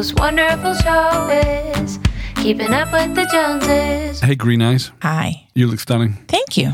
most 0.00 0.18
wonderful 0.18 0.72
show 0.76 1.28
is 1.76 1.98
Keeping 2.36 2.72
Up 2.72 2.90
with 2.90 3.14
the 3.14 3.26
Joneses. 3.30 4.18
Hey, 4.22 4.34
Green 4.34 4.62
Eyes, 4.62 4.90
Hi. 5.02 5.46
you 5.54 5.66
look 5.66 5.78
stunning. 5.78 6.14
Thank 6.26 6.56
you. 6.56 6.72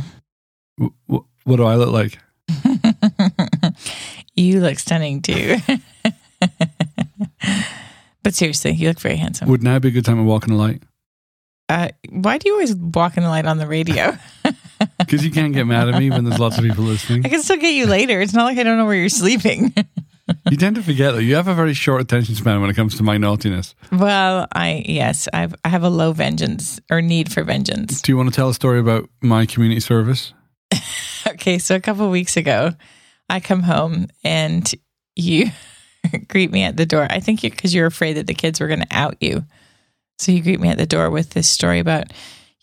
W- 0.78 0.94
w- 1.08 1.26
what 1.42 1.56
do 1.56 1.64
I 1.64 1.74
look 1.74 1.90
like? 1.90 2.20
you 4.36 4.60
look 4.60 4.78
stunning 4.78 5.22
too. 5.22 5.56
but 8.22 8.32
seriously, 8.36 8.70
you 8.70 8.86
look 8.86 9.00
very 9.00 9.16
handsome. 9.16 9.48
Would 9.48 9.64
now 9.64 9.80
be 9.80 9.88
a 9.88 9.90
good 9.90 10.04
time 10.04 10.18
to 10.18 10.22
walk 10.22 10.46
in 10.46 10.52
the 10.52 10.60
light? 10.60 10.84
Uh, 11.68 11.88
why 12.10 12.38
do 12.38 12.48
you 12.48 12.54
always 12.54 12.76
walk 12.76 13.16
in 13.16 13.24
the 13.24 13.28
light 13.28 13.46
on 13.46 13.58
the 13.58 13.66
radio? 13.66 14.16
Because 14.98 15.24
you 15.24 15.30
can't 15.30 15.54
get 15.54 15.66
mad 15.66 15.88
at 15.88 15.98
me 15.98 16.10
when 16.10 16.24
there's 16.24 16.38
lots 16.38 16.58
of 16.58 16.64
people 16.64 16.84
listening. 16.84 17.24
I 17.24 17.30
can 17.30 17.42
still 17.42 17.56
get 17.56 17.74
you 17.74 17.86
later. 17.86 18.20
It's 18.20 18.34
not 18.34 18.44
like 18.44 18.58
I 18.58 18.62
don't 18.62 18.76
know 18.76 18.84
where 18.84 18.94
you're 18.94 19.08
sleeping. 19.08 19.72
You 20.50 20.56
tend 20.56 20.76
to 20.76 20.82
forget 20.82 21.12
though. 21.12 21.20
You 21.20 21.36
have 21.36 21.46
a 21.48 21.54
very 21.54 21.74
short 21.74 22.00
attention 22.00 22.34
span 22.34 22.60
when 22.60 22.68
it 22.70 22.74
comes 22.74 22.96
to 22.96 23.02
my 23.02 23.16
naughtiness. 23.16 23.74
well, 23.92 24.48
I 24.52 24.84
yes, 24.86 25.28
I've, 25.32 25.54
I 25.64 25.68
have 25.68 25.84
a 25.84 25.88
low 25.88 26.12
vengeance 26.12 26.80
or 26.90 27.00
need 27.00 27.32
for 27.32 27.44
vengeance. 27.44 28.02
Do 28.02 28.10
you 28.10 28.16
want 28.16 28.28
to 28.30 28.34
tell 28.34 28.48
a 28.48 28.54
story 28.54 28.80
about 28.80 29.08
my 29.20 29.46
community 29.46 29.80
service? 29.80 30.32
Okay, 31.28 31.58
so 31.58 31.74
a 31.74 31.80
couple 31.80 32.08
weeks 32.08 32.36
ago, 32.36 32.70
I 33.28 33.40
come 33.40 33.62
home 33.64 34.06
and 34.22 34.72
you 35.16 35.50
greet 36.28 36.52
me 36.52 36.62
at 36.62 36.76
the 36.76 36.86
door. 36.86 37.04
I 37.10 37.18
think 37.18 37.42
because 37.42 37.74
you're 37.74 37.86
afraid 37.86 38.12
that 38.12 38.28
the 38.28 38.34
kids 38.34 38.60
were 38.60 38.68
going 38.68 38.82
to 38.82 38.86
out 38.92 39.16
you, 39.20 39.44
so 40.20 40.30
you 40.30 40.40
greet 40.40 40.60
me 40.60 40.68
at 40.68 40.78
the 40.78 40.86
door 40.86 41.10
with 41.10 41.30
this 41.30 41.48
story 41.48 41.80
about, 41.80 42.12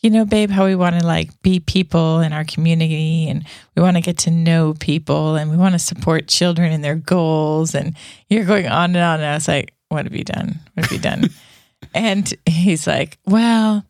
you 0.03 0.09
know, 0.09 0.25
babe, 0.25 0.49
how 0.49 0.65
we 0.65 0.75
want 0.75 0.99
to 0.99 1.05
like 1.05 1.41
be 1.41 1.61
people 1.61 2.19
in 2.19 2.33
our 2.33 2.43
community 2.43 3.29
and 3.29 3.45
we 3.75 3.81
want 3.81 3.95
to 3.95 4.01
get 4.01 4.17
to 4.19 4.31
know 4.31 4.73
people 4.73 5.35
and 5.35 5.49
we 5.49 5.55
want 5.55 5.73
to 5.73 5.79
support 5.79 6.27
children 6.27 6.73
in 6.73 6.81
their 6.81 6.95
goals. 6.95 7.73
And 7.73 7.95
you're 8.27 8.43
going 8.43 8.67
on 8.67 8.95
and 8.95 8.97
on. 8.97 9.21
And 9.21 9.25
I 9.25 9.33
was 9.35 9.47
like, 9.47 9.73
what 9.87 10.05
have 10.05 10.13
you 10.13 10.25
done? 10.25 10.59
What 10.73 10.85
have 10.85 10.91
you 10.91 10.99
done? 10.99 11.29
and 11.93 12.31
he's 12.45 12.85
like, 12.85 13.17
well, 13.25 13.85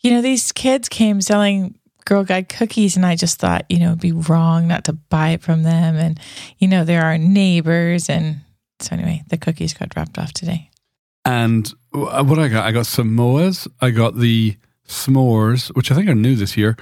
you 0.00 0.12
know, 0.12 0.22
these 0.22 0.52
kids 0.52 0.88
came 0.88 1.20
selling 1.20 1.74
Girl 2.04 2.24
Guide 2.24 2.48
cookies, 2.48 2.96
and 2.96 3.04
I 3.04 3.16
just 3.16 3.38
thought, 3.38 3.66
you 3.68 3.78
know, 3.80 3.88
it'd 3.88 4.00
be 4.00 4.12
wrong 4.12 4.66
not 4.68 4.84
to 4.84 4.94
buy 4.94 5.30
it 5.30 5.42
from 5.42 5.64
them. 5.64 5.96
And, 5.96 6.18
you 6.58 6.68
know, 6.68 6.84
they're 6.84 7.04
our 7.04 7.18
neighbors. 7.18 8.08
And 8.08 8.40
so, 8.80 8.94
anyway, 8.94 9.24
the 9.28 9.36
cookies 9.36 9.74
got 9.74 9.90
dropped 9.90 10.18
off 10.18 10.32
today. 10.32 10.70
And 11.24 11.70
uh, 11.92 12.24
what 12.24 12.38
I 12.38 12.48
got, 12.48 12.64
I 12.64 12.72
got 12.72 12.86
some 12.86 13.16
Samoas. 13.16 13.68
I 13.82 13.90
got 13.90 14.16
the 14.16 14.56
s'mores, 14.88 15.68
which 15.76 15.90
I 15.90 15.94
think 15.94 16.08
are 16.08 16.14
new 16.14 16.34
this 16.34 16.56
year. 16.56 16.76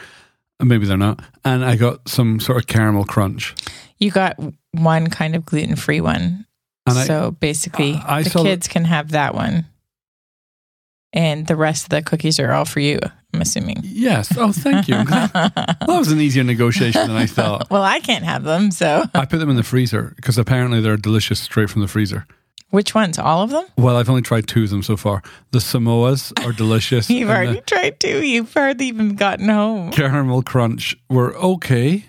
Uh, 0.58 0.64
Maybe 0.64 0.86
they're 0.86 0.96
not. 0.96 1.20
And 1.44 1.64
I 1.64 1.76
got 1.76 2.08
some 2.08 2.40
sort 2.40 2.58
of 2.58 2.66
caramel 2.66 3.04
crunch. 3.04 3.54
You 3.98 4.10
got 4.10 4.36
one 4.72 5.08
kind 5.10 5.34
of 5.36 5.44
gluten 5.44 5.76
free 5.76 6.00
one. 6.00 6.46
And 6.86 6.98
I- 6.98 7.04
so 7.04 7.32
basically, 7.32 7.94
I 8.06 8.22
the 8.22 8.30
saw 8.30 8.42
that- 8.42 8.48
kids 8.48 8.68
can 8.68 8.84
have 8.84 9.10
that 9.10 9.34
one. 9.34 9.66
And 11.12 11.46
the 11.46 11.56
rest 11.56 11.84
of 11.84 11.88
the 11.90 12.02
cookies 12.02 12.38
are 12.38 12.52
all 12.52 12.66
for 12.66 12.80
you, 12.80 12.98
I'm 13.32 13.40
assuming. 13.40 13.80
Yes. 13.82 14.36
Oh, 14.36 14.52
thank 14.52 14.86
you. 14.86 14.96
that 15.04 15.84
was 15.88 16.10
an 16.12 16.20
easier 16.20 16.44
negotiation 16.44 17.06
than 17.06 17.16
I 17.16 17.24
thought. 17.26 17.70
well, 17.70 17.82
I 17.82 18.00
can't 18.00 18.24
have 18.24 18.42
them. 18.44 18.70
So 18.70 19.04
I 19.14 19.24
put 19.24 19.38
them 19.38 19.48
in 19.48 19.56
the 19.56 19.62
freezer 19.62 20.12
because 20.16 20.36
apparently 20.36 20.80
they're 20.82 20.98
delicious 20.98 21.40
straight 21.40 21.70
from 21.70 21.80
the 21.80 21.88
freezer. 21.88 22.26
Which 22.70 22.94
ones? 22.94 23.18
All 23.18 23.42
of 23.42 23.50
them? 23.50 23.64
Well, 23.78 23.96
I've 23.96 24.08
only 24.10 24.22
tried 24.22 24.46
two 24.48 24.64
of 24.64 24.70
them 24.70 24.82
so 24.82 24.96
far. 24.96 25.22
The 25.52 25.58
Samoas 25.60 26.32
are 26.44 26.52
delicious. 26.56 27.08
You've 27.08 27.30
already 27.30 27.60
tried 27.62 28.00
two. 28.00 28.24
You've 28.24 28.52
hardly 28.52 28.86
even 28.86 29.14
gotten 29.16 29.48
home. 29.48 29.92
caramel 29.92 30.42
crunch 30.42 30.96
were 31.08 31.34
okay. 31.36 32.04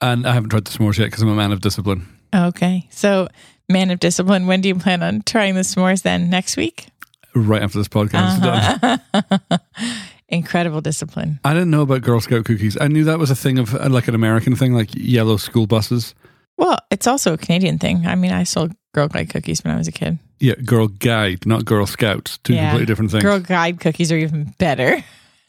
And 0.00 0.26
I 0.26 0.32
haven't 0.34 0.50
tried 0.50 0.64
the 0.64 0.70
s'mores 0.70 0.98
yet 0.98 1.06
because 1.06 1.22
I'm 1.22 1.28
a 1.28 1.34
man 1.34 1.52
of 1.52 1.60
discipline. 1.60 2.06
Okay. 2.34 2.86
So, 2.90 3.28
man 3.68 3.90
of 3.90 4.00
discipline, 4.00 4.46
when 4.46 4.60
do 4.60 4.68
you 4.68 4.74
plan 4.74 5.02
on 5.02 5.22
trying 5.22 5.54
the 5.54 5.60
s'mores 5.62 6.02
then? 6.02 6.28
Next 6.30 6.56
week? 6.56 6.88
Right 7.34 7.62
after 7.62 7.78
this 7.78 7.88
podcast 7.88 8.34
is 8.34 8.40
done. 8.40 9.00
Uh-huh. 9.14 9.58
Incredible 10.28 10.80
discipline. 10.80 11.38
I 11.44 11.52
didn't 11.52 11.70
know 11.70 11.82
about 11.82 12.02
Girl 12.02 12.20
Scout 12.20 12.44
cookies. 12.44 12.76
I 12.80 12.88
knew 12.88 13.04
that 13.04 13.18
was 13.18 13.30
a 13.30 13.36
thing 13.36 13.58
of 13.58 13.74
uh, 13.74 13.88
like 13.88 14.08
an 14.08 14.14
American 14.14 14.56
thing, 14.56 14.72
like 14.72 14.88
yellow 14.94 15.36
school 15.36 15.66
buses. 15.66 16.14
Well, 16.56 16.78
it's 16.90 17.06
also 17.06 17.32
a 17.34 17.38
Canadian 17.38 17.78
thing. 17.78 18.06
I 18.06 18.14
mean, 18.14 18.30
I 18.32 18.44
sold 18.44 18.72
Girl 18.94 19.08
Guide 19.08 19.28
cookies 19.30 19.62
when 19.64 19.74
I 19.74 19.78
was 19.78 19.88
a 19.88 19.92
kid. 19.92 20.18
Yeah, 20.40 20.54
Girl 20.56 20.88
Guide, 20.88 21.46
not 21.46 21.64
Girl 21.64 21.86
Scouts. 21.86 22.38
Two 22.38 22.54
Yeah. 22.54 22.70
completely 22.70 22.86
different 22.86 23.10
things. 23.10 23.22
Girl 23.24 23.40
Guide 23.40 23.80
cookies 23.80 24.12
are 24.12 24.16
even 24.18 24.54
better. 24.58 25.02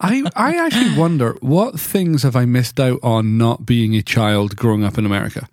I, 0.00 0.22
I 0.34 0.56
actually 0.56 0.98
wonder 0.98 1.36
what 1.40 1.78
things 1.80 2.22
have 2.22 2.36
I 2.36 2.44
missed 2.44 2.78
out 2.80 2.98
on 3.02 3.38
not 3.38 3.64
being 3.66 3.94
a 3.94 4.02
child 4.02 4.56
growing 4.56 4.84
up 4.84 4.98
in 4.98 5.06
America? 5.06 5.48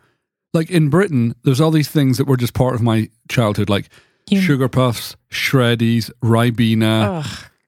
Like 0.53 0.69
in 0.69 0.89
Britain, 0.89 1.35
there's 1.43 1.61
all 1.61 1.71
these 1.71 1.87
things 1.89 2.17
that 2.17 2.27
were 2.27 2.37
just 2.37 2.53
part 2.53 2.75
of 2.75 2.81
my 2.81 3.09
childhood, 3.29 3.69
like 3.69 3.89
You- 4.29 4.41
sugar 4.41 4.67
puffs, 4.69 5.15
shreddies, 5.31 6.11
ribena, 6.23 7.25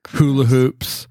hula 0.10 0.46
hoops, 0.46 1.08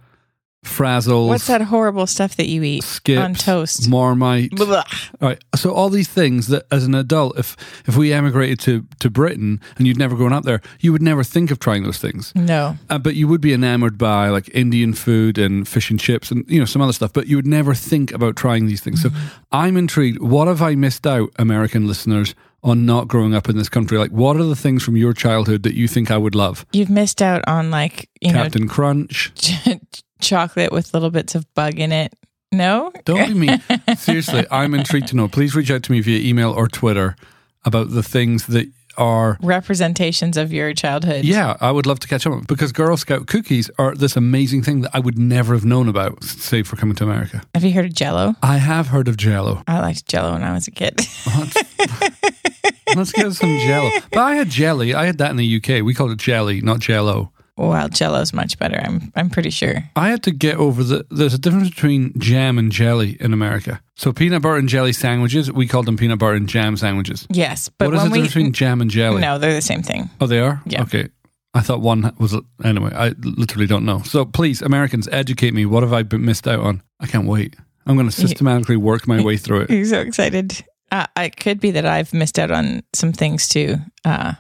frazzles, 0.64 1.28
What's 1.28 1.46
that 1.46 1.62
horrible 1.62 2.06
stuff 2.06 2.36
that 2.36 2.48
you 2.48 2.62
eat 2.62 2.82
skips, 2.84 3.20
on 3.20 3.34
toast? 3.34 3.88
marmite. 3.88 4.50
Blah. 4.50 4.82
All 5.20 5.28
right. 5.28 5.42
So 5.56 5.72
all 5.72 5.88
these 5.90 6.08
things 6.08 6.48
that 6.48 6.64
as 6.70 6.84
an 6.84 6.94
adult, 6.94 7.38
if 7.38 7.56
if 7.86 7.96
we 7.96 8.12
emigrated 8.12 8.60
to, 8.60 8.86
to 9.00 9.10
Britain 9.10 9.60
and 9.76 9.86
you'd 9.86 9.98
never 9.98 10.16
grown 10.16 10.32
up 10.32 10.44
there, 10.44 10.60
you 10.80 10.92
would 10.92 11.02
never 11.02 11.24
think 11.24 11.50
of 11.50 11.58
trying 11.58 11.82
those 11.84 11.98
things. 11.98 12.32
No. 12.34 12.76
Uh, 12.90 12.98
but 12.98 13.14
you 13.14 13.28
would 13.28 13.40
be 13.40 13.52
enamored 13.52 13.98
by 13.98 14.28
like 14.28 14.48
Indian 14.54 14.92
food 14.94 15.38
and 15.38 15.66
fish 15.68 15.90
and 15.90 16.00
chips 16.00 16.30
and 16.30 16.44
you 16.48 16.58
know 16.58 16.64
some 16.66 16.82
other 16.82 16.92
stuff. 16.92 17.12
But 17.12 17.26
you 17.26 17.36
would 17.36 17.46
never 17.46 17.74
think 17.74 18.12
about 18.12 18.36
trying 18.36 18.66
these 18.66 18.80
things. 18.80 19.02
So 19.02 19.10
I'm 19.52 19.76
intrigued. 19.76 20.20
What 20.22 20.48
have 20.48 20.62
I 20.62 20.74
missed 20.74 21.06
out, 21.06 21.30
American 21.38 21.86
listeners, 21.86 22.34
on 22.62 22.86
not 22.86 23.08
growing 23.08 23.34
up 23.34 23.48
in 23.48 23.56
this 23.58 23.68
country? 23.68 23.98
Like, 23.98 24.10
what 24.10 24.36
are 24.36 24.44
the 24.44 24.56
things 24.56 24.82
from 24.82 24.96
your 24.96 25.12
childhood 25.12 25.62
that 25.64 25.74
you 25.74 25.86
think 25.86 26.10
I 26.10 26.16
would 26.16 26.34
love? 26.34 26.64
You've 26.72 26.90
missed 26.90 27.20
out 27.20 27.46
on 27.46 27.70
like, 27.70 28.08
you 28.20 28.32
Captain 28.32 28.68
Crunch. 28.68 29.32
chocolate 30.20 30.72
with 30.72 30.94
little 30.94 31.10
bits 31.10 31.34
of 31.34 31.52
bug 31.54 31.78
in 31.78 31.92
it. 31.92 32.12
No? 32.52 32.92
Don't 33.04 33.28
be 33.28 33.34
mean. 33.34 33.62
Seriously, 33.96 34.46
I'm 34.50 34.74
intrigued 34.74 35.08
to 35.08 35.16
know. 35.16 35.28
Please 35.28 35.54
reach 35.56 35.70
out 35.70 35.82
to 35.84 35.92
me 35.92 36.00
via 36.00 36.20
email 36.20 36.52
or 36.52 36.68
Twitter 36.68 37.16
about 37.64 37.90
the 37.90 38.02
things 38.02 38.46
that 38.46 38.68
are 38.96 39.38
Representations 39.42 40.36
of 40.36 40.52
your 40.52 40.72
childhood. 40.72 41.24
Yeah, 41.24 41.56
I 41.60 41.72
would 41.72 41.84
love 41.86 41.98
to 42.00 42.08
catch 42.08 42.26
up 42.26 42.46
because 42.46 42.70
Girl 42.70 42.96
Scout 42.96 43.26
cookies 43.26 43.70
are 43.78 43.94
this 43.94 44.16
amazing 44.16 44.62
thing 44.62 44.82
that 44.82 44.90
I 44.94 45.00
would 45.00 45.18
never 45.18 45.54
have 45.54 45.64
known 45.64 45.88
about, 45.88 46.22
save 46.22 46.68
for 46.68 46.76
coming 46.76 46.94
to 46.96 47.04
America. 47.04 47.42
Have 47.54 47.64
you 47.64 47.72
heard 47.72 47.86
of 47.86 47.94
Jello? 47.94 48.36
I 48.42 48.58
have 48.58 48.88
heard 48.88 49.08
of 49.08 49.16
Jello. 49.16 49.64
I 49.66 49.80
liked 49.80 50.06
Jello 50.06 50.34
when 50.34 50.44
I 50.44 50.52
was 50.52 50.68
a 50.68 50.70
kid. 50.70 51.00
Let's 52.94 53.12
get 53.12 53.32
some 53.32 53.58
Jello. 53.58 53.90
But 54.12 54.20
I 54.20 54.36
had 54.36 54.48
jelly. 54.48 54.94
I 54.94 55.06
had 55.06 55.18
that 55.18 55.30
in 55.30 55.36
the 55.36 55.56
UK. 55.56 55.82
We 55.84 55.94
called 55.94 56.12
it 56.12 56.18
jelly, 56.18 56.60
not 56.60 56.78
Jello. 56.78 57.32
Well, 57.56 57.88
Jello's 57.88 58.32
much 58.32 58.58
better. 58.58 58.80
I'm 58.82 59.12
I'm 59.14 59.30
pretty 59.30 59.50
sure. 59.50 59.84
I 59.96 60.08
had 60.08 60.22
to 60.24 60.32
get 60.32 60.56
over 60.56 60.82
the. 60.82 61.06
There's 61.10 61.34
a 61.34 61.38
difference 61.38 61.70
between 61.70 62.18
jam 62.18 62.58
and 62.58 62.72
jelly 62.72 63.16
in 63.20 63.32
America. 63.32 63.80
So 63.96 64.12
peanut 64.12 64.42
butter 64.42 64.56
and 64.56 64.68
jelly 64.68 64.92
sandwiches, 64.92 65.52
we 65.52 65.66
called 65.66 65.86
them 65.86 65.96
peanut 65.96 66.18
butter 66.18 66.34
and 66.34 66.48
jam 66.48 66.76
sandwiches. 66.76 67.26
Yes, 67.30 67.68
but 67.68 67.86
what 67.86 67.94
is 67.94 68.04
the 68.04 68.10
we 68.10 68.18
difference 68.18 68.34
between 68.34 68.52
jam 68.52 68.80
and 68.80 68.90
jelly? 68.90 69.20
no, 69.20 69.38
they're 69.38 69.54
the 69.54 69.62
same 69.62 69.82
thing. 69.82 70.10
Oh, 70.20 70.26
they 70.26 70.40
are? 70.40 70.60
Yeah. 70.66 70.82
Okay. 70.82 71.08
I 71.54 71.60
thought 71.60 71.80
one 71.80 72.12
was. 72.18 72.36
Anyway, 72.64 72.90
I 72.92 73.14
literally 73.20 73.66
don't 73.66 73.84
know. 73.84 74.00
So 74.02 74.24
please, 74.24 74.60
Americans, 74.60 75.08
educate 75.12 75.54
me. 75.54 75.66
What 75.66 75.84
have 75.84 75.92
I 75.92 76.02
been 76.02 76.24
missed 76.24 76.48
out 76.48 76.60
on? 76.60 76.82
I 76.98 77.06
can't 77.06 77.28
wait. 77.28 77.54
I'm 77.86 77.96
going 77.96 78.08
to 78.08 78.12
systematically 78.12 78.76
work 78.76 79.06
my 79.06 79.22
way 79.22 79.36
through 79.36 79.62
it. 79.62 79.70
You're 79.70 79.84
so 79.84 80.00
excited. 80.00 80.64
Uh, 80.90 81.06
it 81.16 81.36
could 81.36 81.60
be 81.60 81.70
that 81.72 81.86
I've 81.86 82.14
missed 82.14 82.38
out 82.38 82.50
on 82.50 82.82
some 82.94 83.12
things 83.12 83.48
too. 83.48 83.76
Uh, 84.04 84.34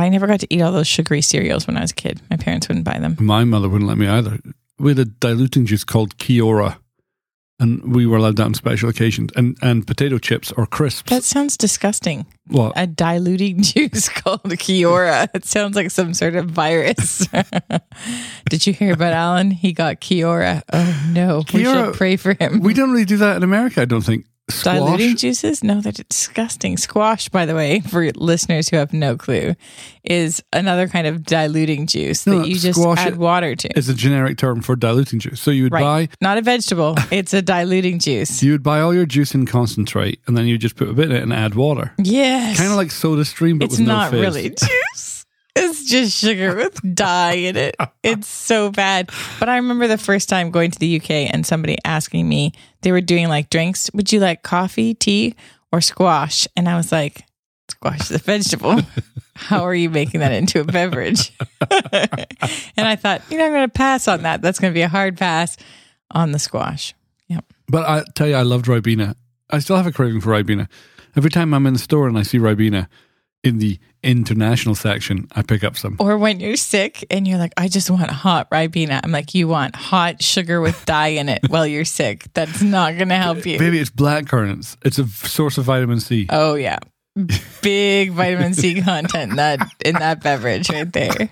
I 0.00 0.08
never 0.08 0.26
got 0.26 0.40
to 0.40 0.46
eat 0.54 0.60
all 0.62 0.72
those 0.72 0.86
sugary 0.88 1.22
cereals 1.22 1.66
when 1.66 1.76
I 1.76 1.80
was 1.80 1.90
a 1.90 1.94
kid. 1.94 2.20
My 2.30 2.36
parents 2.36 2.68
wouldn't 2.68 2.84
buy 2.84 2.98
them. 2.98 3.16
My 3.20 3.44
mother 3.44 3.68
wouldn't 3.68 3.88
let 3.88 3.98
me 3.98 4.06
either. 4.06 4.38
We 4.78 4.90
had 4.90 4.98
a 4.98 5.04
diluting 5.06 5.64
juice 5.66 5.84
called 5.84 6.18
Kia-Ora, 6.18 6.78
and 7.58 7.94
we 7.94 8.04
were 8.06 8.18
allowed 8.18 8.36
that 8.36 8.44
on 8.44 8.52
special 8.54 8.90
occasions. 8.90 9.30
And 9.36 9.56
and 9.62 9.86
potato 9.86 10.18
chips 10.18 10.52
or 10.52 10.66
crisps. 10.66 11.08
That 11.10 11.24
sounds 11.24 11.56
disgusting. 11.56 12.26
what? 12.48 12.74
A 12.76 12.86
diluting 12.86 13.62
juice 13.72 14.10
called 14.10 14.42
Kia-Ora. 14.58 15.30
It 15.32 15.46
sounds 15.46 15.74
like 15.76 15.90
some 15.90 16.12
sort 16.12 16.36
of 16.36 16.50
virus. 16.50 17.26
Did 18.50 18.66
you 18.66 18.74
hear 18.74 18.92
about 18.92 19.14
Alan? 19.14 19.50
He 19.50 19.72
got 19.72 20.00
Kia-Ora. 20.00 20.62
Oh 20.72 21.10
no, 21.12 21.42
we 21.54 21.64
should 21.64 21.94
pray 21.94 22.16
for 22.16 22.34
him. 22.34 22.60
we 22.60 22.74
don't 22.74 22.90
really 22.92 23.06
do 23.06 23.16
that 23.16 23.36
in 23.38 23.42
America. 23.42 23.80
I 23.80 23.86
don't 23.86 24.02
think. 24.04 24.26
Squash. 24.48 24.76
Diluting 24.76 25.16
juices? 25.16 25.64
No, 25.64 25.80
they're 25.80 25.90
disgusting. 25.92 26.76
Squash, 26.76 27.28
by 27.30 27.46
the 27.46 27.54
way, 27.56 27.80
for 27.80 28.08
listeners 28.14 28.68
who 28.68 28.76
have 28.76 28.92
no 28.92 29.16
clue, 29.16 29.54
is 30.04 30.40
another 30.52 30.86
kind 30.86 31.06
of 31.08 31.24
diluting 31.24 31.88
juice 31.88 32.28
No, 32.28 32.38
that 32.38 32.48
you 32.48 32.56
just 32.56 32.78
add 32.78 33.16
water 33.16 33.56
to. 33.56 33.68
It's 33.76 33.88
a 33.88 33.94
generic 33.94 34.38
term 34.38 34.60
for 34.62 34.76
diluting 34.76 35.18
juice. 35.18 35.40
So 35.40 35.50
you 35.50 35.64
would 35.64 35.72
Right. 35.72 36.08
buy 36.08 36.08
Not 36.20 36.38
a 36.38 36.42
vegetable. 36.42 36.94
It's 37.10 37.34
a 37.34 37.42
diluting 37.42 37.98
juice. 37.98 38.40
you 38.42 38.52
would 38.52 38.62
buy 38.62 38.80
all 38.80 38.94
your 38.94 39.06
juice 39.06 39.34
in 39.34 39.46
concentrate, 39.46 40.20
and 40.28 40.36
then 40.36 40.46
you 40.46 40.58
just 40.58 40.76
put 40.76 40.88
a 40.88 40.92
bit 40.92 41.10
in 41.10 41.16
it 41.16 41.22
and 41.24 41.32
add 41.32 41.56
water. 41.56 41.92
Yes. 41.98 42.56
Kind 42.58 42.70
of 42.70 42.76
like 42.76 42.92
Soda 42.92 43.24
Stream, 43.24 43.58
but 43.58 43.64
it's 43.66 43.78
with 43.78 43.88
no 43.88 43.94
not 43.94 44.10
fizz. 44.12 44.20
really 44.20 44.50
juice. 44.50 45.05
It's 45.58 45.84
just 45.84 46.18
sugar 46.18 46.54
with 46.54 46.78
dye 46.94 47.32
in 47.32 47.56
it. 47.56 47.76
It's 48.02 48.28
so 48.28 48.70
bad. 48.70 49.10
But 49.40 49.48
I 49.48 49.56
remember 49.56 49.86
the 49.86 49.98
first 49.98 50.28
time 50.28 50.50
going 50.50 50.70
to 50.70 50.78
the 50.78 51.00
UK 51.00 51.10
and 51.10 51.46
somebody 51.46 51.78
asking 51.84 52.28
me, 52.28 52.52
they 52.82 52.92
were 52.92 53.00
doing 53.00 53.28
like 53.28 53.50
drinks. 53.50 53.90
Would 53.94 54.12
you 54.12 54.20
like 54.20 54.42
coffee, 54.42 54.94
tea, 54.94 55.34
or 55.72 55.80
squash? 55.80 56.46
And 56.56 56.68
I 56.68 56.76
was 56.76 56.92
like, 56.92 57.24
Squash 57.68 58.10
is 58.10 58.12
a 58.12 58.18
vegetable. 58.18 58.80
How 59.34 59.62
are 59.64 59.74
you 59.74 59.90
making 59.90 60.20
that 60.20 60.32
into 60.32 60.60
a 60.60 60.64
beverage? 60.64 61.32
and 61.70 62.86
I 62.86 62.96
thought, 62.96 63.22
you 63.30 63.38
know, 63.38 63.44
I'm 63.44 63.52
going 63.52 63.68
to 63.68 63.72
pass 63.72 64.08
on 64.08 64.22
that. 64.22 64.40
That's 64.40 64.58
going 64.58 64.72
to 64.72 64.74
be 64.74 64.82
a 64.82 64.88
hard 64.88 65.16
pass 65.16 65.56
on 66.10 66.32
the 66.32 66.38
squash. 66.38 66.94
Yep. 67.28 67.44
But 67.68 67.88
I 67.88 68.04
tell 68.14 68.28
you, 68.28 68.34
I 68.34 68.42
loved 68.42 68.66
Ribena. 68.66 69.14
I 69.50 69.58
still 69.58 69.76
have 69.76 69.86
a 69.86 69.92
craving 69.92 70.20
for 70.20 70.30
Ribena. 70.30 70.68
Every 71.16 71.30
time 71.30 71.52
I'm 71.52 71.66
in 71.66 71.72
the 71.72 71.78
store 71.78 72.08
and 72.08 72.16
I 72.16 72.22
see 72.22 72.38
Ribena 72.38 72.88
in 73.42 73.58
the 73.58 73.78
international 74.06 74.74
section, 74.74 75.28
I 75.34 75.42
pick 75.42 75.64
up 75.64 75.76
some. 75.76 75.96
Or 75.98 76.16
when 76.16 76.40
you're 76.40 76.56
sick 76.56 77.04
and 77.10 77.26
you're 77.26 77.38
like, 77.38 77.52
I 77.56 77.68
just 77.68 77.90
want 77.90 78.10
hot 78.10 78.48
Ribena. 78.50 79.00
I'm 79.02 79.10
like, 79.10 79.34
you 79.34 79.48
want 79.48 79.74
hot 79.74 80.22
sugar 80.22 80.60
with 80.60 80.86
dye 80.86 81.08
in 81.08 81.28
it 81.28 81.40
while 81.48 81.66
you're 81.66 81.84
sick. 81.84 82.26
That's 82.32 82.62
not 82.62 82.96
going 82.96 83.08
to 83.08 83.16
help 83.16 83.44
you. 83.44 83.58
Maybe 83.58 83.78
it's 83.78 83.90
black 83.90 84.26
currants. 84.28 84.76
It's 84.84 84.98
a 84.98 85.06
source 85.06 85.58
of 85.58 85.64
vitamin 85.64 86.00
C. 86.00 86.26
Oh 86.30 86.54
yeah, 86.54 86.78
big 87.62 88.12
vitamin 88.12 88.54
C 88.54 88.80
content 88.80 89.32
in 89.32 89.36
that 89.36 89.68
in 89.84 89.94
that 89.96 90.22
beverage 90.22 90.70
right 90.70 90.92
there. 90.92 91.30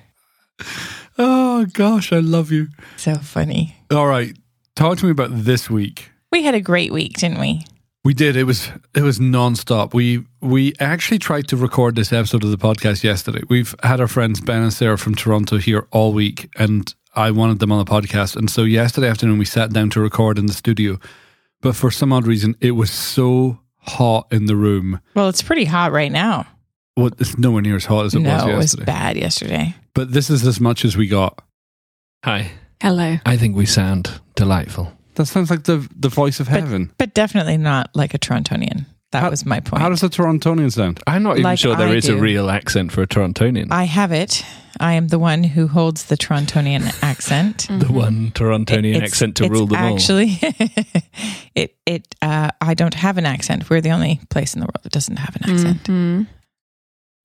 Oh 1.17 1.67
gosh, 1.73 2.13
I 2.13 2.19
love 2.19 2.51
you. 2.51 2.69
So 2.97 3.15
funny. 3.15 3.77
All 3.91 4.07
right, 4.07 4.37
talk 4.75 4.99
to 4.99 5.05
me 5.05 5.13
about 5.13 5.31
this 5.33 5.71
week. 5.71 6.11
We 6.33 6.43
had 6.43 6.55
a 6.55 6.61
great 6.61 6.93
week, 6.93 7.19
didn't 7.19 7.39
we? 7.39 7.65
We 8.05 8.13
did. 8.13 8.37
It 8.37 8.45
was 8.45 8.71
it 8.95 9.01
was 9.01 9.19
nonstop. 9.19 9.95
We 9.95 10.27
we 10.43 10.75
actually 10.79 11.19
tried 11.19 11.49
to 11.49 11.57
record 11.57 11.97
this 11.97 12.13
episode 12.13 12.45
of 12.45 12.51
the 12.51 12.59
podcast 12.59 13.03
yesterday. 13.03 13.41
We've 13.49 13.75
had 13.83 13.99
our 13.99 14.09
friends 14.09 14.43
Ben 14.43 14.61
and 14.61 14.73
Sarah 14.73 14.99
from 14.99 15.15
Toronto 15.15 15.57
here 15.57 15.89
all 15.91 16.13
week, 16.13 16.51
and 16.57 16.95
I 17.15 17.31
wanted 17.31 17.61
them 17.61 17.73
on 17.73 17.83
the 17.83 17.91
podcast. 17.91 18.37
And 18.37 18.51
so 18.51 18.65
yesterday 18.65 19.09
afternoon 19.09 19.39
we 19.39 19.47
sat 19.47 19.73
down 19.73 19.89
to 19.91 20.01
record 20.01 20.39
in 20.39 20.45
the 20.45 20.53
studio, 20.53 20.99
but 21.63 21.75
for 21.75 21.91
some 21.91 22.13
odd 22.13 22.27
reason 22.27 22.57
it 22.61 22.73
was 22.73 22.91
so 22.91 23.61
hot 23.79 24.27
in 24.31 24.47
the 24.47 24.57
room. 24.57 25.01
Well, 25.15 25.31
it's 25.31 25.43
pretty 25.43 25.65
hot 25.65 25.91
right 25.91 26.13
now. 26.13 26.47
Well, 26.99 27.11
it's 27.19 27.39
nowhere 27.39 27.63
near 27.63 27.77
as 27.77 27.87
hot 27.87 28.05
as 28.05 28.15
it 28.15 28.19
was 28.19 28.25
no, 28.25 28.31
yesterday. 28.31 28.53
it 28.53 28.57
was 28.57 28.77
bad 28.77 29.17
yesterday. 29.17 29.75
But 29.95 30.13
this 30.13 30.29
is 30.29 30.47
as 30.47 30.61
much 30.61 30.85
as 30.85 30.95
we 30.95 31.09
got. 31.09 31.43
Hi. 32.23 32.51
Hello. 32.83 33.17
I 33.25 33.37
think 33.39 33.57
we 33.57 33.65
sound 33.65 34.21
delightful. 34.35 34.93
That 35.17 35.27
sounds 35.27 35.51
like 35.51 35.65
the 35.65 35.87
the 35.95 36.09
voice 36.09 36.41
of 36.41 36.49
heaven. 36.49 36.91
But 36.99 37.15
definitely 37.15 37.57
not 37.57 37.91
like 37.95 38.15
a 38.15 38.19
Torontonian. 38.19 38.87
That 39.13 39.23
How- 39.23 39.31
was 39.31 39.47
my 39.47 39.61
point. 39.61 39.81
How 39.81 39.89
does 39.91 40.03
a 40.03 40.09
Torontonian 40.09 40.73
sound? 40.73 40.99
I'm 41.07 41.23
not 41.23 41.33
even 41.35 41.45
Like 41.45 41.59
sure 41.61 41.77
there 41.77 41.87
I 41.89 41.95
is 41.95 42.09
a 42.09 42.17
real 42.17 42.51
accent 42.51 42.91
for 42.91 43.03
a 43.03 43.07
Torontonian. 43.07 43.69
I 43.71 43.85
have 43.85 44.11
it. 44.11 44.45
I 44.81 44.95
am 44.95 45.07
the 45.07 45.21
one 45.21 45.45
who 45.45 45.69
holds 45.69 46.07
the 46.07 46.17
Torontonian 46.17 46.83
accent. 47.03 47.69
the 47.71 47.93
one 47.93 48.33
Torontonian 48.33 48.97
It's- 48.97 49.13
accent 49.13 49.37
to 49.37 49.45
it's 49.45 49.53
rule 49.53 49.67
them 49.69 49.85
all. 49.85 49.95
actually, 49.95 50.37
it 51.55 51.77
it 51.87 52.15
uh, 52.23 52.51
I 52.61 52.75
don't 52.75 52.95
have 52.95 53.17
an 53.19 53.27
accent. 53.27 53.71
We're 53.71 53.81
the 53.81 53.93
only 53.93 54.21
place 54.31 54.55
in 54.55 54.61
the 54.61 54.67
world 54.67 54.83
that 54.83 54.93
doesn't 54.93 55.17
have 55.19 55.37
an 55.37 55.51
accent. 55.51 55.85
Mhm. 55.85 56.27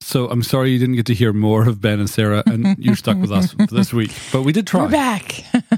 So 0.01 0.30
I'm 0.30 0.44
sorry 0.44 0.69
you 0.71 0.80
didn't 0.80 0.95
get 0.95 1.07
to 1.07 1.13
hear 1.13 1.33
more 1.33 1.68
of 1.68 1.81
Ben 1.81 2.00
and 2.00 2.09
Sarah, 2.09 2.41
and 2.45 2.77
you're 2.77 2.95
stuck 2.95 3.18
with 3.18 3.31
us 3.31 3.51
for 3.53 3.65
this 3.65 3.91
week. 3.94 4.12
But 4.31 4.44
we 4.44 4.53
did 4.53 4.65
try. 4.65 4.83
We're 4.83 4.89
back. 4.91 5.44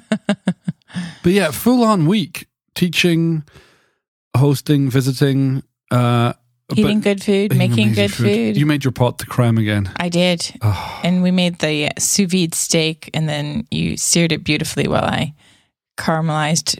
But 1.24 1.34
yeah, 1.34 1.52
full 1.52 1.84
on 1.84 2.06
week 2.06 2.48
teaching, 2.76 3.44
hosting, 4.36 4.90
visiting, 4.90 5.64
uh, 5.92 6.34
Eating 6.74 7.02
good 7.02 7.22
food, 7.22 7.58
making 7.58 7.92
good 7.94 8.14
food. 8.14 8.56
You 8.56 8.66
made 8.66 8.86
your 8.86 8.94
pot 8.94 9.18
de 9.18 9.26
creme 9.26 9.58
again. 9.58 9.92
I 9.98 10.08
did. 10.08 10.58
Oh, 10.62 11.00
And 11.04 11.22
we 11.22 11.30
made 11.30 11.60
the 11.60 11.92
sous 12.00 12.32
vide 12.32 12.56
steak, 12.56 13.10
and 13.14 13.28
then 13.28 13.68
you 13.72 13.98
seared 13.98 14.32
it 14.32 14.46
beautifully 14.46 14.88
while 14.88 15.04
I 15.04 15.34
caramelized 15.98 16.80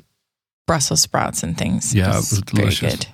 Brussels 0.66 1.02
sprouts 1.02 1.44
and 1.44 1.58
things. 1.58 1.94
Yeah, 1.94 2.12
it 2.14 2.16
was 2.16 2.32
very 2.32 2.62
delicious. 2.62 2.96
good. 2.96 3.08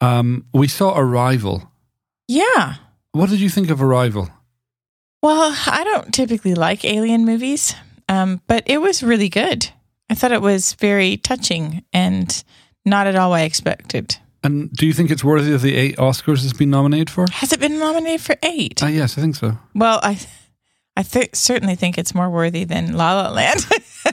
um, 0.00 0.44
we 0.52 0.66
saw 0.66 0.98
Arrival. 0.98 1.70
Yeah. 2.26 2.74
What 3.12 3.30
did 3.30 3.38
you 3.40 3.48
think 3.48 3.70
of 3.70 3.80
Arrival? 3.80 4.28
Well, 5.22 5.56
I 5.66 5.84
don't 5.84 6.12
typically 6.12 6.54
like 6.56 6.84
alien 6.84 7.24
movies, 7.24 7.74
um, 8.08 8.40
but 8.48 8.64
it 8.66 8.78
was 8.78 9.00
really 9.02 9.28
good. 9.28 9.70
I 10.10 10.14
thought 10.14 10.32
it 10.32 10.42
was 10.42 10.74
very 10.74 11.16
touching 11.16 11.82
and 11.92 12.44
not 12.84 13.06
at 13.06 13.16
all 13.16 13.30
what 13.30 13.40
I 13.40 13.42
expected. 13.42 14.16
And 14.44 14.70
do 14.72 14.86
you 14.86 14.92
think 14.92 15.10
it's 15.10 15.24
worthy 15.24 15.52
of 15.52 15.62
the 15.62 15.74
eight 15.74 15.96
Oscars 15.96 16.44
it's 16.44 16.52
been 16.52 16.70
nominated 16.70 17.10
for? 17.10 17.26
Has 17.32 17.52
it 17.52 17.58
been 17.58 17.78
nominated 17.80 18.20
for 18.20 18.36
eight? 18.44 18.82
Uh, 18.82 18.86
yes, 18.86 19.18
I 19.18 19.20
think 19.20 19.34
so. 19.34 19.58
well, 19.74 19.98
I, 20.02 20.20
I 20.96 21.02
th- 21.02 21.34
certainly 21.34 21.74
think 21.74 21.98
it's 21.98 22.14
more 22.14 22.30
worthy 22.30 22.62
than 22.64 22.96
La 22.96 23.20
La 23.22 23.30
Land. 23.30 23.66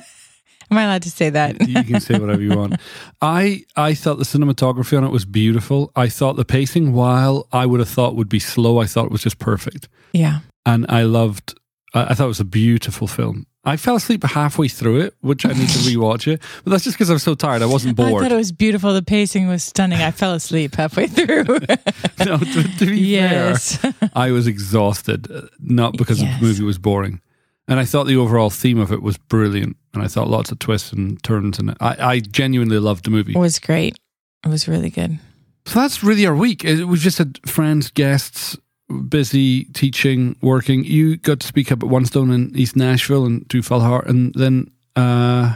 Am 0.71 0.77
I 0.79 0.83
allowed 0.85 1.03
to 1.03 1.11
say 1.11 1.29
that? 1.29 1.67
you 1.67 1.83
can 1.83 1.99
say 1.99 2.17
whatever 2.17 2.41
you 2.41 2.57
want. 2.57 2.75
I 3.21 3.63
I 3.75 3.93
thought 3.93 4.17
the 4.17 4.23
cinematography 4.23 4.97
on 4.97 5.03
it 5.03 5.11
was 5.11 5.23
beautiful. 5.25 5.91
I 5.95 6.09
thought 6.09 6.35
the 6.35 6.45
pacing, 6.45 6.93
while 6.93 7.47
I 7.51 7.67
would 7.67 7.79
have 7.79 7.89
thought 7.89 8.15
would 8.15 8.29
be 8.29 8.39
slow, 8.39 8.79
I 8.79 8.85
thought 8.87 9.05
it 9.05 9.11
was 9.11 9.21
just 9.21 9.37
perfect. 9.37 9.87
yeah. 10.13 10.39
And 10.65 10.85
I 10.89 11.03
loved. 11.03 11.53
I, 11.93 12.05
I 12.05 12.13
thought 12.15 12.25
it 12.25 12.29
was 12.29 12.39
a 12.39 12.45
beautiful 12.45 13.05
film. 13.05 13.45
I 13.65 13.77
fell 13.77 13.95
asleep 13.95 14.23
halfway 14.23 14.67
through 14.67 14.99
it, 15.01 15.15
which 15.21 15.45
I 15.45 15.49
need 15.49 15.69
to 15.69 15.79
rewatch 15.79 16.27
it. 16.27 16.41
But 16.65 16.71
that's 16.71 16.83
just 16.83 16.97
because 16.97 17.09
I 17.09 17.13
was 17.13 17.23
so 17.23 17.33
tired. 17.33 17.61
I 17.61 17.65
wasn't 17.65 17.95
bored. 17.95 18.21
I 18.23 18.27
thought 18.27 18.31
it 18.33 18.37
was 18.37 18.51
beautiful. 18.51 18.93
The 18.93 19.01
pacing 19.01 19.47
was 19.47 19.63
stunning. 19.63 20.01
I 20.01 20.11
fell 20.11 20.33
asleep 20.33 20.75
halfway 20.75 21.07
through. 21.07 21.43
no, 22.25 22.37
to, 22.39 22.77
to 22.79 22.85
be 22.85 22.99
yes. 22.99 23.77
fair, 23.77 23.93
I 24.13 24.31
was 24.31 24.47
exhausted, 24.47 25.31
uh, 25.31 25.43
not 25.59 25.95
because 25.97 26.21
Yes. 26.21 26.39
the 26.39 26.45
movie 26.45 26.63
was 26.63 26.77
boring. 26.77 27.21
And 27.69 27.79
I 27.79 27.85
thought 27.85 28.07
the 28.07 28.17
overall 28.17 28.49
theme 28.49 28.79
of 28.79 28.91
it 28.91 29.01
was 29.01 29.17
brilliant. 29.17 29.77
And 29.93 30.03
I 30.03 30.07
thought 30.07 30.27
lots 30.27 30.51
of 30.51 30.59
twists 30.59 30.91
and 30.91 31.23
turns. 31.23 31.57
And 31.59 31.71
I, 31.79 31.95
I 31.99 32.19
genuinely 32.19 32.79
loved 32.79 33.05
the 33.05 33.11
movie. 33.11 33.31
It 33.33 33.37
was 33.39 33.59
great. 33.59 33.95
It 34.45 34.49
was 34.49 34.67
really 34.67 34.89
good. 34.89 35.19
So 35.65 35.79
that's 35.79 36.03
really 36.03 36.25
our 36.27 36.35
week. 36.35 36.65
It- 36.65 36.83
We've 36.83 36.99
just 36.99 37.17
had 37.19 37.39
friends, 37.49 37.89
guests, 37.91 38.57
busy 39.07 39.65
teaching, 39.65 40.35
working. 40.41 40.83
You 40.83 41.17
got 41.17 41.39
to 41.41 41.47
speak 41.47 41.71
up 41.71 41.83
at 41.83 41.89
One 41.89 42.05
Stone 42.05 42.31
in 42.31 42.55
East 42.55 42.75
Nashville 42.75 43.25
and 43.25 43.47
do 43.47 43.61
Fallheart, 43.61 44.07
and 44.07 44.33
then 44.35 44.71
uh, 44.95 45.55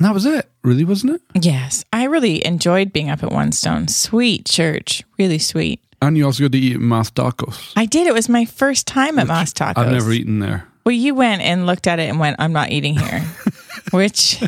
and 0.00 0.06
that 0.06 0.14
was 0.14 0.24
it. 0.24 0.50
Really, 0.64 0.84
wasn't 0.84 1.14
it? 1.14 1.44
Yes. 1.44 1.84
I 1.92 2.04
really 2.04 2.44
enjoyed 2.44 2.90
being 2.90 3.10
up 3.10 3.22
at 3.22 3.30
One 3.30 3.52
Stone. 3.52 3.88
Sweet 3.88 4.46
church. 4.46 5.02
Really 5.18 5.38
sweet. 5.38 5.84
And 6.00 6.16
you 6.16 6.24
also 6.24 6.44
got 6.44 6.52
to 6.52 6.58
eat 6.58 6.76
at 6.76 6.80
Mas 6.80 7.10
Tacos. 7.10 7.74
I 7.76 7.84
did. 7.84 8.06
It 8.06 8.14
was 8.14 8.28
my 8.28 8.46
first 8.46 8.86
time 8.86 9.18
at 9.18 9.26
Mas 9.26 9.52
Tacos. 9.52 9.76
I've 9.76 9.92
never 9.92 10.10
eaten 10.10 10.38
there. 10.38 10.66
Well, 10.86 10.94
you 10.94 11.14
went 11.14 11.42
and 11.42 11.66
looked 11.66 11.86
at 11.86 11.98
it 11.98 12.08
and 12.08 12.18
went, 12.18 12.36
I'm 12.38 12.52
not 12.52 12.70
eating 12.70 12.98
here, 12.98 13.20
which 13.90 14.42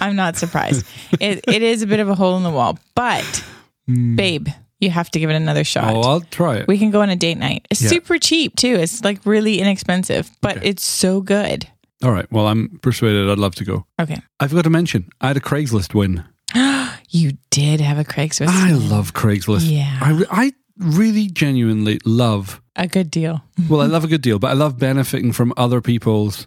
I'm 0.00 0.14
not 0.14 0.36
surprised. 0.36 0.86
It, 1.18 1.44
it 1.48 1.62
is 1.62 1.82
a 1.82 1.88
bit 1.88 1.98
of 1.98 2.08
a 2.08 2.14
hole 2.14 2.36
in 2.36 2.44
the 2.44 2.50
wall, 2.50 2.78
but 2.94 3.44
babe, 3.88 4.46
you 4.80 4.90
have 4.90 5.10
to 5.10 5.18
give 5.20 5.30
it 5.30 5.34
another 5.34 5.64
shot. 5.64 5.90
Hmm. 5.90 5.96
Oh, 5.96 6.00
I'll 6.02 6.20
try 6.20 6.56
it. 6.58 6.68
we 6.68 6.78
can 6.78 6.90
go 6.90 7.00
on 7.02 7.10
a 7.10 7.16
date 7.16 7.38
night. 7.38 7.66
It's 7.70 7.82
Yeah. 7.82 7.88
super 7.88 8.18
cheap 8.18 8.56
too. 8.56 8.74
It's 8.74 9.02
like 9.04 9.20
really 9.24 9.58
inexpensive, 9.60 10.30
but 10.40 10.58
Okay. 10.58 10.68
it's 10.70 10.84
so 10.84 11.20
good. 11.20 11.66
All 12.02 12.12
right. 12.12 12.30
Well, 12.30 12.46
I'm 12.46 12.78
persuaded. 12.82 13.28
I'd 13.28 13.38
love 13.38 13.54
to 13.56 13.64
go. 13.64 13.84
Okay. 14.00 14.20
I've 14.38 14.52
got 14.54 14.62
to 14.62 14.70
mention, 14.70 15.08
I 15.20 15.28
had 15.28 15.36
a 15.36 15.40
Craigslist 15.40 15.94
win. 15.94 16.24
You 17.10 17.32
did 17.50 17.80
have 17.80 17.98
a 17.98 18.04
Craigslist. 18.04 18.48
I 18.48 18.72
win. 18.72 18.90
love 18.90 19.14
Craigslist. 19.14 19.70
Yeah. 19.70 19.98
I, 20.02 20.10
re- 20.10 20.26
I 20.30 20.52
really 20.76 21.26
genuinely 21.28 21.98
love 22.04 22.60
a 22.76 22.86
good 22.86 23.10
deal. 23.10 23.42
well, 23.68 23.80
I 23.80 23.86
love 23.96 24.04
a 24.04 24.08
good 24.08 24.20
deal, 24.20 24.38
but 24.38 24.48
I 24.50 24.52
love 24.52 24.78
benefiting 24.78 25.32
from 25.32 25.54
other 25.56 25.80
people's. 25.80 26.46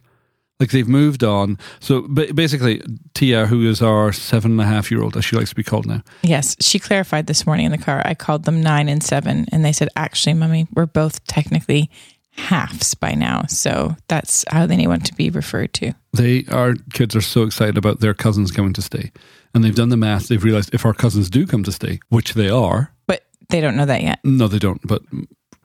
Like 0.61 0.69
they've 0.69 0.87
moved 0.87 1.23
on. 1.23 1.57
So 1.79 2.01
basically, 2.03 2.81
Tia, 3.15 3.47
who 3.47 3.67
is 3.67 3.81
our 3.81 4.13
seven 4.13 4.51
and 4.51 4.61
a 4.61 4.65
half 4.65 4.91
year 4.91 5.01
old, 5.01 5.17
as 5.17 5.25
she 5.25 5.35
likes 5.35 5.49
to 5.49 5.55
be 5.55 5.63
called 5.63 5.87
now, 5.87 6.03
Yes, 6.21 6.55
she 6.61 6.77
clarified 6.77 7.25
this 7.25 7.45
morning 7.47 7.65
in 7.65 7.71
the 7.71 7.79
car. 7.79 8.01
I 8.05 8.13
called 8.13 8.43
them 8.45 8.61
nine 8.61 8.87
and 8.87 9.01
seven, 9.03 9.47
and 9.51 9.65
they 9.65 9.71
said, 9.73 9.89
actually, 9.95 10.35
mummy, 10.35 10.67
we're 10.75 10.85
both 10.85 11.25
technically 11.25 11.89
halves 12.37 12.93
by 12.93 13.13
now. 13.13 13.43
So 13.47 13.95
that's 14.07 14.45
how 14.49 14.65
they 14.67 14.85
want 14.87 15.05
to 15.07 15.13
be 15.15 15.29
referred 15.31 15.73
to. 15.75 15.93
they 16.13 16.45
our 16.49 16.75
kids 16.93 17.15
are 17.15 17.21
so 17.21 17.43
excited 17.43 17.77
about 17.77 17.99
their 17.99 18.13
cousins 18.13 18.51
coming 18.51 18.73
to 18.73 18.81
stay, 18.81 19.11
and 19.55 19.63
they've 19.63 19.75
done 19.75 19.89
the 19.89 19.97
math. 19.97 20.27
They've 20.27 20.43
realized 20.43 20.73
if 20.73 20.85
our 20.85 20.93
cousins 20.93 21.29
do 21.29 21.45
come 21.47 21.63
to 21.63 21.71
stay, 21.71 21.99
which 22.09 22.35
they 22.35 22.49
are, 22.49 22.93
But 23.07 23.25
they 23.49 23.61
don't 23.61 23.75
know 23.75 23.85
that 23.87 24.03
yet. 24.03 24.19
no, 24.23 24.47
they 24.47 24.59
don't, 24.59 24.79
but 24.87 25.01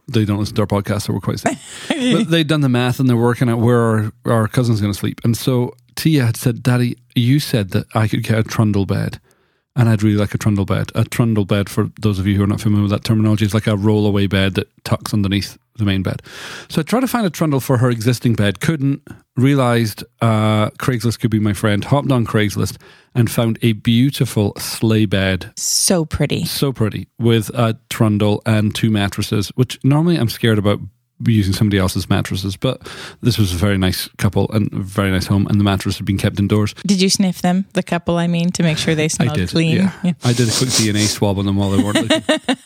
they 0.08 0.25
don't 0.25 0.38
listen 0.38 0.54
to 0.56 0.62
our 0.62 0.66
podcast, 0.66 1.02
so 1.02 1.12
we're 1.12 1.20
quite 1.20 1.40
safe. 1.40 1.86
but 1.88 2.30
they've 2.30 2.46
done 2.46 2.60
the 2.60 2.68
math 2.68 3.00
and 3.00 3.08
they're 3.08 3.16
working 3.16 3.48
out 3.48 3.58
where 3.58 3.80
our, 3.80 4.12
our 4.25 4.48
cousin's 4.48 4.80
going 4.80 4.92
to 4.92 4.98
sleep. 4.98 5.20
And 5.25 5.36
so 5.36 5.75
Tia 5.96 6.26
had 6.26 6.36
said, 6.36 6.62
Daddy, 6.62 6.96
you 7.14 7.40
said 7.40 7.70
that 7.70 7.86
I 7.94 8.06
could 8.06 8.22
get 8.22 8.38
a 8.38 8.42
trundle 8.42 8.86
bed. 8.86 9.20
And 9.75 9.90
I'd 9.90 10.02
really 10.02 10.16
like 10.16 10.34
a 10.34 10.38
trundle 10.38 10.64
bed. 10.64 10.90
A 10.94 11.04
trundle 11.04 11.44
bed, 11.44 11.68
for 11.68 11.90
those 12.00 12.18
of 12.18 12.26
you 12.26 12.36
who 12.36 12.44
are 12.44 12.46
not 12.46 12.62
familiar 12.62 12.84
with 12.84 12.92
that 12.92 13.04
terminology, 13.04 13.44
is 13.44 13.52
like 13.52 13.66
a 13.66 13.76
rollaway 13.76 14.28
bed 14.28 14.54
that 14.54 14.68
tucks 14.84 15.12
underneath 15.12 15.58
the 15.78 15.85
main 15.85 16.02
bed. 16.02 16.23
So 16.68 16.80
I 16.80 16.83
tried 16.85 17.00
to 17.00 17.09
find 17.09 17.26
a 17.26 17.30
trundle 17.30 17.61
for 17.61 17.78
her 17.78 17.90
existing 17.90 18.35
bed, 18.35 18.61
couldn't, 18.61 19.02
realized 19.37 20.02
uh, 20.21 20.71
Craigslist 20.71 21.21
could 21.21 21.30
be 21.30 21.38
my 21.38 21.52
friend, 21.52 21.85
hopped 21.85 22.11
on 22.11 22.26
Craigslist 22.26 22.80
and 23.14 23.30
found 23.30 23.59
a 23.62 23.73
beautiful 23.73 24.52
sleigh 24.59 25.06
bed 25.06 25.52
So 25.56 26.04
pretty. 26.04 26.45
so 26.45 26.73
pretty 26.73 27.09
with 27.18 27.49
a 27.50 27.78
trundle 27.90 28.42
and 28.47 28.75
two 28.75 28.90
mattresses, 28.90 29.49
which 29.54 29.78
normally 29.85 30.16
I'm 30.16 30.28
scared 30.28 30.59
about 30.59 30.80
using 31.26 31.54
somebody 31.54 31.78
else's 31.78 32.11
mattresses, 32.11 32.59
but 32.59 32.87
this 33.23 33.38
was 33.38 33.50
a 33.54 33.56
very 33.56 33.78
nice 33.78 34.06
couple 34.18 34.50
and 34.52 34.71
a 34.75 34.80
very 34.80 35.11
nice 35.11 35.26
home, 35.26 35.47
and 35.47 35.59
the 35.59 35.64
mattress 35.64 35.97
had 35.97 36.04
been 36.04 36.18
kept 36.18 36.38
indoors. 36.38 36.75
Did 36.87 37.00
you 37.00 37.09
sniff 37.09 37.40
them, 37.40 37.64
the 37.73 37.83
couple, 37.83 38.18
I 38.18 38.26
mean, 38.26 38.50
to 38.52 38.62
make 38.62 38.76
sure 38.76 38.95
they 38.95 39.09
smelled 39.09 39.33
I 39.33 39.37
did, 39.37 39.49
clean? 39.49 39.76
yeah. 39.76 40.12
I 40.23 40.35
did 40.35 40.47
a 40.49 40.52
quick 40.52 40.68
DNA 40.71 41.06
swab 41.06 41.38
on 41.38 41.47
them 41.47 41.56
while 41.56 41.71
they 41.71 41.83
weren't 41.83 42.02
looking. 42.02 42.23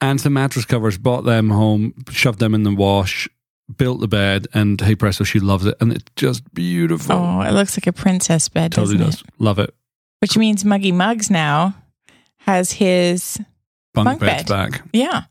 and 0.00 0.20
some 0.20 0.32
mattress 0.32 0.64
covers, 0.64 0.98
bought 0.98 1.24
them 1.24 1.50
home, 1.50 1.94
shoved 2.10 2.38
them 2.38 2.54
in 2.54 2.62
the 2.62 2.74
wash, 2.74 3.28
built 3.76 4.00
the 4.00 4.08
bed, 4.08 4.46
and 4.54 4.80
hey 4.80 4.94
presto, 4.94 5.24
she 5.24 5.40
loves 5.40 5.66
it. 5.66 5.74
And 5.80 5.92
it's 5.92 6.04
just 6.16 6.52
beautiful. 6.54 7.16
Oh, 7.16 7.40
it 7.42 7.52
looks 7.52 7.76
like 7.76 7.86
a 7.86 7.92
princess 7.92 8.48
bed, 8.48 8.72
totally 8.72 8.98
does. 8.98 9.20
it? 9.20 9.26
Love 9.38 9.58
it. 9.58 9.74
Which 10.20 10.36
means 10.36 10.64
Muggy 10.64 10.92
Muggs 10.92 11.30
now 11.30 11.74
has 12.38 12.72
his 12.72 13.38
Bunk, 13.94 14.04
Bunk 14.06 14.20
bed's 14.20 14.48
bed. 14.48 14.70
back. 14.72 14.82
yeah. 14.92 15.24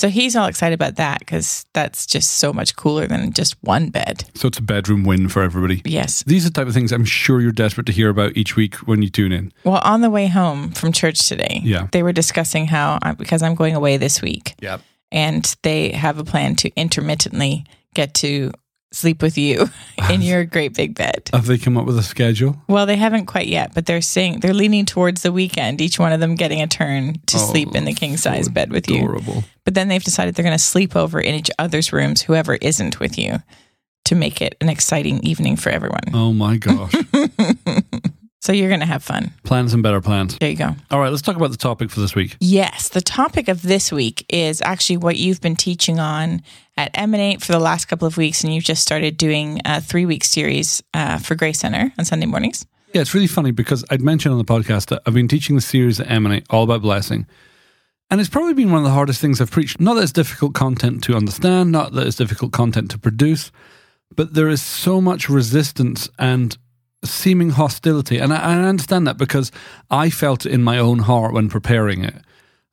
So 0.00 0.08
he's 0.08 0.34
all 0.34 0.46
excited 0.46 0.72
about 0.74 0.96
that 0.96 1.18
because 1.18 1.66
that's 1.74 2.06
just 2.06 2.38
so 2.38 2.54
much 2.54 2.74
cooler 2.74 3.06
than 3.06 3.32
just 3.34 3.54
one 3.60 3.90
bed. 3.90 4.24
So 4.34 4.48
it's 4.48 4.56
a 4.58 4.62
bedroom 4.62 5.04
win 5.04 5.28
for 5.28 5.42
everybody. 5.42 5.82
Yes. 5.84 6.22
These 6.24 6.46
are 6.46 6.48
the 6.48 6.54
type 6.54 6.66
of 6.66 6.72
things 6.72 6.90
I'm 6.90 7.04
sure 7.04 7.42
you're 7.42 7.52
desperate 7.52 7.86
to 7.86 7.92
hear 7.92 8.08
about 8.08 8.34
each 8.34 8.56
week 8.56 8.76
when 8.86 9.02
you 9.02 9.10
tune 9.10 9.30
in. 9.30 9.52
Well, 9.62 9.82
on 9.84 10.00
the 10.00 10.08
way 10.08 10.26
home 10.26 10.70
from 10.72 10.90
church 10.92 11.28
today, 11.28 11.60
Yeah. 11.62 11.88
they 11.92 12.02
were 12.02 12.12
discussing 12.14 12.66
how 12.66 12.98
uh, 13.02 13.12
because 13.12 13.42
I'm 13.42 13.54
going 13.54 13.74
away 13.74 13.98
this 13.98 14.22
week, 14.22 14.54
Yeah. 14.62 14.78
and 15.12 15.54
they 15.64 15.90
have 15.90 16.18
a 16.18 16.24
plan 16.24 16.56
to 16.56 16.70
intermittently 16.76 17.66
get 17.92 18.14
to 18.14 18.52
sleep 18.92 19.22
with 19.22 19.38
you 19.38 19.68
in 20.10 20.22
your 20.22 20.44
great 20.44 20.74
big 20.74 20.94
bed. 20.94 21.30
Have 21.32 21.46
they 21.46 21.58
come 21.58 21.76
up 21.76 21.86
with 21.86 21.98
a 21.98 22.02
schedule? 22.02 22.56
Well, 22.68 22.86
they 22.86 22.96
haven't 22.96 23.26
quite 23.26 23.46
yet, 23.46 23.72
but 23.74 23.86
they're 23.86 24.00
saying 24.00 24.40
they're 24.40 24.54
leaning 24.54 24.84
towards 24.86 25.22
the 25.22 25.32
weekend. 25.32 25.80
Each 25.80 25.98
one 25.98 26.12
of 26.12 26.20
them 26.20 26.34
getting 26.34 26.60
a 26.60 26.66
turn 26.66 27.14
to 27.26 27.36
Oh, 27.36 27.50
sleep 27.50 27.74
in 27.74 27.84
the 27.84 27.94
king 27.94 28.16
size 28.16 28.48
bed 28.48 28.72
with 28.72 28.90
you. 28.90 29.20
But 29.64 29.74
then 29.74 29.88
they've 29.88 30.02
decided 30.02 30.34
they're 30.34 30.44
going 30.44 30.56
to 30.56 30.62
sleep 30.62 30.96
over 30.96 31.20
in 31.20 31.34
each 31.34 31.50
other's 31.58 31.92
rooms, 31.92 32.22
whoever 32.22 32.54
isn't 32.56 32.98
with 32.98 33.16
you, 33.18 33.38
to 34.06 34.14
make 34.14 34.40
it 34.42 34.56
an 34.60 34.68
exciting 34.68 35.20
evening 35.20 35.56
for 35.56 35.70
everyone. 35.70 36.00
Oh 36.12 36.32
my 36.32 36.56
gosh. 36.56 36.92
So 38.50 38.54
you're 38.54 38.66
going 38.68 38.80
to 38.80 38.86
have 38.86 39.04
fun. 39.04 39.32
plans 39.44 39.74
and 39.74 39.80
better 39.80 40.00
plans. 40.00 40.36
There 40.36 40.50
you 40.50 40.56
go. 40.56 40.74
All 40.90 40.98
right, 40.98 41.10
let's 41.10 41.22
talk 41.22 41.36
about 41.36 41.52
the 41.52 41.56
topic 41.56 41.88
for 41.88 42.00
this 42.00 42.16
week. 42.16 42.36
Yes, 42.40 42.88
the 42.88 43.00
topic 43.00 43.46
of 43.46 43.62
this 43.62 43.92
week 43.92 44.26
is 44.28 44.60
actually 44.60 44.96
what 44.96 45.16
you've 45.16 45.40
been 45.40 45.54
teaching 45.54 46.00
on 46.00 46.42
at 46.76 46.90
Emanate 46.94 47.42
for 47.42 47.52
the 47.52 47.60
last 47.60 47.84
couple 47.84 48.08
of 48.08 48.16
weeks, 48.16 48.42
and 48.42 48.52
you've 48.52 48.64
just 48.64 48.82
started 48.82 49.16
doing 49.16 49.60
a 49.64 49.80
three 49.80 50.04
week 50.04 50.24
series 50.24 50.82
uh, 50.94 51.18
for 51.18 51.36
Grace 51.36 51.60
Center 51.60 51.92
on 51.96 52.04
Sunday 52.04 52.26
mornings. 52.26 52.66
Yeah, 52.92 53.02
it's 53.02 53.14
really 53.14 53.28
funny 53.28 53.52
because 53.52 53.84
I'd 53.88 54.02
mentioned 54.02 54.32
on 54.32 54.38
the 54.38 54.44
podcast 54.44 54.86
that 54.86 55.00
I've 55.06 55.14
been 55.14 55.28
teaching 55.28 55.54
the 55.54 55.62
series 55.62 56.00
at 56.00 56.10
Emanate 56.10 56.44
all 56.50 56.64
about 56.64 56.82
blessing. 56.82 57.28
And 58.10 58.20
it's 58.20 58.30
probably 58.30 58.54
been 58.54 58.72
one 58.72 58.78
of 58.78 58.84
the 58.84 58.90
hardest 58.90 59.20
things 59.20 59.40
I've 59.40 59.52
preached. 59.52 59.78
Not 59.78 59.94
that 59.94 60.02
it's 60.02 60.10
difficult 60.10 60.54
content 60.54 61.04
to 61.04 61.14
understand, 61.14 61.70
not 61.70 61.92
that 61.92 62.04
it's 62.04 62.16
difficult 62.16 62.50
content 62.50 62.90
to 62.90 62.98
produce, 62.98 63.52
but 64.16 64.34
there 64.34 64.48
is 64.48 64.60
so 64.60 65.00
much 65.00 65.28
resistance 65.28 66.08
and 66.18 66.58
seeming 67.04 67.50
hostility. 67.50 68.18
And 68.18 68.32
I, 68.32 68.54
I 68.54 68.54
understand 68.64 69.06
that 69.06 69.16
because 69.16 69.50
I 69.90 70.10
felt 70.10 70.46
in 70.46 70.62
my 70.62 70.78
own 70.78 71.00
heart 71.00 71.32
when 71.32 71.48
preparing 71.48 72.04
it. 72.04 72.14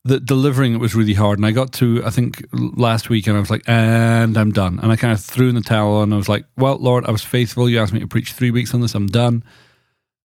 That 0.04 0.26
delivering 0.26 0.74
it 0.74 0.78
was 0.78 0.96
really 0.96 1.16
hard. 1.16 1.38
And 1.38 1.46
I 1.46 1.52
got 1.52 1.74
to, 1.74 2.02
I 2.06 2.12
think, 2.12 2.46
last 2.54 3.10
week 3.10 3.28
and 3.28 3.36
I 3.36 3.42
was 3.42 3.50
like, 3.50 3.64
and 3.68 4.38
I'm 4.38 4.54
done. 4.54 4.80
And 4.82 4.90
I 4.90 4.96
kind 4.96 5.12
of 5.12 5.20
threw 5.20 5.50
in 5.50 5.56
the 5.56 5.62
towel 5.62 6.02
and 6.02 6.14
I 6.14 6.18
was 6.18 6.30
like, 6.30 6.46
well, 6.56 6.78
Lord, 6.78 7.06
I 7.06 7.12
was 7.12 7.24
faithful. 7.24 7.70
You 7.70 7.82
asked 7.82 7.92
me 7.92 8.00
to 8.00 8.08
preach 8.08 8.32
three 8.32 8.52
weeks 8.52 8.74
on 8.74 8.80
this. 8.80 8.96
I'm 8.96 9.08
done. 9.08 9.44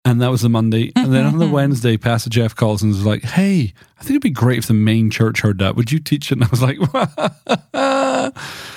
And 0.07 0.23
that 0.23 0.31
was 0.31 0.41
the 0.41 0.49
Monday. 0.49 0.93
And 0.97 1.13
then 1.13 1.27
on 1.27 1.33
the 1.33 1.39
mm-hmm, 1.39 1.43
mm-hmm. 1.43 1.53
Wednesday, 1.53 1.97
Pastor 1.99 2.31
Jeff 2.31 2.55
calls 2.55 2.81
and 2.83 2.93
was 2.93 3.05
like, 3.05 3.23
Hey, 3.23 3.75
I 3.99 4.03
think 4.03 4.11
it'd 4.13 4.23
be 4.23 4.31
great 4.31 4.59
if 4.59 4.67
the 4.67 4.73
main 4.73 5.11
church 5.11 5.41
heard 5.41 5.59
that. 5.59 5.77
Would 5.77 5.93
you 5.93 5.99
teach 5.99 6.31
it? 6.31 6.39
And 6.41 6.45
I 6.45 6.49
was 6.49 6.63
like, 6.63 6.79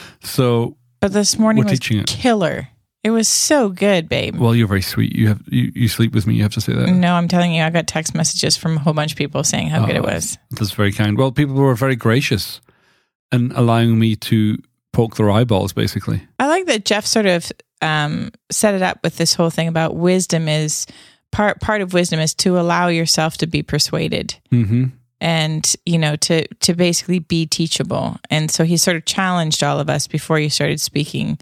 So, 0.21 0.75
But 0.99 1.13
this 1.13 1.37
morning 1.37 1.63
We're 1.63 1.69
was 1.69 1.79
teaching 1.79 1.99
it. 1.99 2.07
killer. 2.07 2.67
It 3.03 3.11
was 3.11 3.27
so 3.29 3.69
good, 3.69 4.09
babe. 4.09 4.35
well, 4.35 4.53
you're 4.53 4.67
very 4.67 4.81
sweet. 4.81 5.15
You 5.15 5.29
have 5.29 5.41
you, 5.47 5.71
you 5.73 5.87
sleep 5.87 6.13
with 6.13 6.27
me. 6.27 6.35
You 6.35 6.43
have 6.43 6.53
to 6.53 6.61
say 6.61 6.73
that. 6.73 6.87
no, 6.91 7.13
I'm 7.13 7.27
telling 7.29 7.53
you, 7.53 7.63
I 7.63 7.69
got 7.69 7.87
text 7.87 8.13
messages 8.13 8.57
from 8.57 8.75
a 8.75 8.79
whole 8.79 8.93
bunch 8.93 9.13
of 9.13 9.17
people 9.17 9.43
saying 9.43 9.69
how 9.69 9.85
good 9.85 9.95
it 9.95 9.99
Oh. 10.05 10.13
was. 10.13 10.37
That's 10.51 10.71
very 10.71 10.91
kind. 10.91 11.17
Well, 11.17 11.31
people 11.31 11.55
were 11.55 11.75
very 11.75 11.95
gracious 11.95 12.59
and 13.31 13.53
allowing 13.53 13.97
me 13.97 14.15
to 14.17 14.57
poke 14.91 15.15
their 15.15 15.31
eyeballs, 15.31 15.71
basically. 15.71 16.21
I 16.39 16.47
like 16.47 16.65
that 16.65 16.83
Jeff 16.83 17.05
sort 17.05 17.25
of 17.25 17.49
um, 17.81 18.31
set 18.51 18.73
it 18.75 18.81
up 18.81 18.99
with 19.03 19.15
this 19.15 19.33
whole 19.33 19.49
thing 19.49 19.69
about 19.69 19.95
wisdom 19.95 20.49
is 20.49 20.85
part 21.31 21.61
part 21.61 21.81
of 21.81 21.93
wisdom 21.93 22.19
is 22.19 22.33
to 22.33 22.59
allow 22.59 22.87
yourself 22.89 23.37
to 23.37 23.47
be 23.47 23.63
persuaded. 23.63 24.35
hmm 24.49 24.85
and 25.21 25.75
you 25.85 25.97
know 25.97 26.15
to 26.15 26.47
to 26.61 26.73
basically 26.73 27.19
be 27.19 27.45
teachable 27.45 28.15
and 28.29 28.49
so 28.49 28.63
he 28.63 28.77
sort 28.77 28.95
of 28.95 29.03
challenged 29.03 29.61
all 29.61 29.77
of 29.77 29.89
us 29.89 30.07
before 30.07 30.39
you 30.39 30.49
started 30.49 30.79
speaking 30.79 31.37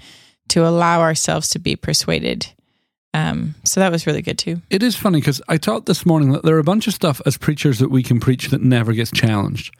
to 0.49 0.65
allow 0.67 1.01
ourselves 1.01 1.49
to 1.49 1.59
be 1.59 1.75
persuaded 1.75 2.47
um 3.13 3.55
so 3.63 3.79
that 3.79 3.91
was 3.91 4.05
really 4.05 4.21
good 4.21 4.37
too 4.37 4.61
It 4.69 4.83
is 4.83 4.95
funny 4.95 5.19
because 5.19 5.41
I 5.47 5.57
taught 5.57 5.85
this 5.85 6.05
morning 6.05 6.31
that 6.33 6.43
there 6.43 6.55
are 6.55 6.59
a 6.59 6.63
bunch 6.63 6.87
of 6.87 6.93
stuff 6.93 7.21
as 7.25 7.37
preachers 7.37 7.79
that 7.79 7.89
we 7.91 8.03
can 8.03 8.19
preach 8.19 8.49
that 8.49 8.61
never 8.61 8.93
gets 8.93 9.11
challenged. 9.11 9.73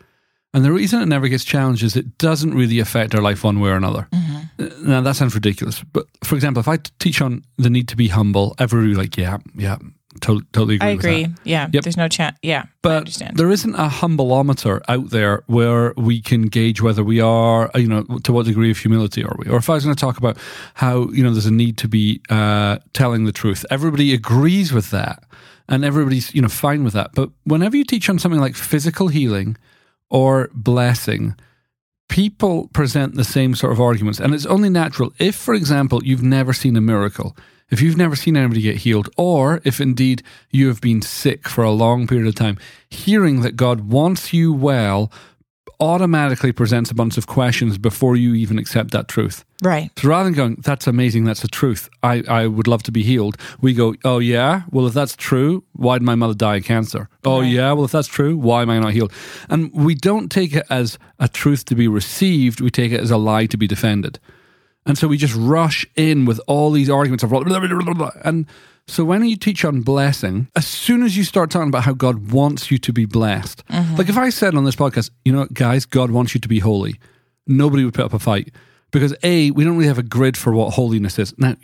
And 0.54 0.64
the 0.64 0.72
reason 0.72 1.02
it 1.02 1.08
never 1.08 1.28
gets 1.28 1.44
challenged 1.44 1.84
is 1.84 1.96
it 1.96 2.18
doesn't 2.18 2.54
really 2.56 2.80
affect 2.80 3.14
our 3.14 3.22
life 3.22 3.44
one 3.44 3.60
way 3.60 3.70
or 3.70 3.76
another. 3.76 4.08
Uh, 4.14 4.70
Now, 4.82 5.02
that 5.02 5.16
sounds 5.18 5.36
ridiculous. 5.36 5.84
But 5.94 6.06
for 6.24 6.36
example, 6.36 6.62
if 6.62 6.68
I 6.68 6.78
teach 7.00 7.22
on 7.22 7.44
the 7.58 7.70
need 7.70 7.88
to 7.90 7.96
be 7.98 8.08
humble, 8.08 8.56
everybody 8.58 8.96
like, 8.96 9.18
yeah, 9.22 9.38
yeah, 9.56 9.78
totally, 10.22 10.46
totally 10.54 10.76
agree 10.76 10.88
i 10.88 10.92
agree 10.92 11.28
yeah 11.44 11.68
Yep. 11.72 11.84
there's 11.84 11.98
no 11.98 12.08
chance 12.08 12.38
yeah 12.42 12.64
i 12.66 12.70
But 12.82 13.22
there 13.36 13.50
isn't 13.52 13.76
a 13.76 13.88
humbleometer 13.90 14.82
out 14.88 15.10
there 15.10 15.44
where 15.48 15.94
we 15.98 16.22
can 16.22 16.44
gauge 16.44 16.82
whether 16.82 17.04
we 17.04 17.20
are, 17.20 17.70
uh, 17.76 17.80
you 17.80 17.88
know, 17.88 18.04
to 18.24 18.32
what 18.32 18.46
degree 18.46 18.72
of 18.72 18.78
humility 18.78 19.24
are 19.24 19.36
we? 19.38 19.50
Or 19.50 19.58
if 19.58 19.70
I 19.70 19.74
was 19.74 19.84
going 19.84 19.96
to 19.96 20.00
talk 20.00 20.18
about 20.18 20.38
how, 20.76 21.10
you 21.10 21.22
know, 21.24 21.32
there's 21.32 21.46
a 21.46 21.52
need 21.54 21.78
to 21.80 21.88
be 21.90 22.22
uh, 22.30 22.78
telling 22.94 23.26
the 23.26 23.34
truth, 23.34 23.66
everybody 23.70 24.14
agrees 24.14 24.72
with 24.72 24.90
that 24.92 25.24
and 25.68 25.84
everybody's, 25.84 26.34
you 26.34 26.42
know, 26.42 26.48
fine 26.48 26.84
with 26.86 26.94
that. 26.94 27.10
But 27.14 27.30
whenever 27.44 27.76
you 27.76 27.84
teach 27.84 28.10
on 28.10 28.20
something 28.20 28.40
like 28.40 28.56
physical 28.56 29.10
healing 29.10 29.58
or 30.10 30.50
blessing, 30.54 31.36
people 32.08 32.70
present 32.70 33.16
the 33.16 33.24
same 33.26 33.54
sort 33.56 33.74
of 33.74 33.82
arguments. 33.82 34.20
And 34.20 34.34
it's 34.34 34.46
only 34.46 34.70
natural 34.70 35.12
if, 35.20 35.36
for 35.36 35.54
example, 35.54 36.02
you've 36.06 36.24
never 36.24 36.54
seen 36.54 36.78
a 36.78 36.82
miracle, 36.82 37.36
if 37.70 37.82
you've 37.82 37.98
never 37.98 38.16
seen 38.16 38.38
anybody 38.38 38.62
get 38.62 38.78
healed, 38.78 39.10
or 39.18 39.62
if 39.64 39.82
indeed 39.82 40.24
you 40.52 40.68
have 40.68 40.82
been 40.82 41.02
sick 41.02 41.48
for 41.50 41.64
a 41.64 41.72
long 41.72 42.08
period 42.08 42.28
of 42.28 42.36
time, 42.36 42.58
hearing 42.90 43.42
that 43.42 43.56
God 43.56 43.82
wants 43.82 44.34
you 44.34 44.54
well 44.54 45.12
automatically 45.80 46.52
presents 46.52 46.90
a 46.90 46.96
bunch 46.96 47.18
of 47.18 47.28
questions 47.28 47.78
before 47.78 48.16
you 48.16 48.34
even 48.34 48.58
accept 48.58 48.92
that 48.92 49.08
truth. 49.08 49.46
right 49.62 49.92
So 50.00 50.08
rather 50.08 50.24
than 50.26 50.34
going, 50.34 50.56
that's 50.64 50.88
amazing, 50.88 51.26
that's 51.26 51.42
the 51.42 51.48
truth, 51.48 51.88
I, 52.02 52.24
I 52.28 52.48
would 52.48 52.68
love 52.68 52.82
to 52.84 52.92
be 52.92 53.04
healed, 53.04 53.38
we 53.62 53.74
go, 53.74 53.94
oh 54.04 54.18
yeah, 54.20 54.64
well, 54.72 54.88
if 54.88 54.94
that's 54.94 55.16
true, 55.16 55.64
why 55.74 56.00
did 56.00 56.06
my 56.06 56.16
mother 56.16 56.34
die 56.34 56.56
of 56.58 56.64
cancer? 56.64 57.10
Oh 57.24 57.42
Right. 57.42 57.52
yeah, 57.52 57.72
well, 57.74 57.86
if 57.86 57.92
that's 57.92 58.08
true, 58.08 58.36
why 58.36 58.64
am 58.64 58.70
I 58.72 58.80
not 58.80 58.94
healed? 58.94 59.14
And 59.50 59.72
we 59.72 59.94
don't 59.94 60.32
take 60.32 60.56
it 60.56 60.66
as 60.70 60.98
a 61.20 61.28
truth 61.28 61.66
to 61.66 61.76
be 61.76 61.88
received, 61.88 62.60
we 62.60 62.72
take 62.72 62.92
it 62.92 63.00
as 63.00 63.12
a 63.12 63.18
lie 63.18 63.46
to 63.46 63.58
be 63.58 63.68
defended. 63.68 64.20
And 64.88 64.98
so 64.98 65.08
we 65.08 65.18
just 65.18 65.36
rush 65.36 65.86
in 65.96 66.26
with 66.26 66.40
all 66.48 66.72
these 66.72 66.90
arguments 66.90 67.24
of 67.24 67.30
blah, 67.30 67.44
blah, 67.44 67.60
blah, 67.60 67.94
blah, 67.94 68.12
and 68.24 68.48
so 68.88 69.04
when 69.04 69.26
you 69.26 69.36
teach 69.36 69.66
on 69.66 69.82
blessing, 69.82 70.48
as 70.56 70.66
soon 70.66 71.04
as 71.04 71.18
you 71.18 71.26
start 71.26 71.52
talking 71.52 71.68
about 71.68 71.84
how 71.84 71.94
God 71.94 72.32
wants 72.32 72.72
you 72.72 72.78
to 72.78 72.94
be 72.94 73.06
blessed, 73.06 73.66
mm-hmm. 73.68 73.96
like 73.98 74.08
if 74.08 74.18
I 74.18 74.30
said 74.30 74.56
on 74.56 74.64
this 74.64 74.78
podcast, 74.78 75.12
you 75.26 75.34
know, 75.34 75.40
what, 75.40 75.54
guys, 75.54 75.86
God 75.86 76.10
wants 76.10 76.34
you 76.34 76.40
to 76.40 76.48
be 76.48 76.60
holy, 76.60 76.96
nobody 77.46 77.84
would 77.84 77.94
put 77.94 78.06
up 78.06 78.14
a 78.14 78.20
fight 78.20 78.54
because 78.92 79.14
a 79.24 79.52
we 79.52 79.64
don't 79.66 79.76
really 79.76 79.90
have 79.90 79.98
a 79.98 80.04
grid 80.04 80.38
for 80.38 80.54
what 80.54 80.74
holiness 80.74 81.20
is. 81.20 81.38
Now 81.38 81.56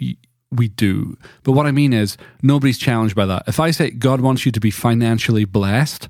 we 0.51 0.67
do, 0.67 1.17
but 1.43 1.53
what 1.53 1.65
I 1.65 1.71
mean 1.71 1.93
is 1.93 2.17
nobody's 2.41 2.77
challenged 2.77 3.15
by 3.15 3.25
that. 3.25 3.43
If 3.47 3.59
I 3.59 3.71
say 3.71 3.91
God 3.91 4.19
wants 4.19 4.45
you 4.45 4.51
to 4.51 4.59
be 4.59 4.69
financially 4.69 5.45
blessed, 5.45 6.09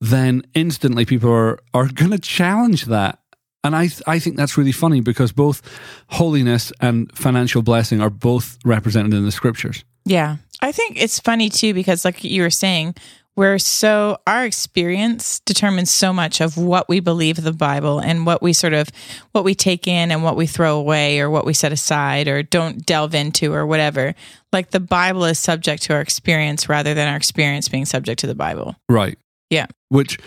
then 0.00 0.42
instantly 0.54 1.04
people 1.04 1.30
are 1.30 1.60
are 1.72 1.88
going 1.88 2.10
to 2.10 2.18
challenge 2.18 2.86
that. 2.86 3.20
And 3.64 3.74
I 3.74 3.86
th- 3.88 4.02
I 4.06 4.18
think 4.20 4.36
that's 4.36 4.56
really 4.58 4.72
funny 4.72 5.00
because 5.00 5.32
both 5.32 5.62
holiness 6.08 6.72
and 6.80 7.10
financial 7.16 7.62
blessing 7.62 8.00
are 8.00 8.10
both 8.10 8.58
represented 8.64 9.14
in 9.14 9.24
the 9.24 9.32
scriptures. 9.32 9.84
yeah 10.04 10.36
i 10.60 10.70
think 10.72 10.96
it's 11.02 11.18
funny 11.18 11.48
too 11.48 11.72
because 11.74 12.04
like 12.04 12.22
you 12.22 12.42
were 12.42 12.50
saying 12.50 12.94
we're 13.36 13.58
so 13.58 14.16
our 14.26 14.44
experience 14.44 15.40
determines 15.40 15.90
so 15.90 16.12
much 16.12 16.40
of 16.40 16.56
what 16.56 16.88
we 16.88 17.00
believe 17.00 17.36
the 17.42 17.52
bible 17.52 17.98
and 17.98 18.26
what 18.26 18.40
we 18.42 18.52
sort 18.52 18.74
of 18.74 18.88
what 19.32 19.44
we 19.44 19.54
take 19.54 19.88
in 19.88 20.10
and 20.12 20.22
what 20.22 20.36
we 20.36 20.46
throw 20.46 20.76
away 20.78 21.18
or 21.20 21.28
what 21.30 21.44
we 21.46 21.52
set 21.54 21.72
aside 21.72 22.28
or 22.28 22.42
don't 22.42 22.84
delve 22.86 23.14
into 23.14 23.52
or 23.52 23.66
whatever 23.66 24.14
like 24.52 24.70
the 24.70 24.80
bible 24.80 25.24
is 25.24 25.38
subject 25.38 25.82
to 25.82 25.92
our 25.94 26.00
experience 26.02 26.68
rather 26.68 26.94
than 26.94 27.08
our 27.08 27.16
experience 27.16 27.68
being 27.68 27.86
subject 27.86 28.20
to 28.20 28.26
the 28.26 28.34
bible 28.36 28.76
Right. 28.88 29.18
Yeah. 29.54 29.66
Which, 29.88 30.18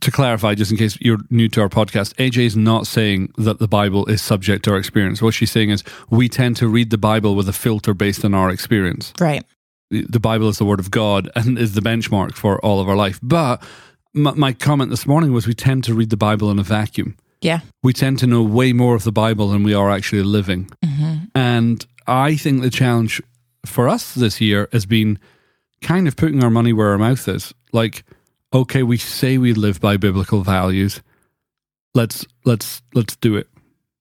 to 0.00 0.10
clarify, 0.10 0.54
just 0.54 0.70
in 0.70 0.76
case 0.76 0.96
you're 1.00 1.18
new 1.30 1.48
to 1.48 1.60
our 1.60 1.68
podcast, 1.68 2.14
AJ 2.14 2.46
is 2.46 2.56
not 2.56 2.86
saying 2.86 3.32
that 3.36 3.58
the 3.58 3.66
Bible 3.66 4.06
is 4.06 4.22
subject 4.22 4.64
to 4.64 4.72
our 4.72 4.78
experience. 4.78 5.20
What 5.20 5.34
she's 5.34 5.50
saying 5.50 5.70
is 5.70 5.82
we 6.10 6.28
tend 6.28 6.56
to 6.58 6.68
read 6.68 6.90
the 6.90 6.98
Bible 6.98 7.34
with 7.34 7.48
a 7.48 7.52
filter 7.52 7.94
based 7.94 8.24
on 8.24 8.34
our 8.34 8.50
experience. 8.50 9.12
right 9.20 9.44
The 9.90 10.20
Bible 10.20 10.48
is 10.48 10.58
the 10.58 10.64
Word 10.64 10.80
of 10.80 10.90
God 10.90 11.30
and 11.36 11.58
is 11.58 11.74
the 11.74 11.80
benchmark 11.80 12.34
for 12.34 12.64
all 12.64 12.80
of 12.80 12.88
our 12.88 12.96
life. 12.96 13.18
But 13.22 13.62
my, 14.14 14.32
my 14.32 14.52
comment 14.52 14.90
this 14.90 15.06
morning 15.06 15.32
was 15.32 15.46
we 15.46 15.54
tend 15.54 15.84
to 15.84 15.94
read 15.94 16.10
the 16.10 16.16
Bible 16.16 16.50
in 16.50 16.58
a 16.58 16.62
vacuum. 16.62 17.16
yeah 17.40 17.60
We 17.82 17.92
tend 17.92 18.18
to 18.20 18.26
know 18.26 18.42
way 18.42 18.72
more 18.72 18.94
of 18.94 19.02
the 19.02 19.12
Bible 19.12 19.48
than 19.48 19.62
we 19.64 19.74
are 19.74 19.90
actually 19.90 20.22
living. 20.22 20.70
Mm-hmm. 20.84 21.24
And 21.34 21.84
I 22.06 22.36
think 22.36 22.62
the 22.62 22.70
challenge 22.70 23.20
for 23.64 23.88
us 23.88 24.14
this 24.14 24.40
year 24.40 24.68
has 24.72 24.86
been 24.86 25.18
kind 25.82 26.08
of 26.08 26.16
putting 26.16 26.42
our 26.42 26.50
money 26.50 26.72
where 26.72 26.90
our 26.90 26.98
mouth 26.98 27.28
is. 27.28 27.52
Like, 27.72 28.04
okay, 28.56 28.82
we 28.82 28.96
say 28.96 29.38
we 29.38 29.52
live 29.52 29.80
by 29.80 29.96
biblical 29.96 30.42
values. 30.42 31.02
let's 31.94 32.26
let's 32.44 32.82
let's 32.94 33.16
do 33.16 33.36
it. 33.36 33.48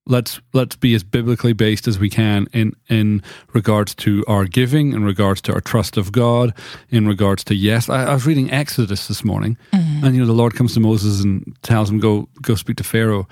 Let's 0.08 0.40
let's 0.54 0.76
be 0.76 0.94
as 0.94 1.04
biblically 1.04 1.54
based 1.54 1.88
as 1.88 1.98
we 2.00 2.10
can 2.10 2.48
in 2.54 2.74
in 2.90 3.24
regards 3.54 3.96
to 3.96 4.24
our 4.28 4.46
giving, 4.46 4.94
in 4.94 5.04
regards 5.04 5.42
to 5.42 5.54
our 5.54 5.62
trust 5.62 5.98
of 5.98 6.12
God, 6.12 6.54
in 6.90 7.08
regards 7.08 7.44
to 7.46 7.56
yes. 7.56 7.90
I, 7.90 8.06
I 8.06 8.14
was 8.14 8.26
reading 8.26 8.52
Exodus 8.52 9.08
this 9.08 9.24
morning, 9.24 9.58
mm-hmm. 9.74 10.06
and 10.06 10.16
you 10.16 10.22
know 10.22 10.28
the 10.28 10.34
Lord 10.34 10.54
comes 10.54 10.74
to 10.76 10.80
Moses 10.80 11.24
and 11.24 11.58
tells 11.64 11.90
him 11.90 12.00
go 12.00 12.30
go 12.42 12.56
speak 12.56 12.78
to 12.78 12.84
Pharaoh, 12.84 13.28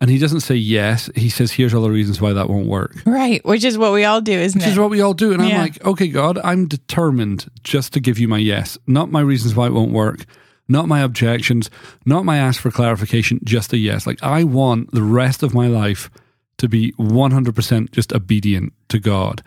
and 0.00 0.10
he 0.10 0.18
doesn't 0.18 0.40
say 0.40 0.54
yes. 0.54 1.10
He 1.14 1.28
says 1.28 1.52
here's 1.52 1.74
all 1.74 1.82
the 1.82 1.90
reasons 1.90 2.20
why 2.22 2.32
that 2.32 2.48
won't 2.48 2.66
work. 2.66 2.96
Right. 3.04 3.44
Which 3.44 3.64
is 3.64 3.76
what 3.76 3.92
we 3.92 4.04
all 4.04 4.22
do, 4.22 4.32
isn't 4.32 4.60
it? 4.60 4.64
Which 4.64 4.68
it? 4.68 4.72
is 4.72 4.78
what 4.78 4.90
we 4.90 5.02
all 5.02 5.14
do. 5.14 5.32
And 5.32 5.42
I'm 5.42 5.58
like, 5.60 5.84
okay, 5.84 6.08
God, 6.08 6.38
I'm 6.42 6.66
determined 6.66 7.50
just 7.62 7.92
to 7.92 8.00
give 8.00 8.18
you 8.18 8.28
my 8.28 8.38
yes, 8.38 8.78
not 8.86 9.10
my 9.10 9.20
reasons 9.20 9.54
why 9.54 9.66
it 9.66 9.72
won't 9.72 9.92
work, 9.92 10.24
not 10.68 10.88
my 10.88 11.00
objections, 11.00 11.70
not 12.04 12.24
my 12.24 12.38
ask 12.38 12.60
for 12.60 12.70
clarification, 12.70 13.40
just 13.44 13.72
a 13.72 13.78
yes. 13.78 14.06
Like, 14.06 14.22
I 14.22 14.44
want 14.44 14.92
the 14.92 15.02
rest 15.02 15.42
of 15.42 15.54
my 15.54 15.66
life 15.66 16.10
to 16.58 16.68
be 16.68 16.92
100% 16.92 17.90
just 17.90 18.12
obedient 18.12 18.72
to 18.88 18.98
God. 18.98 19.42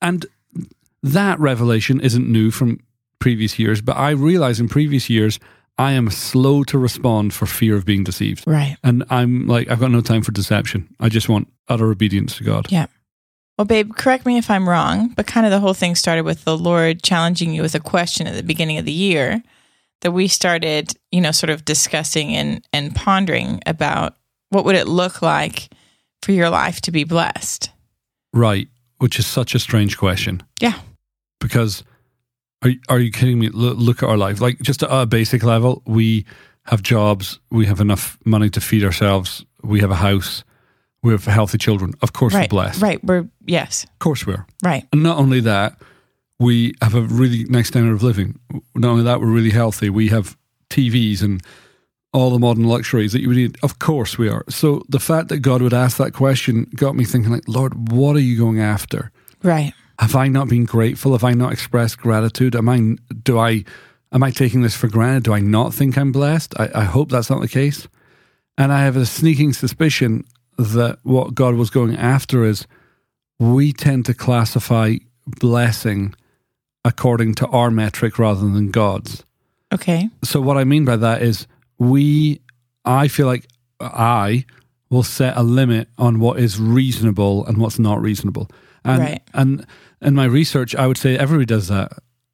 And 0.00 0.26
that 1.02 1.38
revelation 1.40 2.00
isn't 2.00 2.28
new 2.28 2.50
from 2.50 2.80
previous 3.18 3.58
years, 3.58 3.80
but 3.80 3.96
I 3.96 4.10
realize 4.10 4.60
in 4.60 4.68
previous 4.68 5.10
years, 5.10 5.38
I 5.78 5.92
am 5.92 6.10
slow 6.10 6.64
to 6.64 6.78
respond 6.78 7.32
for 7.32 7.46
fear 7.46 7.76
of 7.76 7.84
being 7.84 8.04
deceived. 8.04 8.44
right. 8.46 8.76
And 8.84 9.04
I'm 9.10 9.46
like, 9.46 9.70
I've 9.70 9.80
got 9.80 9.90
no 9.90 10.00
time 10.00 10.22
for 10.22 10.32
deception. 10.32 10.94
I 11.00 11.08
just 11.08 11.28
want 11.28 11.48
utter 11.68 11.90
obedience 11.90 12.36
to 12.36 12.44
God. 12.44 12.70
Yeah. 12.70 12.86
Well, 13.58 13.64
babe, 13.64 13.94
correct 13.96 14.26
me 14.26 14.38
if 14.38 14.50
I'm 14.50 14.68
wrong, 14.68 15.08
but 15.16 15.26
kind 15.26 15.46
of 15.46 15.52
the 15.52 15.60
whole 15.60 15.74
thing 15.74 15.94
started 15.94 16.24
with 16.24 16.44
the 16.44 16.56
Lord 16.56 17.02
challenging 17.02 17.52
you 17.54 17.62
with 17.62 17.74
a 17.74 17.80
question 17.80 18.26
at 18.26 18.34
the 18.34 18.42
beginning 18.42 18.78
of 18.78 18.84
the 18.84 18.92
year 18.92 19.42
that 20.02 20.12
we 20.12 20.28
started, 20.28 20.92
you 21.10 21.20
know, 21.20 21.32
sort 21.32 21.50
of 21.50 21.64
discussing 21.64 22.34
and, 22.36 22.64
and 22.72 22.94
pondering 22.94 23.60
about 23.66 24.16
what 24.50 24.64
would 24.64 24.76
it 24.76 24.86
look 24.86 25.22
like 25.22 25.70
for 26.22 26.32
your 26.32 26.50
life 26.50 26.80
to 26.82 26.92
be 26.92 27.04
blessed. 27.04 27.70
Right, 28.32 28.68
which 28.98 29.18
is 29.18 29.26
such 29.26 29.54
a 29.54 29.58
strange 29.58 29.98
question. 29.98 30.42
Yeah. 30.60 30.78
Because 31.40 31.82
are 32.62 32.70
are 32.88 33.00
you 33.00 33.10
kidding 33.10 33.38
me? 33.38 33.48
Look, 33.48 33.76
look 33.78 34.02
at 34.02 34.08
our 34.08 34.16
life. 34.16 34.40
Like 34.40 34.60
just 34.60 34.82
at 34.82 34.90
a 34.90 35.06
basic 35.06 35.42
level, 35.42 35.82
we 35.86 36.24
have 36.66 36.82
jobs, 36.82 37.40
we 37.50 37.66
have 37.66 37.80
enough 37.80 38.18
money 38.24 38.48
to 38.50 38.60
feed 38.60 38.84
ourselves, 38.84 39.44
we 39.62 39.80
have 39.80 39.90
a 39.90 39.96
house, 39.96 40.44
we 41.02 41.12
have 41.12 41.24
healthy 41.24 41.58
children. 41.58 41.94
Of 42.00 42.12
course, 42.12 42.34
right. 42.34 42.42
we're 42.42 42.56
blessed. 42.56 42.82
Right. 42.82 43.02
We're, 43.04 43.28
yes. 43.44 43.84
Of 43.84 43.98
course, 43.98 44.26
we 44.26 44.34
are. 44.34 44.46
Right. 44.62 44.86
And 44.92 45.02
not 45.02 45.18
only 45.18 45.40
that, 45.40 45.80
we 46.42 46.74
have 46.82 46.94
a 46.94 47.02
really 47.02 47.44
nice 47.44 47.68
standard 47.68 47.94
of 47.94 48.02
living. 48.02 48.38
Not 48.74 48.90
only 48.90 49.04
that, 49.04 49.20
we're 49.20 49.26
really 49.26 49.50
healthy. 49.50 49.88
We 49.88 50.08
have 50.08 50.36
TVs 50.70 51.22
and 51.22 51.42
all 52.12 52.30
the 52.30 52.38
modern 52.38 52.64
luxuries 52.64 53.12
that 53.12 53.22
you 53.22 53.28
would 53.28 53.36
need. 53.36 53.56
Of 53.62 53.78
course, 53.78 54.18
we 54.18 54.28
are. 54.28 54.44
So 54.48 54.82
the 54.88 55.00
fact 55.00 55.28
that 55.28 55.38
God 55.38 55.62
would 55.62 55.72
ask 55.72 55.96
that 55.96 56.12
question 56.12 56.66
got 56.74 56.94
me 56.94 57.04
thinking, 57.04 57.32
like, 57.32 57.48
Lord, 57.48 57.90
what 57.92 58.16
are 58.16 58.20
you 58.20 58.36
going 58.36 58.60
after? 58.60 59.10
Right. 59.42 59.72
have 59.98 60.14
I 60.14 60.28
not 60.28 60.48
been 60.48 60.64
grateful? 60.64 61.12
Have 61.12 61.24
I 61.24 61.32
not 61.32 61.52
expressed 61.52 61.98
gratitude? 61.98 62.54
Am 62.54 62.68
I 62.68 62.96
do 63.24 63.38
I 63.38 63.64
am 64.12 64.22
I 64.22 64.30
taking 64.30 64.62
this 64.62 64.76
for 64.76 64.88
granted? 64.88 65.24
Do 65.24 65.32
I 65.32 65.40
not 65.40 65.74
think 65.74 65.98
I'm 65.98 66.12
blessed? 66.12 66.54
I, 66.60 66.70
I 66.74 66.84
hope 66.84 67.10
that's 67.10 67.30
not 67.30 67.40
the 67.40 67.48
case. 67.48 67.88
And 68.56 68.72
I 68.72 68.84
have 68.84 68.96
a 68.96 69.06
sneaking 69.06 69.52
suspicion 69.52 70.24
that 70.58 70.98
what 71.02 71.34
God 71.34 71.54
was 71.54 71.70
going 71.70 71.96
after 71.96 72.44
is 72.44 72.66
we 73.40 73.72
tend 73.72 74.06
to 74.06 74.14
classify 74.14 74.96
blessing 75.26 76.14
according 76.84 77.34
to 77.36 77.46
our 77.48 77.70
metric 77.70 78.18
rather 78.18 78.40
than 78.48 78.70
God's. 78.70 79.24
Okay. 79.72 80.08
So 80.24 80.40
what 80.40 80.56
I 80.56 80.64
mean 80.64 80.84
by 80.84 80.96
that 80.96 81.22
is 81.22 81.46
we 81.78 82.40
I 82.84 83.08
feel 83.08 83.26
like 83.26 83.46
I 83.80 84.44
will 84.90 85.02
set 85.02 85.36
a 85.36 85.42
limit 85.42 85.88
on 85.98 86.18
what 86.20 86.38
is 86.38 86.60
reasonable 86.60 87.46
and 87.46 87.58
what's 87.58 87.78
not 87.78 88.02
reasonable. 88.02 88.48
And 88.84 89.00
Right. 89.02 89.22
and 89.32 89.66
in 90.00 90.14
my 90.14 90.24
research 90.24 90.74
I 90.74 90.86
would 90.86 90.98
say 90.98 91.16
everybody 91.16 91.46
does 91.46 91.68
that. 91.68 91.92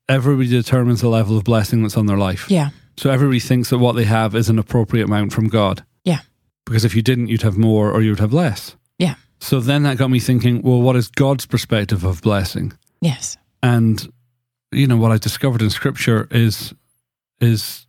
Everybody 0.09 0.49
determines 0.49 1.01
the 1.03 1.09
level 1.09 1.37
of 1.37 1.45
blessing 1.45 1.83
that's 1.83 1.97
on 1.97 2.07
their 2.07 2.17
life. 2.17 2.47
Yeah. 2.51 2.71
So 2.97 3.11
everybody 3.11 3.41
thinks 3.41 3.71
that 3.71 3.79
what 3.79 3.95
they 3.95 4.05
have 4.05 4.35
is 4.35 4.49
an 4.49 4.59
appropriate 4.59 5.05
amount 5.05 5.33
from 5.33 5.49
God. 5.49 5.85
Yeah. 6.05 6.21
Because 6.65 6.85
if 6.85 6.97
you 6.97 7.03
didn't 7.03 7.29
you'd 7.29 7.43
have 7.43 7.59
more 7.59 7.93
or 7.93 8.01
you 8.03 8.11
would 8.11 8.21
have 8.21 8.33
less. 8.33 8.75
Yeah. 8.99 9.15
So 9.41 9.61
then 9.61 9.85
that 9.85 9.99
got 9.99 10.11
me 10.11 10.19
thinking, 10.19 10.63
well 10.63 10.81
what 10.83 10.97
is 10.97 11.09
God's 11.09 11.47
perspective 11.47 12.03
of 12.05 12.23
blessing? 12.23 12.73
Yes. 13.01 13.37
and 13.63 14.09
you 14.73 14.87
know 14.87 14.97
what 14.97 15.13
I 15.13 15.19
discovered 15.19 15.63
in 15.63 15.71
Scripture 15.71 16.29
is 16.31 16.75
is 17.41 17.87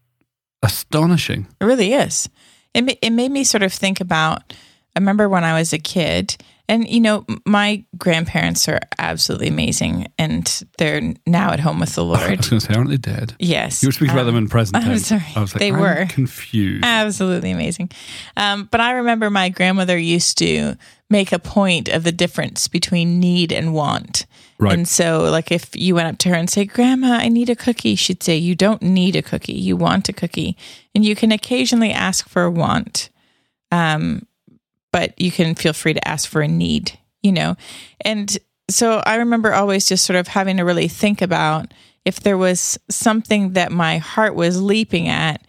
astonishing. 0.62 1.48
It 1.60 1.66
really 1.66 1.94
is. 1.94 2.30
It 2.74 2.98
it 3.02 3.12
made 3.12 3.32
me 3.32 3.44
sort 3.44 3.64
of 3.64 3.74
think 3.74 4.00
about. 4.00 4.54
I 4.96 5.00
remember 5.00 5.30
when 5.30 5.44
I 5.44 5.58
was 5.58 5.72
a 5.72 5.78
kid, 5.80 6.36
and 6.70 6.88
you 6.88 7.02
know, 7.02 7.26
my 7.46 7.84
grandparents 7.98 8.70
are 8.70 8.80
absolutely 8.98 9.48
amazing, 9.50 10.08
and 10.18 10.64
they're 10.78 11.14
now 11.28 11.52
at 11.52 11.60
home 11.60 11.80
with 11.82 11.96
the 11.96 12.06
Lord. 12.06 12.20
I 12.22 12.36
was 12.36 12.50
going 12.50 12.60
to 12.62 12.66
say, 12.66 12.74
aren't 12.74 12.90
they 12.90 12.98
dead? 12.98 13.36
yes, 13.40 13.84
You 13.84 13.90
were 13.90 13.92
speaking 13.94 14.14
about 14.14 14.24
them 14.26 14.36
Um, 14.36 14.44
in 14.44 14.50
present 14.50 14.78
I'm 14.82 14.84
tense. 14.84 15.08
sorry. 15.08 15.24
I 15.36 15.42
was 15.42 15.54
like, 15.54 15.60
They 15.60 15.72
I'm 15.74 15.80
were. 15.80 16.06
confused. 16.10 16.86
absolutely 16.86 17.52
amazing. 17.52 17.90
Um, 18.38 18.70
but 18.72 18.80
I 18.80 18.92
remember 18.92 19.30
my 19.30 19.50
grandmother 19.50 19.98
used 19.98 20.38
to 20.38 20.76
make 21.10 21.32
a 21.32 21.40
point 21.40 21.90
of 21.90 22.04
the 22.04 22.12
difference 22.12 22.68
between 22.68 23.20
need 23.20 23.52
and 23.52 23.74
want. 23.74 24.26
Right. 24.60 24.74
And 24.74 24.88
so, 24.88 25.24
like, 25.32 25.52
if 25.52 25.76
you 25.76 25.96
went 25.96 26.08
up 26.10 26.18
to 26.20 26.30
her 26.30 26.36
and 26.36 26.50
say, 26.50 26.66
Grandma, 26.66 27.14
I 27.14 27.30
need 27.30 27.50
a 27.50 27.56
cookie, 27.56 27.96
she'd 27.96 28.22
say, 28.22 28.36
You 28.38 28.54
don't 28.56 28.82
need 28.82 29.16
a 29.16 29.22
cookie. 29.22 29.54
You 29.54 29.76
want 29.78 30.08
a 30.10 30.14
cookie. 30.14 30.56
And 30.94 31.04
you 31.06 31.16
can 31.16 31.32
occasionally 31.32 31.92
ask 31.92 32.28
for 32.30 32.44
a 32.44 32.52
want, 32.52 33.10
um, 33.72 34.28
but 34.92 35.20
you 35.20 35.32
can 35.32 35.56
feel 35.56 35.74
free 35.74 35.94
to 35.94 36.08
ask 36.08 36.30
for 36.30 36.42
a 36.42 36.48
need, 36.48 36.98
you 37.22 37.32
know? 37.32 37.56
And 38.02 38.38
so 38.70 39.02
I 39.06 39.16
remember 39.16 39.54
always 39.54 39.88
just 39.88 40.06
sort 40.06 40.18
of 40.18 40.28
having 40.28 40.58
to 40.58 40.64
really 40.64 40.88
think 40.88 41.22
about 41.22 41.74
if 42.06 42.22
there 42.22 42.38
was 42.38 42.78
something 42.90 43.54
that 43.54 43.72
my 43.72 43.98
heart 43.98 44.36
was 44.36 44.62
leaping 44.62 45.08
at. 45.08 45.46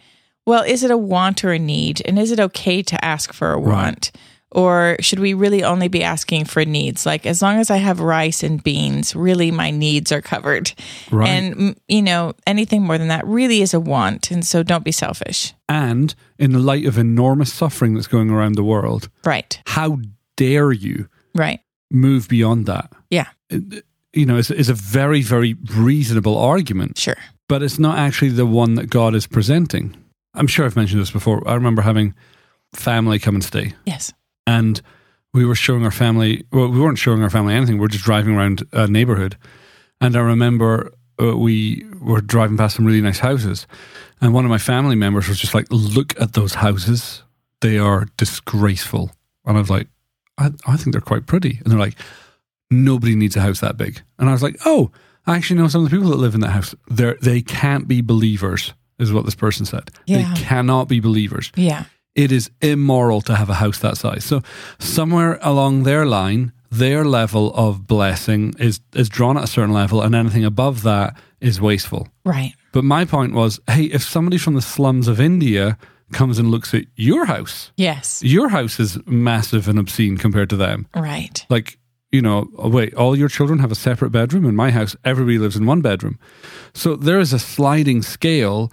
Well, 0.46 0.62
is 0.62 0.82
it 0.82 0.90
a 0.90 0.96
want 0.96 1.44
or 1.44 1.52
a 1.52 1.58
need? 1.58 2.02
And 2.04 2.18
is 2.18 2.32
it 2.32 2.40
okay 2.40 2.82
to 2.82 3.04
ask 3.04 3.32
for 3.32 3.52
a 3.52 3.58
Right. 3.58 4.10
Or 4.52 4.96
should 5.00 5.20
we 5.20 5.32
really 5.34 5.62
only 5.62 5.86
be 5.88 6.02
asking 6.02 6.46
for 6.46 6.64
needs? 6.64 7.06
Like, 7.06 7.24
as 7.24 7.40
long 7.40 7.58
as 7.60 7.70
I 7.70 7.76
have 7.76 8.00
rice 8.00 8.42
and 8.42 8.62
beans, 8.62 9.14
really 9.14 9.50
my 9.52 9.70
needs 9.70 10.10
are 10.10 10.20
covered. 10.20 10.72
Right. 11.12 11.28
And, 11.28 11.78
you 11.86 12.02
know, 12.02 12.34
anything 12.46 12.82
more 12.82 12.98
than 12.98 13.08
that 13.08 13.24
really 13.26 13.62
is 13.62 13.74
a 13.74 13.80
want. 13.80 14.30
And 14.32 14.44
so 14.44 14.62
don't 14.62 14.84
be 14.84 14.92
selfish. 14.92 15.54
and 15.68 16.14
in 16.38 16.50
the 16.52 16.58
light 16.58 16.84
of 16.86 16.98
enormous 16.98 17.52
suffering 17.52 17.94
that's 17.94 18.08
going 18.08 18.28
around 18.30 18.54
the 18.56 18.64
world, 18.64 19.08
Right. 19.24 19.60
how 19.66 19.98
dare 20.36 20.72
you 20.72 21.06
Right. 21.34 21.60
move 21.92 22.26
beyond 22.28 22.66
that? 22.66 22.90
Yeah. 23.10 23.26
It- 23.50 23.84
you 24.12 24.26
know, 24.26 24.36
it's, 24.36 24.50
it's 24.50 24.68
a 24.68 24.74
very, 24.74 25.22
very 25.22 25.54
reasonable 25.76 26.36
argument, 26.36 26.98
Sure. 26.98 27.14
but 27.48 27.62
it's 27.62 27.78
not 27.78 27.96
actually 27.98 28.30
the 28.30 28.46
one 28.46 28.74
that 28.74 28.90
God 28.90 29.14
is 29.14 29.28
presenting. 29.28 29.94
I'm 30.34 30.48
sure 30.48 30.66
I've 30.66 30.74
mentioned 30.74 31.00
this 31.00 31.12
before. 31.12 31.46
I 31.48 31.54
remember 31.54 31.82
having 31.82 32.14
family 32.74 33.20
come 33.20 33.36
and 33.36 33.44
stay. 33.44 33.74
Yes. 33.86 34.12
And 34.50 34.82
we 35.32 35.44
were 35.44 35.54
showing 35.54 35.84
our 35.84 35.90
family 35.90 36.44
well 36.52 36.68
we 36.68 36.80
weren't 36.80 36.98
showing 36.98 37.22
our 37.22 37.30
family 37.30 37.54
anything. 37.54 37.76
We 37.76 37.82
were 37.82 37.88
just 37.88 38.04
driving 38.04 38.34
around 38.36 38.64
a 38.72 38.86
neighborhood. 38.88 39.36
And 40.00 40.16
i 40.16 40.20
remember 40.20 40.92
uh, 41.22 41.36
we 41.36 41.84
were 42.00 42.22
driving 42.22 42.56
past 42.56 42.76
some 42.76 42.86
really 42.86 43.02
nice 43.02 43.18
houses. 43.18 43.66
And 44.20 44.34
one 44.34 44.44
of 44.44 44.50
my 44.50 44.58
family 44.58 44.96
members 44.96 45.28
was 45.28 45.38
just 45.38 45.54
like 45.54 45.66
look 45.70 46.20
at 46.20 46.32
those 46.32 46.54
houses. 46.54 47.22
They 47.60 47.78
are 47.78 48.06
disgraceful. 48.16 49.10
And 49.44 49.56
i 49.56 49.60
was 49.60 49.70
like 49.70 49.88
i, 50.38 50.50
I 50.66 50.76
think 50.76 50.92
they're 50.92 51.00
quite 51.12 51.26
pretty. 51.26 51.60
And 51.62 51.70
they're 51.70 51.86
like 51.86 51.98
nobody 52.70 53.14
needs 53.14 53.36
a 53.36 53.40
house 53.40 53.60
that 53.60 53.76
big. 53.76 54.02
And 54.18 54.28
i 54.28 54.32
was 54.32 54.42
like 54.42 54.56
oh 54.64 54.90
i 55.26 55.36
actually 55.36 55.60
know 55.60 55.68
some 55.68 55.84
of 55.84 55.90
the 55.90 55.96
people 55.96 56.10
that 56.10 56.24
live 56.24 56.34
in 56.34 56.40
that 56.40 56.56
house. 56.58 56.74
They 56.90 57.14
they 57.20 57.40
can't 57.42 57.86
be 57.86 58.00
believers 58.00 58.74
is 58.98 59.12
what 59.12 59.24
this 59.24 59.34
person 59.34 59.64
said. 59.64 59.90
Yeah. 60.06 60.18
they 60.18 60.40
cannot 60.40 60.88
be 60.88 61.00
believers. 61.00 61.50
Yeah. 61.56 61.84
It 62.14 62.32
is 62.32 62.50
immoral 62.60 63.20
to 63.22 63.34
have 63.36 63.48
a 63.50 63.54
house 63.54 63.78
that 63.78 63.96
size. 63.96 64.24
So 64.24 64.42
somewhere 64.78 65.38
along 65.42 65.84
their 65.84 66.04
line, 66.06 66.52
their 66.70 67.04
level 67.04 67.52
of 67.54 67.86
blessing 67.86 68.54
is 68.58 68.80
is 68.94 69.08
drawn 69.08 69.36
at 69.36 69.44
a 69.44 69.46
certain 69.48 69.72
level, 69.74 70.02
and 70.02 70.14
anything 70.14 70.44
above 70.44 70.82
that 70.82 71.16
is 71.40 71.60
wasteful. 71.60 72.08
Right. 72.24 72.54
But 72.72 72.84
my 72.84 73.04
point 73.04 73.32
was, 73.34 73.58
hey, 73.68 73.84
if 73.84 74.02
somebody 74.02 74.38
from 74.38 74.54
the 74.54 74.62
slums 74.62 75.08
of 75.08 75.20
India 75.20 75.76
comes 76.12 76.38
and 76.38 76.50
looks 76.50 76.74
at 76.74 76.84
your 76.96 77.24
house, 77.26 77.72
Yes. 77.76 78.22
your 78.22 78.48
house 78.50 78.78
is 78.80 78.98
massive 79.06 79.68
and 79.68 79.78
obscene 79.78 80.16
compared 80.18 80.50
to 80.50 80.56
them. 80.56 80.86
Right. 80.94 81.44
Like, 81.48 81.78
you 82.12 82.20
know, 82.22 82.48
oh, 82.58 82.68
wait, 82.68 82.94
all 82.94 83.16
your 83.16 83.28
children 83.28 83.58
have 83.60 83.70
a 83.72 83.76
separate 83.76 84.10
bedroom. 84.10 84.44
In 84.44 84.54
my 84.56 84.70
house, 84.72 84.96
everybody 85.04 85.38
lives 85.38 85.56
in 85.56 85.66
one 85.66 85.80
bedroom. 85.80 86.18
So 86.74 86.96
there 86.96 87.20
is 87.20 87.32
a 87.32 87.38
sliding 87.38 88.02
scale, 88.02 88.72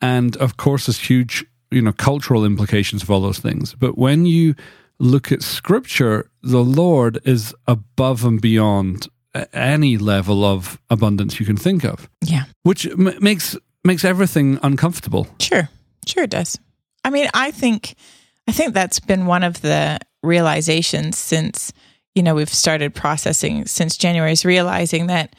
and 0.00 0.36
of 0.38 0.56
course, 0.56 0.86
there's 0.86 0.98
huge, 0.98 1.44
you 1.70 1.82
know, 1.82 1.92
cultural 1.92 2.44
implications 2.44 3.02
of 3.02 3.10
all 3.10 3.20
those 3.20 3.38
things. 3.38 3.74
But 3.74 3.98
when 3.98 4.26
you 4.26 4.54
look 4.98 5.30
at 5.32 5.42
scripture, 5.42 6.30
the 6.42 6.64
Lord 6.64 7.18
is 7.24 7.54
above 7.66 8.24
and 8.24 8.40
beyond 8.40 9.08
any 9.52 9.96
level 9.98 10.44
of 10.44 10.80
abundance 10.90 11.38
you 11.38 11.46
can 11.46 11.56
think 11.56 11.84
of, 11.84 12.08
Yeah. 12.24 12.44
which 12.62 12.86
m- 12.86 13.14
makes 13.20 13.56
makes 13.84 14.04
everything 14.04 14.58
uncomfortable. 14.62 15.28
Sure. 15.40 15.68
Sure 16.06 16.24
it 16.24 16.30
does. 16.30 16.58
I 17.04 17.10
mean, 17.10 17.28
I 17.34 17.50
think 17.52 17.94
I 18.48 18.52
think 18.52 18.74
that's 18.74 18.98
been 19.00 19.26
one 19.26 19.44
of 19.44 19.60
the 19.60 19.98
realizations 20.22 21.16
since 21.18 21.72
you 22.14 22.22
know 22.22 22.34
we've 22.34 22.52
started 22.52 22.94
processing 22.94 23.66
since 23.66 23.96
January 23.96 24.32
is 24.32 24.44
realizing 24.44 25.06
that 25.08 25.36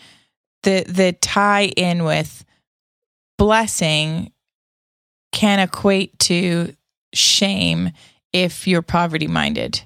the 0.63 0.85
the 0.87 1.11
tie 1.13 1.65
in 1.75 2.05
with 2.05 2.45
blessing 3.37 4.31
can 5.31 5.59
equate 5.59 6.17
to 6.19 6.75
shame 7.13 7.91
if 8.33 8.67
you're 8.67 8.81
poverty 8.81 9.27
minded. 9.27 9.81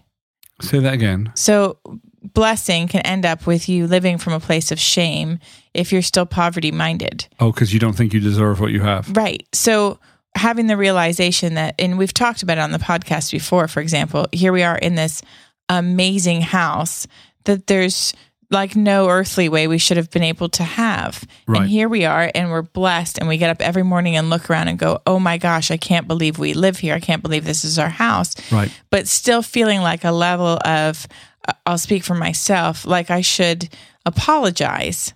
Say 0.61 0.79
that 0.79 0.93
again. 0.93 1.31
So 1.35 1.77
blessing 2.21 2.87
can 2.87 3.01
end 3.01 3.25
up 3.25 3.45
with 3.45 3.67
you 3.67 3.87
living 3.87 4.17
from 4.17 4.33
a 4.33 4.39
place 4.39 4.71
of 4.71 4.79
shame 4.79 5.39
if 5.73 5.91
you're 5.91 6.01
still 6.01 6.25
poverty 6.25 6.71
minded. 6.71 7.27
Oh, 7.39 7.51
because 7.51 7.73
you 7.73 7.79
don't 7.79 7.93
think 7.93 8.13
you 8.13 8.19
deserve 8.19 8.59
what 8.59 8.71
you 8.71 8.81
have. 8.81 9.15
Right. 9.15 9.45
So 9.53 9.99
having 10.35 10.67
the 10.67 10.77
realization 10.77 11.55
that, 11.55 11.75
and 11.79 11.97
we've 11.97 12.13
talked 12.13 12.43
about 12.43 12.57
it 12.57 12.61
on 12.61 12.71
the 12.71 12.79
podcast 12.79 13.31
before, 13.31 13.67
for 13.67 13.81
example, 13.81 14.27
here 14.31 14.53
we 14.53 14.63
are 14.63 14.77
in 14.77 14.95
this 14.95 15.21
amazing 15.69 16.41
house 16.41 17.07
that 17.45 17.67
there's 17.67 18.13
like 18.51 18.75
no 18.75 19.09
earthly 19.09 19.49
way 19.49 19.67
we 19.67 19.77
should 19.77 19.97
have 19.97 20.09
been 20.09 20.23
able 20.23 20.49
to 20.49 20.63
have. 20.63 21.23
Right. 21.47 21.61
And 21.61 21.69
here 21.69 21.89
we 21.89 22.05
are 22.05 22.31
and 22.35 22.49
we're 22.51 22.61
blessed 22.61 23.17
and 23.17 23.27
we 23.27 23.37
get 23.37 23.49
up 23.49 23.61
every 23.61 23.83
morning 23.83 24.15
and 24.15 24.29
look 24.29 24.49
around 24.49 24.67
and 24.67 24.77
go, 24.79 25.01
"Oh 25.05 25.19
my 25.19 25.37
gosh, 25.37 25.71
I 25.71 25.77
can't 25.77 26.07
believe 26.07 26.37
we 26.39 26.53
live 26.53 26.77
here. 26.79 26.93
I 26.95 26.99
can't 26.99 27.21
believe 27.23 27.45
this 27.45 27.63
is 27.65 27.77
our 27.79 27.89
house." 27.89 28.35
Right. 28.51 28.71
But 28.89 29.07
still 29.07 29.41
feeling 29.41 29.81
like 29.81 30.03
a 30.03 30.11
level 30.11 30.59
of 30.65 31.07
uh, 31.47 31.53
I'll 31.65 31.77
speak 31.77 32.03
for 32.03 32.15
myself, 32.15 32.85
like 32.85 33.09
I 33.11 33.21
should 33.21 33.69
apologize. 34.05 35.13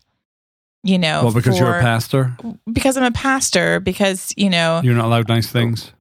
You 0.83 0.97
know, 0.99 1.23
Well, 1.23 1.33
because 1.33 1.59
you're 1.59 1.77
a 1.79 1.81
pastor, 1.81 2.37
because 2.71 2.95
I'm 2.95 3.03
a 3.03 3.11
pastor, 3.11 3.81
because, 3.81 4.33
you 4.37 4.49
know, 4.49 4.79
you're 4.83 4.95
not 4.95 5.05
allowed 5.05 5.27
nice 5.27 5.51
things. 5.51 5.91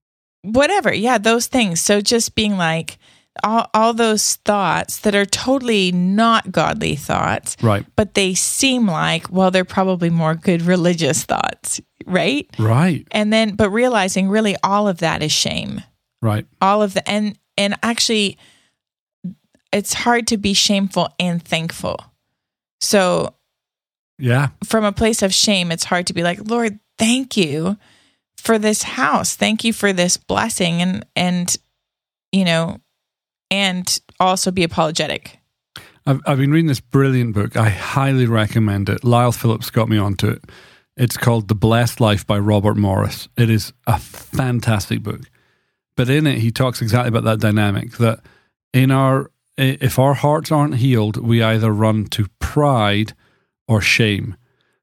whatever. 0.43 0.95
Yeah, 0.95 1.19
those 1.19 1.47
things. 1.49 1.81
So 1.81 2.01
just 2.01 2.37
being 2.37 2.57
like 2.57 2.99
all, 3.45 3.69
all 3.75 3.93
those 3.95 4.37
thoughts 4.37 4.99
that 5.01 5.15
are 5.15 5.25
totally 5.27 5.93
not 5.93 6.51
godly 6.53 6.97
thoughts, 6.97 7.57
Right. 7.63 7.85
but 7.97 8.15
they 8.15 8.35
seem 8.35 8.87
like, 8.87 9.31
well, 9.31 9.51
they're 9.51 9.65
probably 9.65 10.11
more 10.11 10.35
good 10.35 10.63
religious 10.63 11.25
thoughts, 11.25 11.81
right? 12.07 12.47
Right. 12.59 13.07
And 13.11 13.33
then, 13.33 13.55
but 13.55 13.71
realizing 13.71 14.29
really 14.29 14.57
all 14.63 14.89
of 14.89 14.99
that 14.99 15.23
is 15.23 15.33
shame. 15.33 15.83
Right. 16.23 16.47
All 16.61 16.83
of 16.83 16.95
the, 16.95 17.09
and, 17.09 17.39
and 17.59 17.77
actually, 17.83 18.39
it's 19.73 19.93
hard 19.95 20.27
to 20.29 20.37
be 20.37 20.55
shameful 20.55 21.09
and 21.19 21.43
thankful. 21.43 21.99
So 22.81 23.35
Yeah. 24.19 24.49
from 24.65 24.85
a 24.85 24.93
place 24.93 25.23
of 25.23 25.35
shame, 25.35 25.71
it's 25.73 25.85
hard 25.85 26.07
to 26.07 26.15
be 26.15 26.23
like, 26.23 26.49
Lord, 26.49 26.79
thank 26.99 27.37
you 27.37 27.77
for 28.39 28.59
this 28.59 28.83
house. 28.83 29.35
Thank 29.35 29.65
you 29.65 29.73
for 29.73 29.93
this 29.93 30.17
blessing 30.17 30.81
and 30.83 31.05
and 31.17 31.55
you 32.33 32.45
know, 32.45 32.81
and 33.51 34.01
also 34.21 34.51
be 34.51 34.63
apologetic. 34.63 35.39
I've, 36.07 36.21
I've 36.27 36.39
been 36.39 36.53
reading 36.53 36.69
this 36.69 36.81
brilliant 36.81 37.35
book. 37.35 37.57
I 37.57 37.69
highly 37.69 38.27
recommend 38.27 38.89
it. 38.89 39.05
Lyle 39.05 39.33
Phillips 39.33 39.71
got 39.71 39.89
me 39.89 39.99
onto 39.99 40.29
it. 40.29 40.45
It's 40.97 41.17
called 41.17 41.49
The 41.49 41.55
Blessed 41.55 42.01
Life 42.01 42.27
by 42.27 42.39
Robert 42.39 42.77
Morris. 42.77 43.29
It 43.37 43.51
is 43.51 43.73
a 43.87 43.99
fantastic 43.99 45.03
book. 45.03 45.21
But 45.97 46.09
in 46.09 46.27
it, 46.27 46.39
he 46.39 46.51
talks 46.51 46.81
exactly 46.81 47.09
about 47.09 47.25
that 47.25 47.41
dynamic 47.41 47.93
that 47.99 48.21
in 48.73 48.91
our, 48.91 49.31
if 49.57 49.99
our 49.99 50.15
hearts 50.15 50.53
aren't 50.53 50.77
healed, 50.77 51.17
we 51.17 51.43
either 51.43 51.73
run 51.73 52.07
to 52.07 52.27
pride 52.39 53.15
or 53.69 53.81
shame. 53.81 54.37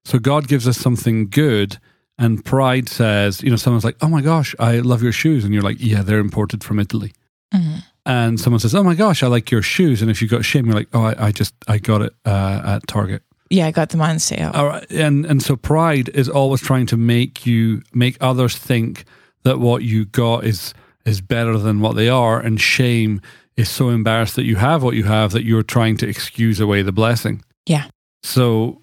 So 0.05 0.19
God 0.19 0.47
gives 0.47 0.67
us 0.67 0.77
something 0.77 1.29
good, 1.29 1.77
and 2.17 2.43
pride 2.43 2.89
says, 2.89 3.41
you 3.41 3.49
know, 3.49 3.55
someone's 3.55 3.85
like, 3.85 3.97
oh 4.01 4.09
my 4.09 4.21
gosh, 4.21 4.55
I 4.59 4.79
love 4.79 5.01
your 5.01 5.11
shoes. 5.11 5.45
And 5.45 5.53
you're 5.53 5.63
like, 5.63 5.77
yeah, 5.79 6.01
they're 6.01 6.19
imported 6.19 6.63
from 6.63 6.79
Italy 6.79 7.13
mm-hmm. 7.53 7.79
And 8.05 8.39
someone 8.39 8.59
says, 8.59 8.75
"Oh 8.75 8.83
my 8.83 8.95
gosh, 8.95 9.23
I 9.23 9.27
like 9.27 9.51
your 9.51 9.61
shoes," 9.61 10.01
and 10.01 10.11
if 10.11 10.21
you've 10.21 10.31
got 10.31 10.45
shame, 10.45 10.65
you're 10.65 10.75
like, 10.75 10.89
"Oh, 10.93 11.03
I, 11.03 11.27
I 11.27 11.31
just 11.31 11.53
I 11.67 11.77
got 11.77 12.01
it 12.01 12.13
uh, 12.25 12.61
at 12.65 12.87
Target." 12.87 13.23
Yeah, 13.49 13.67
I 13.67 13.71
got 13.71 13.89
them 13.89 14.01
on 14.01 14.19
sale. 14.19 14.51
All 14.53 14.67
right, 14.67 14.89
and 14.91 15.25
and 15.25 15.41
so 15.41 15.55
pride 15.55 16.09
is 16.09 16.27
always 16.27 16.61
trying 16.61 16.85
to 16.87 16.97
make 16.97 17.45
you 17.45 17.81
make 17.93 18.17
others 18.19 18.57
think 18.57 19.05
that 19.43 19.59
what 19.59 19.83
you 19.83 20.05
got 20.05 20.43
is 20.43 20.73
is 21.05 21.21
better 21.21 21.57
than 21.57 21.79
what 21.79 21.95
they 21.95 22.09
are, 22.09 22.39
and 22.39 22.59
shame 22.59 23.21
is 23.55 23.69
so 23.69 23.89
embarrassed 23.89 24.35
that 24.35 24.45
you 24.45 24.55
have 24.55 24.83
what 24.83 24.95
you 24.95 25.03
have 25.03 25.31
that 25.31 25.43
you're 25.43 25.63
trying 25.63 25.97
to 25.97 26.07
excuse 26.07 26.59
away 26.59 26.81
the 26.81 26.91
blessing. 26.91 27.43
Yeah. 27.65 27.85
So, 28.23 28.81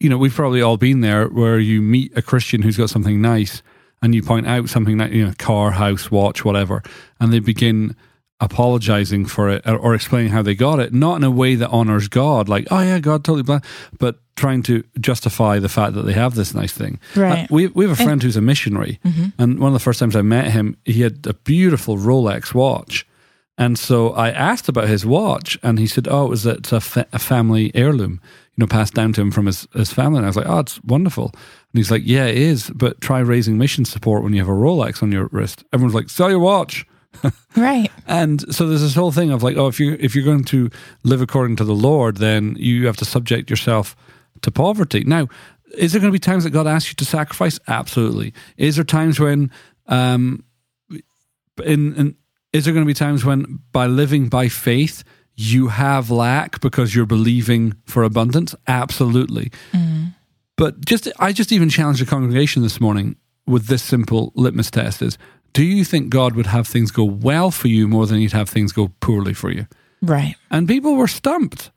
you 0.00 0.08
know, 0.08 0.16
we've 0.16 0.34
probably 0.34 0.62
all 0.62 0.76
been 0.76 1.00
there 1.00 1.26
where 1.26 1.58
you 1.58 1.82
meet 1.82 2.16
a 2.16 2.22
Christian 2.22 2.62
who's 2.62 2.76
got 2.76 2.90
something 2.90 3.20
nice 3.20 3.62
and 4.00 4.14
you 4.14 4.22
point 4.22 4.46
out 4.46 4.68
something 4.68 4.98
that, 4.98 5.10
you 5.12 5.26
know, 5.26 5.32
car, 5.38 5.72
house, 5.72 6.10
watch, 6.10 6.44
whatever, 6.44 6.82
and 7.20 7.32
they 7.32 7.40
begin 7.40 7.96
apologizing 8.40 9.26
for 9.26 9.48
it 9.50 9.66
or, 9.66 9.76
or 9.76 9.94
explaining 9.94 10.30
how 10.30 10.42
they 10.42 10.54
got 10.54 10.78
it, 10.78 10.92
not 10.92 11.16
in 11.16 11.24
a 11.24 11.30
way 11.30 11.54
that 11.56 11.68
honors 11.70 12.08
God, 12.08 12.48
like, 12.48 12.66
oh 12.70 12.80
yeah, 12.80 12.98
God 12.98 13.24
totally 13.24 13.42
blessed, 13.42 13.64
but 13.98 14.20
trying 14.36 14.62
to 14.62 14.84
justify 15.00 15.58
the 15.58 15.68
fact 15.68 15.94
that 15.94 16.02
they 16.02 16.12
have 16.12 16.34
this 16.36 16.54
nice 16.54 16.72
thing. 16.72 17.00
Right. 17.16 17.44
Uh, 17.44 17.46
we, 17.50 17.66
we 17.68 17.84
have 17.88 17.98
a 17.98 18.02
friend 18.04 18.22
who's 18.22 18.36
a 18.36 18.40
missionary, 18.40 19.00
and 19.38 19.58
one 19.58 19.68
of 19.68 19.72
the 19.72 19.80
first 19.80 19.98
times 19.98 20.14
I 20.14 20.22
met 20.22 20.52
him, 20.52 20.76
he 20.84 21.02
had 21.02 21.26
a 21.26 21.34
beautiful 21.34 21.96
Rolex 21.96 22.54
watch. 22.54 23.04
And 23.60 23.76
so 23.76 24.10
I 24.10 24.30
asked 24.30 24.68
about 24.68 24.86
his 24.86 25.04
watch, 25.04 25.58
and 25.64 25.80
he 25.80 25.88
said, 25.88 26.06
"Oh, 26.08 26.26
it 26.26 26.28
was 26.28 26.46
it's 26.46 26.70
a, 26.72 26.80
fa- 26.80 27.08
a 27.12 27.18
family 27.18 27.72
heirloom, 27.74 28.20
you 28.54 28.62
know, 28.62 28.68
passed 28.68 28.94
down 28.94 29.12
to 29.14 29.20
him 29.20 29.32
from 29.32 29.46
his, 29.46 29.66
his 29.74 29.92
family." 29.92 30.18
And 30.18 30.26
I 30.26 30.28
was 30.28 30.36
like, 30.36 30.46
"Oh, 30.48 30.60
it's 30.60 30.80
wonderful." 30.84 31.32
And 31.32 31.74
he's 31.74 31.90
like, 31.90 32.02
"Yeah, 32.04 32.26
it 32.26 32.38
is, 32.38 32.70
but 32.70 33.00
try 33.00 33.18
raising 33.18 33.58
mission 33.58 33.84
support 33.84 34.22
when 34.22 34.32
you 34.32 34.38
have 34.38 34.48
a 34.48 34.52
Rolex 34.52 35.02
on 35.02 35.10
your 35.10 35.28
wrist." 35.32 35.64
Everyone's 35.72 35.96
like, 35.96 36.08
"Sell 36.08 36.30
your 36.30 36.38
watch." 36.38 36.86
right. 37.56 37.90
And 38.06 38.54
so 38.54 38.68
there's 38.68 38.82
this 38.82 38.94
whole 38.94 39.12
thing 39.12 39.30
of 39.30 39.42
like, 39.42 39.56
oh, 39.56 39.68
if 39.68 39.80
you 39.80 39.96
if 39.98 40.14
you're 40.14 40.24
going 40.24 40.44
to 40.44 40.70
live 41.02 41.20
according 41.20 41.56
to 41.56 41.64
the 41.64 41.74
Lord, 41.74 42.18
then 42.18 42.56
you 42.58 42.86
have 42.86 42.96
to 42.98 43.04
subject 43.04 43.50
yourself 43.50 43.96
to 44.42 44.50
poverty. 44.50 45.04
Now, 45.04 45.28
is 45.76 45.92
there 45.92 46.00
going 46.00 46.12
to 46.12 46.16
be 46.16 46.20
times 46.20 46.44
that 46.44 46.50
God 46.50 46.66
asks 46.66 46.90
you 46.90 46.94
to 46.96 47.04
sacrifice? 47.04 47.58
Absolutely. 47.68 48.32
Is 48.56 48.76
there 48.76 48.84
times 48.84 49.18
when, 49.20 49.50
um, 49.86 50.44
in, 51.64 51.94
in 51.94 52.16
is 52.52 52.64
there 52.64 52.72
going 52.72 52.84
to 52.84 52.88
be 52.88 52.94
times 52.94 53.24
when 53.24 53.60
by 53.72 53.86
living 53.86 54.28
by 54.28 54.48
faith 54.48 55.04
you 55.34 55.68
have 55.68 56.10
lack 56.10 56.60
because 56.60 56.94
you're 56.94 57.06
believing 57.06 57.74
for 57.84 58.02
abundance? 58.02 58.54
Absolutely. 58.66 59.50
But 60.56 60.84
just 60.84 61.08
I 61.18 61.32
just 61.32 61.52
even 61.52 61.68
challenged 61.68 62.02
the 62.02 62.06
congregation 62.06 62.62
this 62.62 62.80
morning 62.80 63.16
with 63.46 63.66
this 63.66 63.82
simple 63.82 64.32
litmus 64.34 64.70
test 64.70 65.00
is 65.00 65.16
do 65.58 65.64
you 65.64 65.84
think 65.84 66.08
God 66.08 66.36
would 66.36 66.46
have 66.46 66.68
things 66.68 66.92
go 66.92 67.02
well 67.02 67.50
for 67.50 67.66
you 67.66 67.88
more 67.88 68.06
than 68.06 68.20
he'd 68.20 68.30
have 68.30 68.48
things 68.48 68.70
go 68.70 68.92
poorly 69.00 69.34
for 69.34 69.50
you? 69.50 69.66
Right. 70.00 70.36
And 70.52 70.68
people 70.68 70.94
were 70.94 71.08
stumped. 71.08 71.72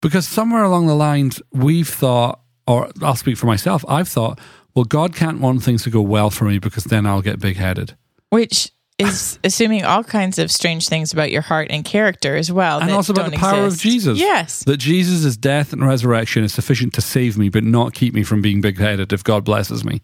Because 0.00 0.28
somewhere 0.28 0.62
along 0.62 0.86
the 0.86 0.94
lines 0.94 1.42
we've 1.52 1.88
thought 1.88 2.38
or 2.68 2.88
I'll 3.02 3.16
speak 3.16 3.38
for 3.38 3.46
myself, 3.46 3.84
I've 3.88 4.06
thought, 4.06 4.38
well 4.72 4.84
God 4.84 5.16
can't 5.16 5.40
want 5.40 5.64
things 5.64 5.82
to 5.82 5.90
go 5.90 6.00
well 6.00 6.30
for 6.30 6.44
me 6.44 6.60
because 6.60 6.84
then 6.84 7.06
I'll 7.06 7.22
get 7.22 7.40
big-headed. 7.40 7.96
Which 8.28 8.70
is 8.98 9.40
assuming 9.44 9.84
all 9.84 10.04
kinds 10.04 10.38
of 10.38 10.52
strange 10.52 10.88
things 10.88 11.12
about 11.12 11.32
your 11.32 11.42
heart 11.42 11.66
and 11.70 11.84
character 11.84 12.36
as 12.36 12.52
well. 12.52 12.78
And 12.78 12.92
also 12.92 13.12
about 13.12 13.32
the 13.32 13.36
power 13.36 13.64
exist. 13.64 13.84
of 13.84 13.90
Jesus. 13.90 14.18
Yes. 14.20 14.62
That 14.62 14.76
Jesus' 14.76 15.36
death 15.36 15.72
and 15.72 15.84
resurrection 15.84 16.44
is 16.44 16.54
sufficient 16.54 16.94
to 16.94 17.00
save 17.00 17.36
me 17.36 17.48
but 17.48 17.64
not 17.64 17.94
keep 17.94 18.14
me 18.14 18.22
from 18.22 18.40
being 18.40 18.60
big-headed 18.60 19.12
if 19.12 19.24
God 19.24 19.44
blesses 19.44 19.84
me. 19.84 20.02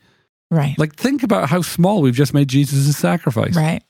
Right. 0.51 0.79
Like 0.79 0.95
think 0.95 1.23
about 1.23 1.49
how 1.49 1.63
small 1.63 2.03
we've 2.03 2.15
just 2.15 2.35
made 2.35 2.49
Jesus' 2.49 2.97
sacrifice. 2.97 3.57
Right. 3.57 3.83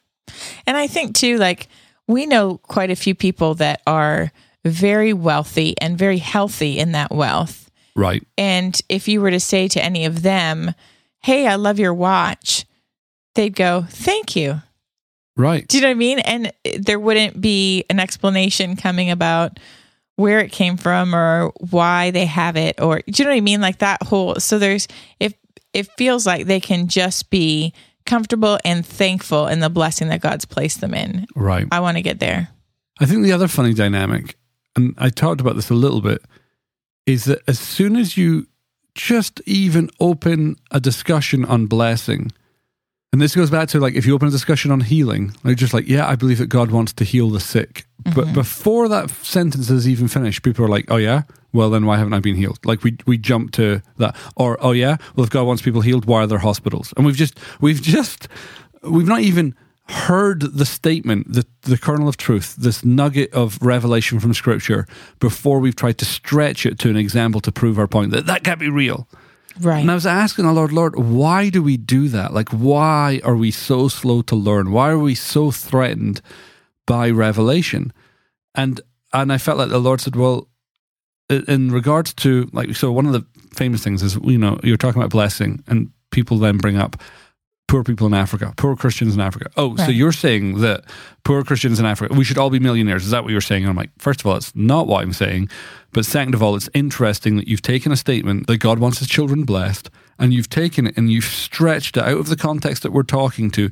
And 0.66 0.76
I 0.76 0.86
think 0.86 1.14
too, 1.14 1.36
like 1.38 1.68
we 2.06 2.26
know 2.26 2.58
quite 2.58 2.90
a 2.90 2.96
few 2.96 3.14
people 3.14 3.54
that 3.56 3.82
are 3.86 4.32
very 4.64 5.12
wealthy 5.12 5.74
and 5.80 5.98
very 5.98 6.18
healthy 6.18 6.78
in 6.78 6.92
that 6.92 7.12
wealth. 7.12 7.70
Right. 7.94 8.26
And 8.36 8.80
if 8.88 9.08
you 9.08 9.20
were 9.20 9.30
to 9.30 9.40
say 9.40 9.68
to 9.68 9.82
any 9.82 10.04
of 10.04 10.22
them, 10.22 10.74
Hey, 11.22 11.46
I 11.46 11.56
love 11.56 11.78
your 11.78 11.94
watch, 11.94 12.64
they'd 13.34 13.54
go, 13.54 13.84
Thank 13.88 14.36
you. 14.36 14.62
Right. 15.36 15.66
Do 15.68 15.76
you 15.76 15.82
know 15.82 15.88
what 15.88 15.96
I 15.96 15.98
mean? 15.98 16.18
And 16.20 16.52
there 16.78 16.98
wouldn't 16.98 17.40
be 17.40 17.84
an 17.90 18.00
explanation 18.00 18.76
coming 18.76 19.10
about 19.10 19.58
where 20.16 20.40
it 20.40 20.50
came 20.50 20.78
from 20.78 21.14
or 21.14 21.52
why 21.70 22.10
they 22.10 22.24
have 22.24 22.56
it 22.56 22.80
or 22.80 23.02
do 23.06 23.22
you 23.22 23.24
know 23.24 23.32
what 23.32 23.36
I 23.36 23.40
mean? 23.40 23.60
Like 23.60 23.78
that 23.78 24.02
whole 24.02 24.36
so 24.36 24.58
there's 24.58 24.88
if 25.20 25.34
it 25.72 25.88
feels 25.96 26.26
like 26.26 26.46
they 26.46 26.60
can 26.60 26.88
just 26.88 27.30
be 27.30 27.72
comfortable 28.04 28.58
and 28.64 28.86
thankful 28.86 29.46
in 29.46 29.60
the 29.60 29.68
blessing 29.68 30.08
that 30.08 30.20
God's 30.20 30.44
placed 30.44 30.80
them 30.80 30.94
in. 30.94 31.26
Right. 31.34 31.66
I 31.70 31.80
want 31.80 31.96
to 31.96 32.02
get 32.02 32.20
there. 32.20 32.48
I 33.00 33.06
think 33.06 33.24
the 33.24 33.32
other 33.32 33.48
funny 33.48 33.74
dynamic, 33.74 34.36
and 34.74 34.94
I 34.96 35.10
talked 35.10 35.40
about 35.40 35.56
this 35.56 35.70
a 35.70 35.74
little 35.74 36.00
bit, 36.00 36.22
is 37.04 37.24
that 37.24 37.42
as 37.46 37.58
soon 37.58 37.96
as 37.96 38.16
you 38.16 38.46
just 38.94 39.40
even 39.44 39.90
open 40.00 40.56
a 40.70 40.80
discussion 40.80 41.44
on 41.44 41.66
blessing, 41.66 42.32
and 43.16 43.22
this 43.22 43.34
goes 43.34 43.48
back 43.48 43.66
to 43.68 43.80
like 43.80 43.94
if 43.94 44.04
you 44.04 44.14
open 44.14 44.28
a 44.28 44.30
discussion 44.30 44.70
on 44.70 44.82
healing, 44.82 45.34
like 45.42 45.56
just 45.56 45.72
like, 45.72 45.88
yeah, 45.88 46.06
I 46.06 46.16
believe 46.16 46.36
that 46.36 46.48
God 46.48 46.70
wants 46.70 46.92
to 46.92 47.02
heal 47.02 47.30
the 47.30 47.40
sick. 47.40 47.86
But 48.04 48.12
mm-hmm. 48.12 48.34
before 48.34 48.88
that 48.88 49.08
sentence 49.08 49.70
is 49.70 49.88
even 49.88 50.06
finished, 50.06 50.42
people 50.42 50.66
are 50.66 50.68
like, 50.68 50.84
oh 50.90 50.96
yeah, 50.96 51.22
well 51.54 51.70
then 51.70 51.86
why 51.86 51.96
haven't 51.96 52.12
I 52.12 52.20
been 52.20 52.36
healed? 52.36 52.58
Like 52.66 52.84
we 52.84 52.98
we 53.06 53.16
jump 53.16 53.52
to 53.52 53.80
that. 53.96 54.14
Or 54.36 54.58
oh 54.60 54.72
yeah, 54.72 54.98
well 55.14 55.24
if 55.24 55.30
God 55.30 55.46
wants 55.46 55.62
people 55.62 55.80
healed, 55.80 56.04
why 56.04 56.24
are 56.24 56.26
there 56.26 56.40
hospitals? 56.40 56.92
And 56.98 57.06
we've 57.06 57.16
just 57.16 57.38
we've 57.58 57.80
just 57.80 58.28
we've 58.82 59.08
not 59.08 59.20
even 59.20 59.54
heard 59.88 60.42
the 60.42 60.66
statement, 60.66 61.32
the, 61.32 61.46
the 61.62 61.78
kernel 61.78 62.08
of 62.08 62.18
truth, 62.18 62.54
this 62.56 62.84
nugget 62.84 63.32
of 63.32 63.56
revelation 63.62 64.20
from 64.20 64.34
Scripture, 64.34 64.86
before 65.20 65.58
we've 65.58 65.76
tried 65.76 65.96
to 65.96 66.04
stretch 66.04 66.66
it 66.66 66.78
to 66.80 66.90
an 66.90 66.98
example 66.98 67.40
to 67.40 67.50
prove 67.50 67.78
our 67.78 67.88
point 67.88 68.10
that 68.10 68.26
that 68.26 68.44
can't 68.44 68.60
be 68.60 68.68
real. 68.68 69.08
Right. 69.60 69.80
And 69.80 69.90
I 69.90 69.94
was 69.94 70.06
asking 70.06 70.44
the 70.44 70.52
Lord, 70.52 70.72
Lord, 70.72 70.96
why 70.96 71.48
do 71.48 71.62
we 71.62 71.76
do 71.76 72.08
that? 72.08 72.32
Like, 72.32 72.50
why 72.50 73.20
are 73.24 73.36
we 73.36 73.50
so 73.50 73.88
slow 73.88 74.22
to 74.22 74.36
learn? 74.36 74.70
Why 74.70 74.90
are 74.90 74.98
we 74.98 75.14
so 75.14 75.50
threatened 75.50 76.20
by 76.86 77.10
revelation? 77.10 77.92
And 78.54 78.80
and 79.12 79.32
I 79.32 79.38
felt 79.38 79.58
like 79.58 79.70
the 79.70 79.78
Lord 79.78 80.00
said, 80.00 80.16
well, 80.16 80.48
in 81.28 81.70
regards 81.70 82.12
to 82.14 82.48
like, 82.52 82.74
so 82.76 82.92
one 82.92 83.06
of 83.06 83.12
the 83.12 83.24
famous 83.54 83.82
things 83.82 84.02
is, 84.02 84.16
you 84.16 84.38
know, 84.38 84.58
you're 84.62 84.76
talking 84.76 85.00
about 85.00 85.10
blessing, 85.10 85.62
and 85.66 85.90
people 86.10 86.38
then 86.38 86.58
bring 86.58 86.76
up 86.76 87.00
poor 87.68 87.82
people 87.82 88.06
in 88.06 88.14
Africa, 88.14 88.52
poor 88.56 88.76
Christians 88.76 89.14
in 89.14 89.20
Africa. 89.20 89.50
Oh, 89.56 89.76
so 89.76 89.88
you're 89.88 90.12
saying 90.12 90.60
that 90.60 90.84
poor 91.24 91.42
Christians 91.42 91.80
in 91.80 91.86
Africa, 91.86 92.14
we 92.14 92.24
should 92.24 92.38
all 92.38 92.50
be 92.50 92.60
millionaires? 92.60 93.04
Is 93.04 93.10
that 93.10 93.24
what 93.24 93.32
you're 93.32 93.40
saying? 93.40 93.64
And 93.64 93.70
I'm 93.70 93.76
like, 93.76 93.90
first 93.98 94.20
of 94.20 94.26
all, 94.26 94.36
it's 94.36 94.54
not 94.54 94.86
what 94.86 95.02
I'm 95.02 95.12
saying. 95.12 95.48
But 95.92 96.04
second 96.04 96.34
of 96.34 96.42
all, 96.42 96.54
it's 96.54 96.68
interesting 96.74 97.36
that 97.36 97.48
you've 97.48 97.62
taken 97.62 97.90
a 97.90 97.96
statement 97.96 98.46
that 98.46 98.58
God 98.58 98.78
wants 98.78 98.98
his 98.98 99.08
children 99.08 99.44
blessed, 99.44 99.90
and 100.18 100.32
you've 100.32 100.48
taken 100.48 100.86
it 100.86 100.96
and 100.96 101.10
you've 101.10 101.24
stretched 101.24 101.96
it 101.96 102.02
out 102.02 102.18
of 102.18 102.28
the 102.28 102.36
context 102.36 102.82
that 102.82 102.92
we're 102.92 103.02
talking 103.02 103.50
to 103.52 103.70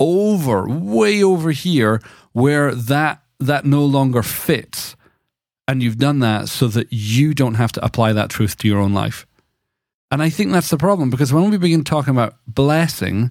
over, 0.00 0.66
way 0.66 1.22
over 1.22 1.50
here, 1.52 2.02
where 2.32 2.74
that 2.74 3.22
that 3.38 3.64
no 3.64 3.84
longer 3.84 4.22
fits. 4.22 4.96
And 5.68 5.82
you've 5.82 5.98
done 5.98 6.20
that 6.20 6.48
so 6.48 6.68
that 6.68 6.88
you 6.90 7.34
don't 7.34 7.54
have 7.54 7.72
to 7.72 7.84
apply 7.84 8.12
that 8.12 8.30
truth 8.30 8.56
to 8.58 8.68
your 8.68 8.78
own 8.78 8.94
life. 8.94 9.26
And 10.10 10.22
I 10.22 10.30
think 10.30 10.52
that's 10.52 10.70
the 10.70 10.76
problem 10.76 11.10
because 11.10 11.32
when 11.32 11.50
we 11.50 11.58
begin 11.58 11.84
talking 11.84 12.12
about 12.12 12.36
blessing, 12.46 13.30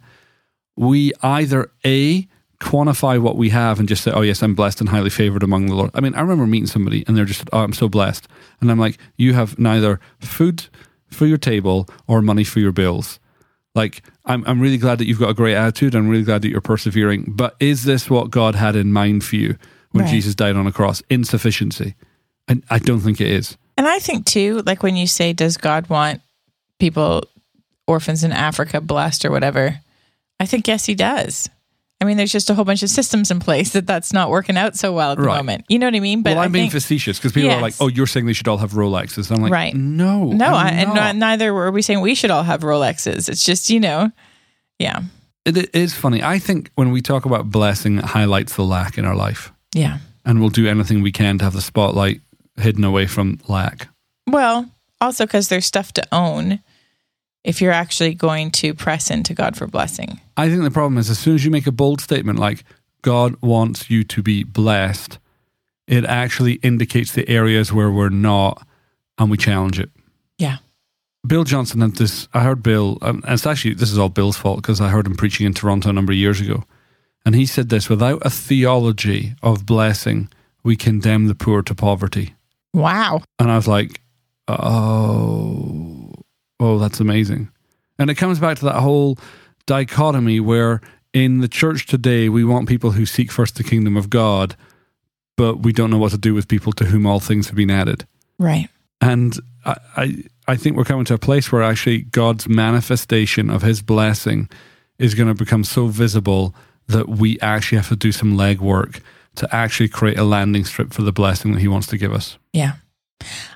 we 0.76 1.14
either 1.22 1.72
A, 1.86 2.28
quantify 2.60 3.20
what 3.20 3.38
we 3.38 3.50
have 3.50 3.80
and 3.80 3.88
just 3.88 4.04
say, 4.04 4.12
oh, 4.12 4.22
yes, 4.22 4.42
I'm 4.42 4.56
blessed 4.56 4.82
and 4.82 4.90
highly 4.90 5.10
favored 5.10 5.44
among 5.44 5.68
the 5.68 5.76
Lord. 5.76 5.92
I 5.94 6.02
mean, 6.02 6.16
I 6.16 6.22
remember 6.22 6.48
meeting 6.48 6.68
somebody 6.68 7.04
and 7.08 7.16
they're 7.16 7.26
just, 7.26 7.48
oh, 7.54 7.60
I'm 7.60 7.74
so 7.74 7.88
blessed. 7.88 8.28
And 8.62 8.72
I'm 8.72 8.80
like, 8.80 8.98
you 9.18 9.34
have 9.34 9.58
neither 9.60 10.00
food 10.20 10.66
for 11.08 11.26
your 11.26 11.38
table 11.38 11.88
or 12.08 12.22
money 12.22 12.44
for 12.44 12.60
your 12.60 12.72
bills. 12.72 13.20
Like, 13.74 14.04
I'm, 14.26 14.44
I'm 14.48 14.62
really 14.62 14.78
glad 14.78 15.00
that 15.00 15.08
you've 15.08 15.20
got 15.20 15.30
a 15.30 15.34
great 15.34 15.56
attitude. 15.56 15.96
I'm 15.96 16.08
really 16.08 16.24
glad 16.24 16.42
that 16.42 16.50
you're 16.50 16.62
persevering. 16.62 17.34
But 17.36 17.56
is 17.60 17.84
this 17.84 18.10
what 18.10 18.32
God 18.32 18.56
had 18.56 18.76
in 18.76 18.92
mind 18.94 19.24
for 19.24 19.36
you 19.36 19.58
when 19.92 20.06
Right. 20.06 20.12
Jesus 20.12 20.36
died 20.36 20.56
on 20.56 20.66
a 20.66 20.72
cross? 20.72 21.02
Insufficiency. 21.10 21.96
And 22.48 22.64
I 22.70 22.80
don't 22.80 23.02
think 23.02 23.20
it 23.20 23.28
is. 23.28 23.58
And 23.78 23.88
I 23.88 24.00
think 24.00 24.26
too, 24.26 24.62
like 24.66 24.82
when 24.82 24.96
you 24.96 25.08
say, 25.08 25.34
does 25.34 25.58
God 25.58 25.90
want 25.90 26.22
people, 26.80 27.24
orphans 27.88 28.24
in 28.24 28.32
Africa, 28.32 28.82
blessed 28.82 29.26
or 29.26 29.32
whatever? 29.32 29.80
I 30.40 30.46
think, 30.46 30.68
yes, 30.68 30.86
he 30.86 30.96
does. 30.96 31.50
I 32.02 32.06
mean, 32.06 32.18
there's 32.18 32.32
just 32.32 32.50
a 32.50 32.54
whole 32.54 32.66
bunch 32.66 32.84
of 32.84 32.90
systems 32.90 33.32
in 33.32 33.40
place 33.40 33.72
that 33.72 33.88
that's 33.88 34.12
not 34.12 34.30
working 34.30 34.58
out 34.58 34.76
so 34.76 34.92
well 34.94 35.14
at 35.14 35.18
the 35.18 35.24
Right. 35.24 35.38
moment. 35.38 35.64
You 35.70 35.80
know 35.80 35.88
what 35.88 35.96
I 35.96 36.02
mean? 36.02 36.24
But 36.24 36.32
well, 36.32 36.40
I'm 36.40 36.50
I 36.50 36.52
being 36.52 36.64
think, 36.70 36.74
facetious 36.74 37.18
because 37.18 37.32
people 37.32 37.52
are 37.52 37.62
like, 37.62 37.74
"Oh, 37.80 37.88
you're 37.88 38.06
saying 38.06 38.26
they 38.26 38.34
should 38.34 38.50
all 38.50 38.58
have 38.58 38.74
Rolexes." 38.74 39.32
I'm 39.32 39.42
like, 39.42 39.52
Right. 39.52 39.74
No, 39.74 40.26
no, 40.26 40.48
I, 40.54 40.70
and 40.72 40.90
not. 40.90 40.96
not, 40.96 41.16
neither 41.16 41.54
were 41.54 41.72
we 41.72 41.82
saying 41.82 42.02
we 42.02 42.14
should 42.14 42.32
all 42.32 42.44
have 42.44 42.62
Rolexes. 42.62 43.30
It's 43.30 43.46
just, 43.46 43.70
you 43.70 43.80
know, 43.80 44.12
yeah, 44.78 45.04
It, 45.46 45.56
it 45.58 45.70
is 45.74 45.94
funny. 45.96 46.22
I 46.22 46.38
think 46.38 46.70
when 46.76 46.92
we 46.92 47.02
talk 47.02 47.24
about 47.26 47.50
blessing, 47.50 47.98
it 48.00 48.04
highlights 48.06 48.56
the 48.58 48.64
lack 48.64 48.98
in 48.98 49.06
our 49.06 49.16
life, 49.16 49.54
yeah. 49.74 50.00
and 50.26 50.42
we'll 50.42 50.50
do 50.50 50.68
anything 50.68 51.02
we 51.02 51.14
can 51.14 51.38
to 51.38 51.46
have 51.46 51.54
the 51.54 51.62
spotlight 51.62 52.20
hidden 52.58 52.84
away 52.84 53.06
from 53.08 53.40
lack. 53.48 53.88
Well, 54.28 54.70
also 55.02 55.26
because 55.26 55.50
there's 55.50 55.66
stuff 55.66 55.92
to 55.94 56.04
own 56.12 56.60
if 57.44 57.62
you're 57.62 57.72
actually 57.72 58.16
going 58.16 58.52
to 58.52 58.74
press 58.74 59.12
into 59.12 59.34
God 59.34 59.56
for 59.56 59.68
blessing. 59.68 60.20
I 60.36 60.50
think 60.50 60.64
the 60.64 60.72
problem 60.72 60.98
is 60.98 61.10
as 61.10 61.20
soon 61.20 61.36
as 61.36 61.46
you 61.46 61.52
make 61.52 61.68
a 61.68 61.72
bold 61.72 62.02
statement 62.02 62.40
like 62.40 62.64
God 63.02 63.36
wants 63.42 63.90
you 63.90 64.04
to 64.04 64.24
be 64.24 64.44
blessed, 64.44 65.20
it 65.88 66.06
actually 66.06 66.54
indicates 66.54 67.12
the 67.12 67.28
areas 67.30 67.72
where 67.72 67.92
we're 67.92 68.10
not, 68.10 68.68
and 69.20 69.30
we 69.30 69.38
challenge 69.38 69.80
it. 69.80 69.92
Yeah. 70.40 70.58
Bill 71.26 71.44
Johnson 71.44 71.82
had 71.82 71.96
this. 71.96 72.28
I 72.34 72.42
heard 72.42 72.64
Bill, 72.64 72.98
and 73.02 73.24
it's 73.28 73.46
actually 73.46 73.76
this 73.76 73.92
is 73.92 73.98
all 73.98 74.10
Bill's 74.10 74.38
fault 74.38 74.58
because 74.58 74.82
I 74.82 74.90
heard 74.90 75.08
him 75.08 75.16
preaching 75.16 75.46
in 75.46 75.54
Toronto 75.54 75.90
a 75.90 75.94
number 75.94 76.12
of 76.12 76.18
years 76.18 76.42
ago, 76.42 76.64
and 77.26 77.36
he 77.36 77.46
said 77.46 77.70
this: 77.70 77.90
without 77.90 78.22
a 78.26 78.30
theology 78.30 79.36
of 79.42 79.66
blessing, 79.66 80.30
we 80.64 80.76
condemn 80.76 81.28
the 81.28 81.36
poor 81.36 81.62
to 81.64 81.76
poverty. 81.76 82.34
Wow. 82.74 83.22
And 83.40 83.50
I 83.50 83.56
was 83.56 83.68
like, 83.68 84.02
oh, 84.48 86.12
oh, 86.60 86.80
that's 86.80 87.00
amazing. 87.00 87.50
And 87.98 88.10
it 88.10 88.16
comes 88.16 88.40
back 88.40 88.58
to 88.60 88.66
that 88.66 88.82
whole 88.82 89.18
dichotomy 89.66 90.40
where 90.40 90.82
in 91.14 91.40
the 91.40 91.48
church 91.48 91.88
today, 91.88 92.28
we 92.28 92.44
want 92.44 92.68
people 92.68 92.92
who 92.92 93.06
seek 93.06 93.32
first 93.32 93.56
the 93.56 93.64
kingdom 93.64 93.96
of 93.96 94.10
God, 94.10 94.56
but 95.38 95.60
we 95.60 95.72
don't 95.72 95.90
know 95.90 95.98
what 95.98 96.12
to 96.12 96.18
do 96.18 96.34
with 96.34 96.48
people 96.48 96.74
to 96.74 96.86
whom 96.86 97.06
all 97.06 97.22
things 97.22 97.48
have 97.48 97.56
been 97.56 97.72
added. 97.72 98.06
Right. 98.38 98.68
And 99.00 99.38
I, 99.64 99.78
I, 99.96 100.24
I 100.48 100.56
think 100.58 100.76
we're 100.76 100.84
coming 100.84 101.06
to 101.06 101.14
a 101.14 101.18
place 101.18 101.52
where 101.52 101.64
actually 101.64 102.02
God's 102.02 102.50
manifestation 102.50 103.50
of 103.50 103.62
his 103.62 103.82
blessing 103.82 104.50
is 105.00 105.16
going 105.16 105.30
to 105.30 105.34
become 105.34 105.64
so 105.64 105.88
visible 105.88 106.54
that 106.88 107.08
we 107.08 107.40
actually 107.40 107.78
have 107.78 107.90
to 107.90 107.96
do 107.96 108.12
some 108.12 108.38
legwork 108.38 109.02
to 109.36 109.56
actually 109.56 109.90
create 109.90 110.18
a 110.18 110.24
landing 110.24 110.66
strip 110.66 110.94
for 110.94 111.02
the 111.02 111.12
blessing 111.12 111.54
that 111.54 111.60
he 111.60 111.68
wants 111.68 111.88
to 111.88 111.98
give 111.98 112.14
us. 112.14 112.38
Yeah. 112.54 112.74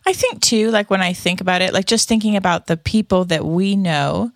I 0.06 0.14
think 0.14 0.42
too, 0.42 0.72
like 0.72 0.90
when 0.90 1.02
I 1.02 1.14
think 1.14 1.42
about 1.42 1.62
it, 1.62 1.74
like 1.74 1.86
just 1.86 2.08
thinking 2.08 2.36
about 2.36 2.68
the 2.68 2.78
people 2.78 3.26
that 3.26 3.46
we 3.46 3.76
know 3.76 4.32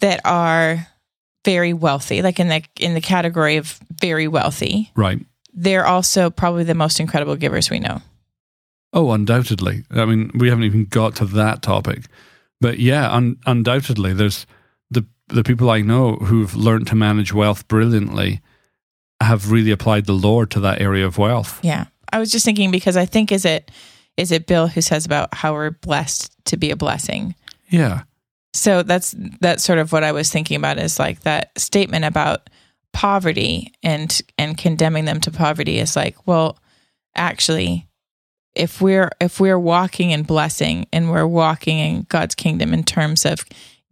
that 0.00 0.20
are 0.24 0.86
very 1.44 1.72
wealthy, 1.72 2.22
like 2.22 2.40
in 2.40 2.48
the 2.48 2.62
in 2.80 2.94
the 2.94 3.00
category 3.00 3.56
of 3.56 3.78
very 4.00 4.28
wealthy, 4.28 4.90
Right. 4.96 5.24
they're 5.52 5.86
also 5.86 6.30
probably 6.30 6.64
the 6.64 6.74
most 6.74 6.98
incredible 7.00 7.36
givers 7.36 7.70
we 7.70 7.78
know. 7.78 8.00
Oh, 8.92 9.10
undoubtedly. 9.12 9.84
I 9.90 10.04
mean, 10.04 10.30
we 10.34 10.48
haven't 10.48 10.64
even 10.64 10.84
got 10.86 11.16
to 11.16 11.24
that 11.26 11.62
topic, 11.62 12.04
but 12.60 12.78
yeah, 12.78 13.10
un- 13.12 13.36
undoubtedly, 13.46 14.12
there's 14.12 14.46
the 14.90 15.04
the 15.28 15.42
people 15.44 15.70
I 15.70 15.80
know 15.82 16.16
who've 16.16 16.54
learned 16.54 16.86
to 16.88 16.94
manage 16.94 17.32
wealth 17.32 17.66
brilliantly 17.68 18.40
have 19.20 19.52
really 19.52 19.70
applied 19.70 20.06
the 20.06 20.12
Lord 20.14 20.50
to 20.50 20.60
that 20.60 20.80
area 20.80 21.06
of 21.06 21.16
wealth. 21.16 21.60
Yeah. 21.62 21.86
I 22.12 22.18
was 22.18 22.30
just 22.32 22.44
thinking 22.44 22.70
because 22.72 22.96
I 22.96 23.06
think 23.06 23.30
is 23.32 23.44
it 23.44 23.70
is 24.16 24.32
it 24.32 24.46
Bill 24.46 24.68
who 24.68 24.80
says 24.80 25.06
about 25.06 25.34
how 25.34 25.52
we're 25.52 25.70
blessed 25.70 26.32
to 26.46 26.56
be 26.56 26.70
a 26.70 26.76
blessing. 26.76 27.34
Yeah, 27.68 28.02
So 28.52 28.82
that's 28.82 29.14
that's 29.40 29.64
sort 29.64 29.78
of 29.78 29.92
what 29.92 30.04
I 30.04 30.12
was 30.12 30.30
thinking 30.30 30.56
about 30.56 30.78
is 30.78 30.98
like 30.98 31.20
that 31.20 31.58
statement 31.58 32.04
about 32.04 32.50
poverty 32.92 33.72
and 33.82 34.20
and 34.36 34.58
condemning 34.58 35.06
them 35.06 35.20
to 35.20 35.30
poverty 35.30 35.78
is 35.78 35.96
like, 35.96 36.26
well, 36.26 36.58
actually 37.14 37.88
if 38.54 38.80
we're 38.80 39.10
if 39.20 39.40
we're 39.40 39.58
walking 39.58 40.10
in 40.10 40.22
blessing 40.22 40.86
and 40.92 41.10
we're 41.10 41.26
walking 41.26 41.78
in 41.78 42.02
God's 42.08 42.34
kingdom 42.34 42.74
in 42.74 42.84
terms 42.84 43.24
of 43.24 43.44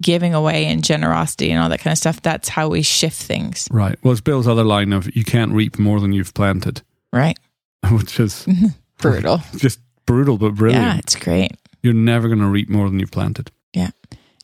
giving 0.03 0.35
away 0.35 0.67
and 0.67 0.83
generosity 0.83 1.51
and 1.51 1.63
all 1.63 1.69
that 1.69 1.81
kind 1.81 1.93
of 1.93 1.99
stuff, 1.99 2.23
that's 2.23 2.49
how 2.49 2.69
we 2.69 2.83
shift 2.83 3.23
things. 3.23 3.69
right. 3.71 3.99
Well, 4.03 4.13
it's 4.13 4.21
Bill's 4.21 4.49
other 4.49 4.65
line 4.65 4.93
of 4.93 5.15
"You 5.15 5.25
can't 5.25 5.53
reap 5.53 5.79
more 5.79 6.01
than 6.01 6.13
you've 6.13 6.35
planted," 6.35 6.83
Right. 7.13 7.39
which 7.91 8.21
is 8.21 8.45
mm-hmm. 8.47 8.69
Brutal. 8.99 9.41
just 9.57 9.81
brutal 10.11 10.39
but 10.39 10.55
brilliant. 10.55 10.85
Yeah, 10.85 10.99
it's 10.99 11.17
great. 11.17 11.53
You're 11.83 11.95
never 11.95 12.29
going 12.29 12.41
to 12.41 12.47
reap 12.47 12.69
more 12.69 12.89
than 12.89 12.99
you've 12.99 13.13
planted. 13.13 13.51
Yeah. 13.73 13.91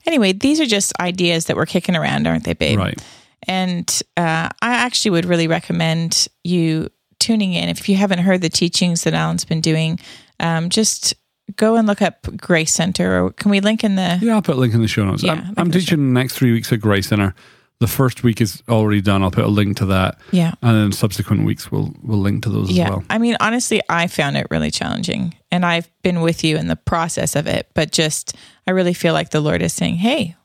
Anyway, 0.07 0.33
these 0.33 0.61
are 0.61 0.67
just 0.67 0.99
ideas 1.01 1.47
that 1.47 1.57
we're 1.57 1.67
kicking 1.67 1.97
around, 1.97 2.27
aren't 2.27 2.45
they, 2.45 2.55
babe? 2.55 2.79
Right. 2.79 3.03
And 3.49 4.03
uh, 4.17 4.49
I 4.63 4.75
actually 4.75 5.11
would 5.11 5.25
really 5.25 5.49
recommend 5.49 6.29
you 6.45 6.89
tuning 7.19 7.53
in. 7.53 7.69
If 7.69 7.89
you 7.89 7.97
haven't 7.97 8.21
heard 8.21 8.41
the 8.41 8.49
teachings 8.49 9.03
that 9.05 9.15
Alan's 9.15 9.45
been 9.45 9.61
doing, 9.61 9.99
um, 10.39 10.71
just 10.71 11.15
go 11.57 11.77
and 11.77 11.87
look 11.87 12.01
up 12.01 12.27
Grace 12.37 12.73
Center. 12.73 13.25
Or 13.25 13.33
can 13.33 13.51
we 13.51 13.61
link 13.61 13.83
in 13.83 13.97
the? 13.97 14.19
Yeah, 14.23 14.35
I'll 14.35 14.43
put 14.43 14.57
a 14.57 14.59
link 14.59 14.75
in 14.75 14.81
the 14.81 14.89
show 14.89 15.05
notes. 15.05 15.23
Yeah, 15.23 15.33
I'm, 15.33 15.55
I'm 15.57 15.67
in 15.67 15.73
the 15.73 15.81
teaching 15.81 16.15
the 16.15 16.21
next 16.21 16.35
three 16.35 16.53
weeks 16.53 16.73
at 16.73 16.81
Grace 16.81 17.09
Center. 17.09 17.35
The 17.79 17.87
first 17.87 18.23
week 18.23 18.41
is 18.41 18.63
already 18.71 19.03
done. 19.03 19.23
I'll 19.23 19.31
put 19.31 19.45
a 19.45 19.49
link 19.49 19.77
to 19.79 19.87
that, 19.87 20.19
Yeah, 20.31 20.55
and 20.63 20.77
then 20.77 20.93
subsequent 20.93 21.45
weeks 21.45 21.71
we'll 21.71 21.95
we'll 22.03 22.21
link 22.21 22.43
to 22.45 22.49
those 22.49 22.71
yeah. 22.71 22.85
as 22.85 22.91
well. 22.91 23.05
I 23.11 23.19
mean, 23.19 23.37
honestly, 23.39 23.83
I 23.91 24.07
found 24.07 24.39
it 24.39 24.47
really 24.51 24.71
challenging, 24.71 25.35
and 25.51 25.65
I've 25.67 25.91
been 26.03 26.23
with 26.23 26.43
you 26.43 26.57
in 26.57 26.69
the 26.69 26.77
process 26.77 27.37
of 27.37 27.47
it. 27.47 27.69
But 27.75 27.93
just, 27.93 28.35
I 28.67 28.71
really 28.71 28.95
feel 28.95 29.13
like 29.13 29.31
the 29.31 29.41
Lord 29.43 29.61
is 29.61 29.75
saying, 29.75 29.97
"Hey, 29.97 30.37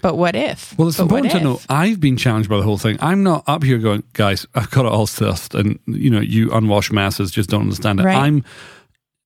but 0.00 0.16
what 0.16 0.36
if?" 0.36 0.78
Well, 0.78 0.86
it's 0.86 0.98
But 0.98 1.04
important 1.04 1.32
to 1.32 1.40
know? 1.40 1.60
I've 1.68 1.98
been 1.98 2.16
challenged 2.16 2.48
by 2.48 2.58
the 2.58 2.62
whole 2.62 2.78
thing. 2.78 2.98
I'm 3.00 3.24
not 3.24 3.42
up 3.48 3.64
here 3.64 3.78
going, 3.78 4.04
guys, 4.12 4.46
I've 4.54 4.70
got 4.70 4.86
it 4.86 4.92
all 4.92 5.06
sussed, 5.06 5.58
and 5.58 5.80
you 5.86 6.10
know, 6.10 6.20
you 6.20 6.52
unwashed 6.52 6.92
masses 6.92 7.32
just 7.32 7.50
don't 7.50 7.62
understand 7.62 7.98
it. 7.98 8.04
Right. 8.04 8.16
I'm 8.16 8.44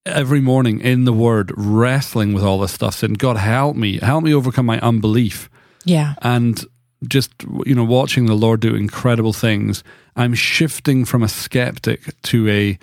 every 0.06 0.40
morning 0.40 0.80
in 0.80 1.04
the 1.04 1.12
Word 1.12 1.52
wrestling 1.56 2.32
with 2.32 2.42
all 2.42 2.58
this 2.58 2.72
stuff, 2.72 2.94
saying, 2.94 3.14
God, 3.14 3.36
help 3.36 3.76
me, 3.76 3.98
help 3.98 4.24
me 4.24 4.32
overcome 4.32 4.64
my 4.64 4.80
unbelief. 4.80 5.50
Yeah, 5.84 6.14
and 6.22 6.64
just 7.08 7.32
you 7.64 7.74
know 7.74 7.84
watching 7.84 8.26
the 8.26 8.34
lord 8.34 8.60
do 8.60 8.74
incredible 8.74 9.32
things 9.32 9.82
i'm 10.16 10.34
shifting 10.34 11.04
from 11.04 11.22
a 11.22 11.28
skeptic 11.28 12.02
to 12.22 12.48
a 12.48 12.78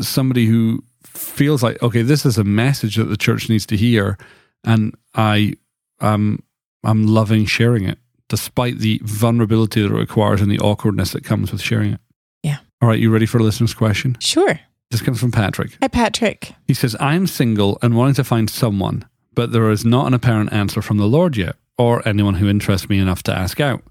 somebody 0.00 0.46
who 0.46 0.82
feels 1.04 1.62
like 1.62 1.80
okay 1.82 2.02
this 2.02 2.26
is 2.26 2.38
a 2.38 2.44
message 2.44 2.96
that 2.96 3.04
the 3.04 3.16
church 3.16 3.48
needs 3.48 3.64
to 3.66 3.76
hear 3.76 4.18
and 4.64 4.94
i 5.14 5.52
um 6.00 6.42
i'm 6.82 7.06
loving 7.06 7.44
sharing 7.44 7.84
it 7.84 7.98
despite 8.30 8.78
the 8.78 8.98
vulnerability 9.04 9.82
that 9.82 9.92
it 9.92 9.98
requires 9.98 10.40
and 10.40 10.50
the 10.50 10.58
awkwardness 10.60 11.12
that 11.12 11.24
comes 11.24 11.52
with 11.52 11.60
sharing 11.60 11.92
it. 11.92 12.00
Yeah. 12.42 12.58
All 12.80 12.88
right, 12.88 12.98
you 12.98 13.10
ready 13.10 13.26
for 13.26 13.38
a 13.38 13.42
listener's 13.42 13.74
question? 13.74 14.16
Sure. 14.20 14.58
This 14.90 15.02
comes 15.02 15.20
from 15.20 15.32
Patrick. 15.32 15.76
Hi, 15.82 15.88
Patrick. 15.88 16.54
He 16.66 16.74
says, 16.74 16.96
I'm 16.98 17.26
single 17.26 17.78
and 17.82 17.94
wanting 17.96 18.14
to 18.14 18.24
find 18.24 18.48
someone, 18.48 19.04
but 19.34 19.52
there 19.52 19.70
is 19.70 19.84
not 19.84 20.06
an 20.06 20.14
apparent 20.14 20.52
answer 20.52 20.80
from 20.80 20.96
the 20.96 21.06
Lord 21.06 21.36
yet, 21.36 21.56
or 21.80 22.06
anyone 22.06 22.34
who 22.34 22.46
interests 22.46 22.90
me 22.90 22.98
enough 22.98 23.22
to 23.22 23.32
ask 23.32 23.58
out. 23.58 23.82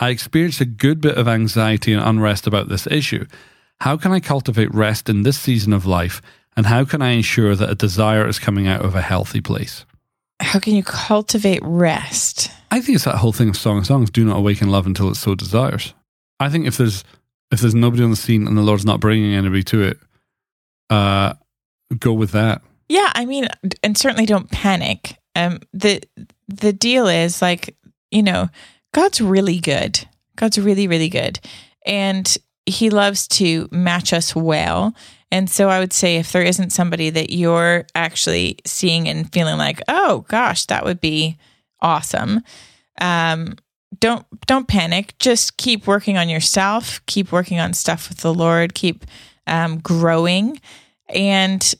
I 0.00 0.10
experienced 0.10 0.60
a 0.60 0.64
good 0.64 1.00
bit 1.00 1.16
of 1.16 1.28
anxiety 1.28 1.92
and 1.92 2.02
unrest 2.02 2.48
about 2.48 2.68
this 2.68 2.88
issue. 2.88 3.26
How 3.80 3.96
can 3.96 4.10
I 4.10 4.18
cultivate 4.18 4.74
rest 4.74 5.08
in 5.08 5.22
this 5.22 5.38
season 5.38 5.72
of 5.72 5.86
life, 5.86 6.20
and 6.56 6.66
how 6.66 6.84
can 6.84 7.00
I 7.00 7.10
ensure 7.10 7.54
that 7.54 7.70
a 7.70 7.76
desire 7.76 8.26
is 8.26 8.40
coming 8.40 8.66
out 8.66 8.84
of 8.84 8.96
a 8.96 9.02
healthy 9.02 9.40
place? 9.40 9.86
How 10.40 10.58
can 10.58 10.74
you 10.74 10.82
cultivate 10.82 11.60
rest? 11.62 12.50
I 12.72 12.80
think 12.80 12.96
it's 12.96 13.04
that 13.04 13.18
whole 13.18 13.32
thing 13.32 13.48
of 13.48 13.56
Song 13.56 13.78
of 13.78 13.86
Songs: 13.86 14.10
"Do 14.10 14.24
not 14.24 14.38
awaken 14.38 14.68
love 14.68 14.86
until 14.86 15.08
it 15.08 15.14
so 15.14 15.36
desires." 15.36 15.94
I 16.40 16.48
think 16.48 16.66
if 16.66 16.76
there's 16.76 17.04
if 17.52 17.60
there's 17.60 17.74
nobody 17.74 18.02
on 18.02 18.10
the 18.10 18.16
scene 18.16 18.48
and 18.48 18.58
the 18.58 18.62
Lord's 18.62 18.84
not 18.84 18.98
bringing 18.98 19.34
anybody 19.34 19.62
to 19.64 19.82
it, 19.82 19.98
uh, 20.90 21.34
go 22.00 22.12
with 22.12 22.32
that. 22.32 22.62
Yeah, 22.88 23.12
I 23.14 23.26
mean, 23.26 23.48
and 23.84 23.96
certainly 23.96 24.26
don't 24.26 24.50
panic. 24.50 25.17
Um, 25.38 25.60
the 25.72 26.02
the 26.48 26.72
deal 26.72 27.06
is 27.06 27.40
like, 27.40 27.76
you 28.10 28.22
know, 28.22 28.48
God's 28.92 29.20
really 29.20 29.60
good. 29.60 30.00
God's 30.36 30.58
really, 30.58 30.88
really 30.88 31.08
good, 31.08 31.38
and 31.86 32.36
He 32.66 32.90
loves 32.90 33.28
to 33.28 33.68
match 33.70 34.12
us 34.12 34.34
well. 34.34 34.94
And 35.30 35.50
so 35.50 35.68
I 35.68 35.78
would 35.78 35.92
say, 35.92 36.16
if 36.16 36.32
there 36.32 36.42
isn't 36.42 36.70
somebody 36.70 37.10
that 37.10 37.30
you're 37.30 37.84
actually 37.94 38.58
seeing 38.64 39.08
and 39.08 39.30
feeling 39.32 39.58
like, 39.58 39.80
oh 39.86 40.24
gosh, 40.28 40.66
that 40.66 40.84
would 40.84 41.00
be 41.00 41.36
awesome, 41.80 42.40
um, 43.00 43.56
don't 44.00 44.26
don't 44.46 44.68
panic. 44.68 45.14
Just 45.18 45.56
keep 45.56 45.86
working 45.86 46.16
on 46.16 46.28
yourself. 46.28 47.04
Keep 47.06 47.30
working 47.30 47.60
on 47.60 47.74
stuff 47.74 48.08
with 48.08 48.18
the 48.18 48.34
Lord. 48.34 48.74
Keep 48.74 49.04
um, 49.46 49.78
growing, 49.78 50.60
and 51.08 51.74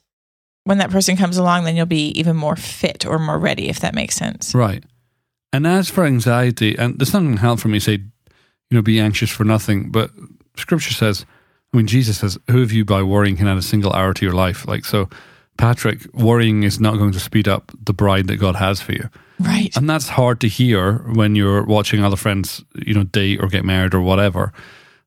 when 0.69 0.77
that 0.77 0.91
person 0.91 1.17
comes 1.17 1.39
along, 1.39 1.65
then 1.65 1.77
you'll 1.77 1.87
be 1.87 2.09
even 2.11 2.37
more 2.37 2.55
fit 2.55 3.07
or 3.07 3.19
more 3.19 3.39
ready, 3.39 3.71
if 3.71 3.81
that 3.81 3.95
makes 3.95 4.15
sense. 4.15 4.55
Right. 4.55 4.85
And 5.51 5.67
as 5.67 5.89
for 5.89 6.05
anxiety, 6.05 6.77
and 6.77 6.99
there's 6.99 7.15
nothing 7.15 7.39
help 7.39 7.61
for 7.61 7.69
me 7.69 7.81
say, 7.81 7.93
you 7.93 8.75
know, 8.75 8.83
be 8.83 9.01
anxious 9.01 9.31
for 9.31 9.45
nothing. 9.45 9.91
But 9.91 10.11
Scripture 10.59 10.93
says, 10.93 11.25
I 11.73 11.79
mean, 11.79 11.87
Jesus 11.87 12.19
says, 12.19 12.37
"Who 12.51 12.63
of 12.63 12.71
you 12.71 12.85
by 12.85 13.03
worrying 13.03 13.39
can 13.39 13.49
add 13.49 13.57
a 13.57 13.63
single 13.63 13.95
hour 13.95 14.13
to 14.13 14.25
your 14.27 14.35
life?" 14.35 14.69
Like 14.69 14.85
so, 14.85 15.09
Patrick, 15.57 16.07
worrying 16.13 16.65
is 16.65 16.79
not 16.79 16.99
going 16.99 17.13
to 17.13 17.21
speed 17.21 17.49
up 17.49 17.73
the 17.83 17.95
bride 17.95 18.27
that 18.27 18.37
God 18.37 18.57
has 18.57 18.83
for 18.83 18.93
you. 18.93 19.09
Right. 19.41 19.75
And 19.75 19.89
that's 19.89 20.09
hard 20.09 20.39
to 20.43 20.49
hear 20.49 20.99
when 21.15 21.35
you're 21.35 21.65
watching 21.65 22.05
other 22.05 22.17
friends, 22.17 22.63
you 22.75 22.93
know, 22.93 23.05
date 23.05 23.41
or 23.43 23.49
get 23.49 23.65
married 23.65 23.95
or 23.95 24.03
whatever. 24.03 24.53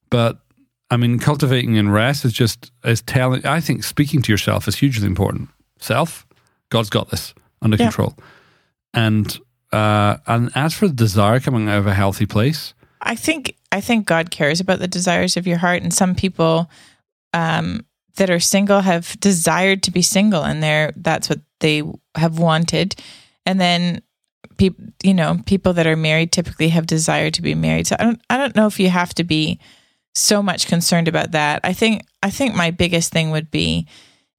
But 0.09 0.39
I 0.91 0.97
mean, 0.97 1.17
cultivating 1.19 1.75
in 1.75 1.89
rest 1.89 2.25
is 2.25 2.33
just 2.33 2.71
is 2.83 3.01
telling. 3.01 3.45
I 3.45 3.61
think 3.61 3.83
speaking 3.83 4.21
to 4.23 4.31
yourself 4.31 4.67
is 4.67 4.75
hugely 4.75 5.07
important. 5.07 5.49
Self, 5.79 6.27
God's 6.69 6.89
got 6.89 7.09
this 7.09 7.33
under 7.61 7.77
Yeah. 7.77 7.85
control. 7.85 8.15
And 8.93 9.39
uh, 9.71 10.17
and 10.27 10.51
as 10.53 10.73
for 10.73 10.87
the 10.87 10.93
desire 10.93 11.39
coming 11.39 11.69
out 11.69 11.77
of 11.79 11.87
a 11.87 11.93
healthy 11.93 12.25
place, 12.25 12.73
I 13.01 13.15
think 13.15 13.55
I 13.71 13.79
think 13.79 14.05
God 14.05 14.29
cares 14.31 14.59
about 14.59 14.79
the 14.79 14.87
desires 14.87 15.37
of 15.37 15.47
your 15.47 15.57
heart, 15.57 15.81
and 15.81 15.93
some 15.93 16.13
people 16.13 16.69
um, 17.33 17.85
that 18.17 18.29
are 18.29 18.41
single 18.41 18.81
have 18.81 19.17
desired 19.21 19.83
to 19.83 19.91
be 19.91 20.01
single, 20.01 20.43
and 20.43 20.61
they're 20.61 20.91
that's 20.97 21.29
what 21.29 21.39
they 21.61 21.83
have 22.15 22.37
wanted, 22.37 22.95
and 23.45 23.61
then 23.61 24.01
people, 24.57 24.83
you 25.03 25.13
know, 25.13 25.39
people 25.45 25.71
that 25.73 25.87
are 25.87 25.95
married 25.95 26.33
typically 26.33 26.67
have 26.69 26.85
desired 26.85 27.33
to 27.35 27.41
be 27.41 27.55
married. 27.55 27.87
So 27.87 27.95
I 27.97 28.03
don't 28.03 28.21
I 28.29 28.37
don't 28.37 28.55
know 28.57 28.67
if 28.67 28.77
you 28.77 28.89
have 28.89 29.13
to 29.15 29.23
be 29.23 29.57
so 30.13 30.41
much 30.43 30.67
concerned 30.67 31.07
about 31.07 31.31
that. 31.31 31.61
I 31.63 31.73
think 31.73 32.03
I 32.23 32.29
think 32.29 32.55
my 32.55 32.71
biggest 32.71 33.11
thing 33.11 33.31
would 33.31 33.49
be 33.51 33.87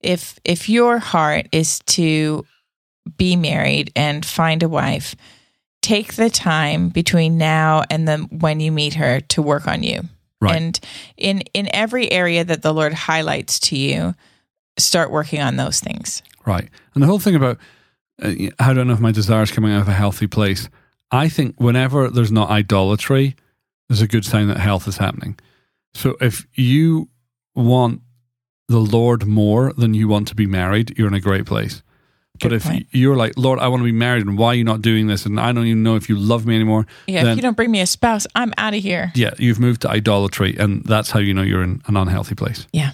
if 0.00 0.38
if 0.44 0.68
your 0.68 0.98
heart 0.98 1.46
is 1.52 1.78
to 1.86 2.44
be 3.16 3.36
married 3.36 3.90
and 3.96 4.24
find 4.24 4.62
a 4.62 4.68
wife 4.68 5.16
take 5.80 6.14
the 6.14 6.30
time 6.30 6.88
between 6.88 7.36
now 7.36 7.82
and 7.90 8.06
then 8.06 8.22
when 8.30 8.60
you 8.60 8.70
meet 8.70 8.94
her 8.94 9.18
to 9.20 9.42
work 9.42 9.66
on 9.66 9.82
you 9.82 10.02
Right. 10.40 10.56
and 10.56 10.80
in 11.16 11.40
in 11.52 11.68
every 11.74 12.10
area 12.12 12.44
that 12.44 12.62
the 12.62 12.72
lord 12.72 12.94
highlights 12.94 13.58
to 13.60 13.76
you 13.76 14.14
start 14.78 15.10
working 15.10 15.40
on 15.40 15.56
those 15.56 15.80
things 15.80 16.22
right? 16.46 16.68
And 16.94 17.02
the 17.02 17.06
whole 17.06 17.18
thing 17.18 17.34
about 17.34 17.58
uh, 18.22 18.32
how 18.58 18.72
do 18.72 18.80
I 18.80 18.84
know 18.84 18.92
if 18.94 19.00
my 19.00 19.12
desire 19.12 19.42
is 19.42 19.50
coming 19.50 19.72
out 19.72 19.82
of 19.82 19.88
a 19.88 19.92
healthy 19.92 20.26
place? 20.26 20.68
I 21.10 21.28
think 21.28 21.60
whenever 21.60 22.08
there's 22.08 22.32
not 22.32 22.50
idolatry, 22.50 23.36
there's 23.88 24.02
a 24.02 24.08
good 24.08 24.24
sign 24.24 24.48
that 24.48 24.58
health 24.58 24.88
is 24.88 24.96
happening. 24.96 25.38
So 25.94 26.16
if 26.20 26.46
you 26.54 27.08
want 27.54 28.00
the 28.68 28.78
Lord 28.78 29.26
more 29.26 29.72
than 29.74 29.94
you 29.94 30.08
want 30.08 30.28
to 30.28 30.34
be 30.34 30.46
married, 30.46 30.96
you're 30.98 31.08
in 31.08 31.14
a 31.14 31.20
great 31.20 31.44
place. 31.46 31.82
but 32.40 32.52
if 32.52 32.64
point. 32.64 32.86
you're 32.90 33.16
like, 33.16 33.34
Lord, 33.36 33.58
I 33.58 33.68
want 33.68 33.80
to 33.80 33.84
be 33.84 33.92
married, 33.92 34.26
and 34.26 34.38
why 34.38 34.48
are 34.48 34.54
you 34.54 34.64
not 34.64 34.80
doing 34.80 35.06
this? 35.06 35.26
And 35.26 35.38
I 35.38 35.52
don't 35.52 35.66
even 35.66 35.82
know 35.82 35.96
if 35.96 36.08
you 36.08 36.16
love 36.16 36.46
me 36.46 36.54
anymore. 36.54 36.86
yeah 37.06 37.22
then, 37.22 37.32
if 37.32 37.36
you 37.36 37.42
don't 37.42 37.56
bring 37.56 37.70
me 37.70 37.80
a 37.80 37.86
spouse 37.86 38.26
i'm 38.34 38.52
out 38.56 38.74
of 38.74 38.82
here 38.82 39.12
yeah, 39.14 39.32
you've 39.38 39.60
moved 39.60 39.82
to 39.82 39.90
idolatry, 39.90 40.56
and 40.58 40.82
that's 40.84 41.10
how 41.10 41.18
you 41.20 41.34
know 41.34 41.42
you're 41.42 41.62
in 41.62 41.82
an 41.86 41.96
unhealthy 41.96 42.34
place. 42.34 42.66
Yeah. 42.72 42.92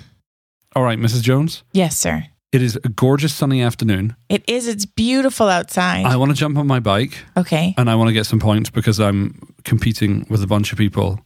All 0.75 0.83
right, 0.83 0.99
Mrs. 0.99 1.23
Jones. 1.23 1.63
yes 1.73 1.97
sir 1.97 2.25
It 2.53 2.63
is 2.63 2.77
a 2.83 2.89
gorgeous 2.89 3.33
sunny 3.35 3.63
afternoon. 3.63 4.17
it 4.29 4.43
is 4.49 4.67
it's 4.67 4.87
beautiful 4.87 5.49
outside 5.49 6.05
I 6.05 6.17
want 6.17 6.31
to 6.33 6.37
jump 6.37 6.59
on 6.59 6.67
my 6.67 6.81
bike 6.81 7.15
okay 7.37 7.75
and 7.79 7.89
I 7.89 7.95
want 7.95 8.09
to 8.09 8.15
get 8.15 8.27
some 8.27 8.41
points 8.41 8.71
because 8.71 8.99
I'm 8.99 9.55
competing 9.65 10.27
with 10.29 10.43
a 10.43 10.47
bunch 10.47 10.73
of 10.73 10.79
people. 10.79 11.21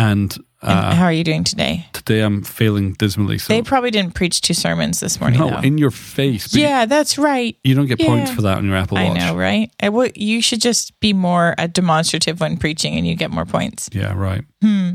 And, 0.00 0.32
and 0.62 0.78
uh, 0.78 0.94
how 0.94 1.04
are 1.04 1.12
you 1.12 1.24
doing 1.24 1.44
today 1.44 1.86
today 1.92 2.20
I'm 2.20 2.42
failing 2.42 2.94
dismally. 2.94 3.38
So 3.38 3.52
they 3.52 3.62
probably 3.62 3.90
didn't 3.90 4.14
preach 4.14 4.40
two 4.40 4.54
sermons 4.54 5.00
this 5.00 5.20
morning 5.20 5.40
no, 5.40 5.50
though. 5.50 5.58
in 5.60 5.78
your 5.78 5.90
face. 5.90 6.54
yeah 6.54 6.86
that's 6.86 7.18
right 7.18 7.56
You 7.64 7.74
don't 7.74 7.86
get 7.86 7.98
points 8.00 8.30
for 8.30 8.42
that 8.42 8.58
on 8.58 8.66
your 8.66 8.76
Apple 8.76 8.98
i 8.98 9.04
Watch. 9.08 9.16
know 9.18 9.36
right 9.36 9.70
I 9.82 9.88
would- 9.88 10.16
you 10.16 10.40
should 10.42 10.60
just 10.60 10.98
be 11.00 11.12
more 11.12 11.54
uh, 11.58 11.66
demonstrative 11.66 12.40
when 12.40 12.56
preaching 12.56 12.96
and 12.96 13.06
you 13.06 13.14
get 13.16 13.30
more 13.30 13.44
points 13.46 13.88
Yeah, 13.92 14.12
right. 14.14 14.44
hmm. 14.62 14.90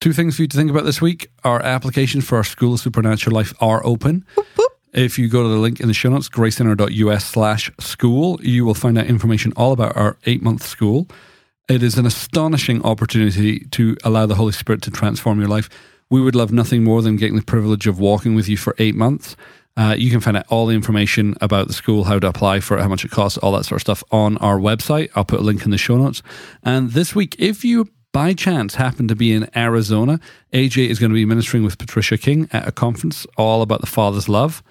Two 0.00 0.12
things 0.12 0.34
for 0.34 0.42
you 0.42 0.48
to 0.48 0.56
think 0.56 0.68
about 0.68 0.84
this 0.84 1.00
week. 1.00 1.28
Our 1.44 1.62
applications 1.62 2.24
for 2.26 2.36
our 2.36 2.42
School 2.42 2.74
of 2.74 2.80
Supernatural 2.80 3.36
Life 3.36 3.54
are 3.60 3.80
open. 3.86 4.24
If 4.92 5.16
you 5.16 5.28
go 5.28 5.44
to 5.44 5.48
the 5.48 5.58
link 5.58 5.78
in 5.78 5.86
the 5.86 5.94
show 5.94 6.10
notes, 6.10 6.28
gracecenter.us 6.28 7.24
slash 7.24 7.70
school, 7.78 8.40
you 8.42 8.64
will 8.64 8.74
find 8.74 8.98
out 8.98 9.06
information 9.06 9.52
all 9.56 9.70
about 9.70 9.96
our 9.96 10.18
eight 10.26 10.42
month 10.42 10.64
school. 10.66 11.06
It 11.72 11.82
is 11.82 11.96
an 11.96 12.04
astonishing 12.04 12.82
opportunity 12.82 13.60
to 13.70 13.96
allow 14.04 14.26
the 14.26 14.34
Holy 14.34 14.52
Spirit 14.52 14.82
to 14.82 14.90
transform 14.90 15.40
your 15.40 15.48
life. 15.48 15.70
We 16.10 16.20
would 16.20 16.34
love 16.34 16.52
nothing 16.52 16.84
more 16.84 17.00
than 17.00 17.16
getting 17.16 17.36
the 17.36 17.42
privilege 17.42 17.86
of 17.86 17.98
walking 17.98 18.34
with 18.34 18.46
you 18.46 18.58
for 18.58 18.74
eight 18.76 18.94
months. 18.94 19.36
Uh, 19.74 19.94
you 19.96 20.10
can 20.10 20.20
find 20.20 20.36
out 20.36 20.44
all 20.50 20.66
the 20.66 20.74
information 20.74 21.34
about 21.40 21.68
the 21.68 21.72
school, 21.72 22.04
how 22.04 22.18
to 22.18 22.26
apply 22.26 22.60
for 22.60 22.76
it, 22.76 22.82
how 22.82 22.88
much 22.88 23.06
it 23.06 23.10
costs, 23.10 23.38
all 23.38 23.52
that 23.52 23.64
sort 23.64 23.78
of 23.78 23.80
stuff 23.80 24.04
on 24.12 24.36
our 24.36 24.58
website. 24.58 25.08
I'll 25.14 25.24
put 25.24 25.40
a 25.40 25.42
link 25.42 25.64
in 25.64 25.70
the 25.70 25.78
show 25.78 25.96
notes. 25.96 26.22
And 26.62 26.90
this 26.90 27.14
week, 27.14 27.36
if 27.38 27.64
you 27.64 27.88
by 28.12 28.34
chance 28.34 28.74
happen 28.74 29.08
to 29.08 29.16
be 29.16 29.32
in 29.32 29.48
Arizona, 29.56 30.20
AJ 30.52 30.88
is 30.88 30.98
going 30.98 31.08
to 31.08 31.14
be 31.14 31.24
ministering 31.24 31.64
with 31.64 31.78
Patricia 31.78 32.18
King 32.18 32.50
at 32.52 32.68
a 32.68 32.72
conference 32.72 33.26
all 33.38 33.62
about 33.62 33.80
the 33.80 33.86
Father's 33.86 34.28
love. 34.28 34.62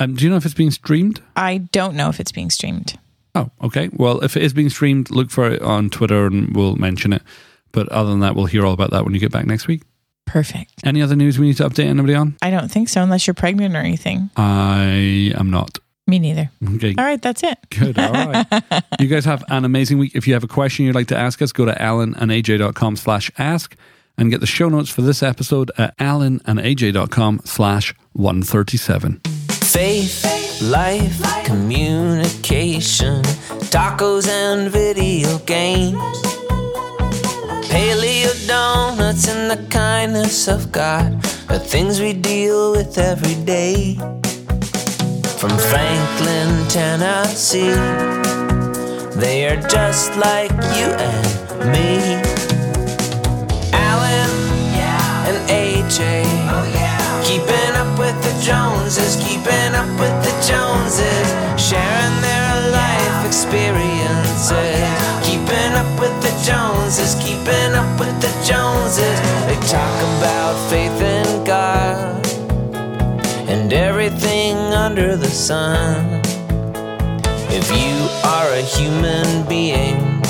Um, 0.00 0.16
do 0.16 0.24
you 0.24 0.30
know 0.30 0.36
if 0.36 0.44
it's 0.44 0.54
being 0.54 0.72
streamed? 0.72 1.22
i 1.36 1.58
don't 1.58 1.94
know 1.94 2.08
if 2.08 2.18
it's 2.18 2.32
being 2.32 2.50
streamed 2.50 2.98
Oh, 3.34 3.50
okay. 3.62 3.88
Well, 3.92 4.20
if 4.24 4.36
it 4.36 4.42
is 4.42 4.52
being 4.52 4.70
streamed, 4.70 5.10
look 5.10 5.30
for 5.30 5.48
it 5.50 5.62
on 5.62 5.90
Twitter 5.90 6.26
and 6.26 6.54
we'll 6.56 6.76
mention 6.76 7.12
it. 7.12 7.22
But 7.72 7.88
other 7.90 8.10
than 8.10 8.20
that, 8.20 8.34
we'll 8.34 8.46
hear 8.46 8.64
all 8.66 8.72
about 8.72 8.90
that 8.92 9.04
when 9.04 9.14
you 9.14 9.20
get 9.20 9.30
back 9.30 9.46
next 9.46 9.66
week. 9.68 9.82
perfect 10.26 10.72
Any 10.84 11.02
other 11.02 11.14
news 11.16 11.38
we 11.38 11.46
need 11.48 11.56
to 11.58 11.68
update 11.68 11.84
anybody 11.86 12.14
on? 12.14 12.36
I 12.42 12.50
don't 12.50 12.70
think 12.70 12.88
so, 12.88 13.02
unless 13.02 13.26
you're 13.26 13.34
pregnant 13.34 13.74
or 13.76 13.78
anything. 13.80 14.30
I 14.36 15.32
am 15.36 15.50
not. 15.50 15.78
Me 16.06 16.18
neither. 16.18 16.50
Okay, 16.76 16.94
All 16.96 17.04
right, 17.04 17.20
that's 17.20 17.42
it. 17.42 17.58
good. 17.68 17.98
All 17.98 18.10
right. 18.12 18.46
you 19.00 19.08
guys 19.08 19.26
have 19.26 19.44
an 19.50 19.66
amazing 19.66 19.98
week. 19.98 20.12
If 20.14 20.26
you 20.26 20.32
have 20.32 20.42
a 20.44 20.48
question 20.48 20.86
you'd 20.86 20.94
like 20.94 21.08
to 21.08 21.16
ask 21.16 21.42
us, 21.42 21.52
go 21.52 21.66
to 21.66 21.72
alanandaj.com 21.72 22.96
slash 22.96 23.30
ask 23.36 23.76
and 24.16 24.30
get 24.30 24.40
the 24.40 24.46
show 24.46 24.70
notes 24.70 24.88
for 24.88 25.02
this 25.02 25.22
episode 25.22 25.70
at 25.76 25.94
alanandaj.com 25.98 27.42
slash 27.44 27.94
137. 28.14 29.20
Faith, 29.50 30.24
life, 30.60 31.22
communication, 31.44 33.22
tacos 33.70 34.26
and 34.28 34.70
video 34.70 35.38
games. 35.46 35.96
Paleo 37.70 38.32
donuts 38.48 39.28
and 39.28 39.50
the 39.50 39.64
kindness 39.70 40.48
of 40.48 40.72
God 40.72 41.14
are 41.48 41.58
things 41.58 42.00
we 42.00 42.12
deal 42.12 42.72
with 42.72 42.98
every 42.98 43.36
day. 43.44 43.94
From 45.38 45.56
Franklin, 45.70 46.66
Tennessee, 46.68 47.78
they 49.20 49.46
are 49.46 49.60
just 49.68 50.16
like 50.16 50.50
you 50.76 50.88
and 50.90 51.72
me. 51.72 52.20
Alan 53.72 54.30
and 55.28 55.38
AJ. 55.48 56.24
Oh, 56.50 57.22
keeping 57.24 57.74
up 57.76 57.77
with 57.98 58.14
the 58.22 58.32
Joneses, 58.40 59.16
keeping 59.16 59.74
up 59.74 59.90
with 59.98 60.14
the 60.22 60.30
Joneses, 60.46 61.28
sharing 61.58 62.16
their 62.22 62.70
life 62.70 63.26
experiences. 63.26 64.78
Keeping 65.26 65.72
up 65.74 65.90
with 66.00 66.14
the 66.22 66.32
Joneses. 66.46 67.14
keeping 67.16 67.74
up 67.74 67.98
with 67.98 68.14
the 68.20 68.32
Joneses. 68.46 69.18
They 69.46 69.58
talk 69.66 69.96
about 70.16 70.54
faith 70.70 71.00
in 71.02 71.44
God 71.44 72.24
and 73.50 73.72
everything 73.72 74.56
under 74.56 75.16
the 75.16 75.28
sun. 75.28 76.20
If 77.50 77.68
you 77.70 78.08
are 78.22 78.52
a 78.52 78.62
human 78.62 79.46
being, 79.48 80.22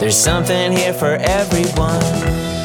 there's 0.00 0.18
something 0.18 0.72
here 0.72 0.94
for 0.94 1.14
everyone. 1.20 2.59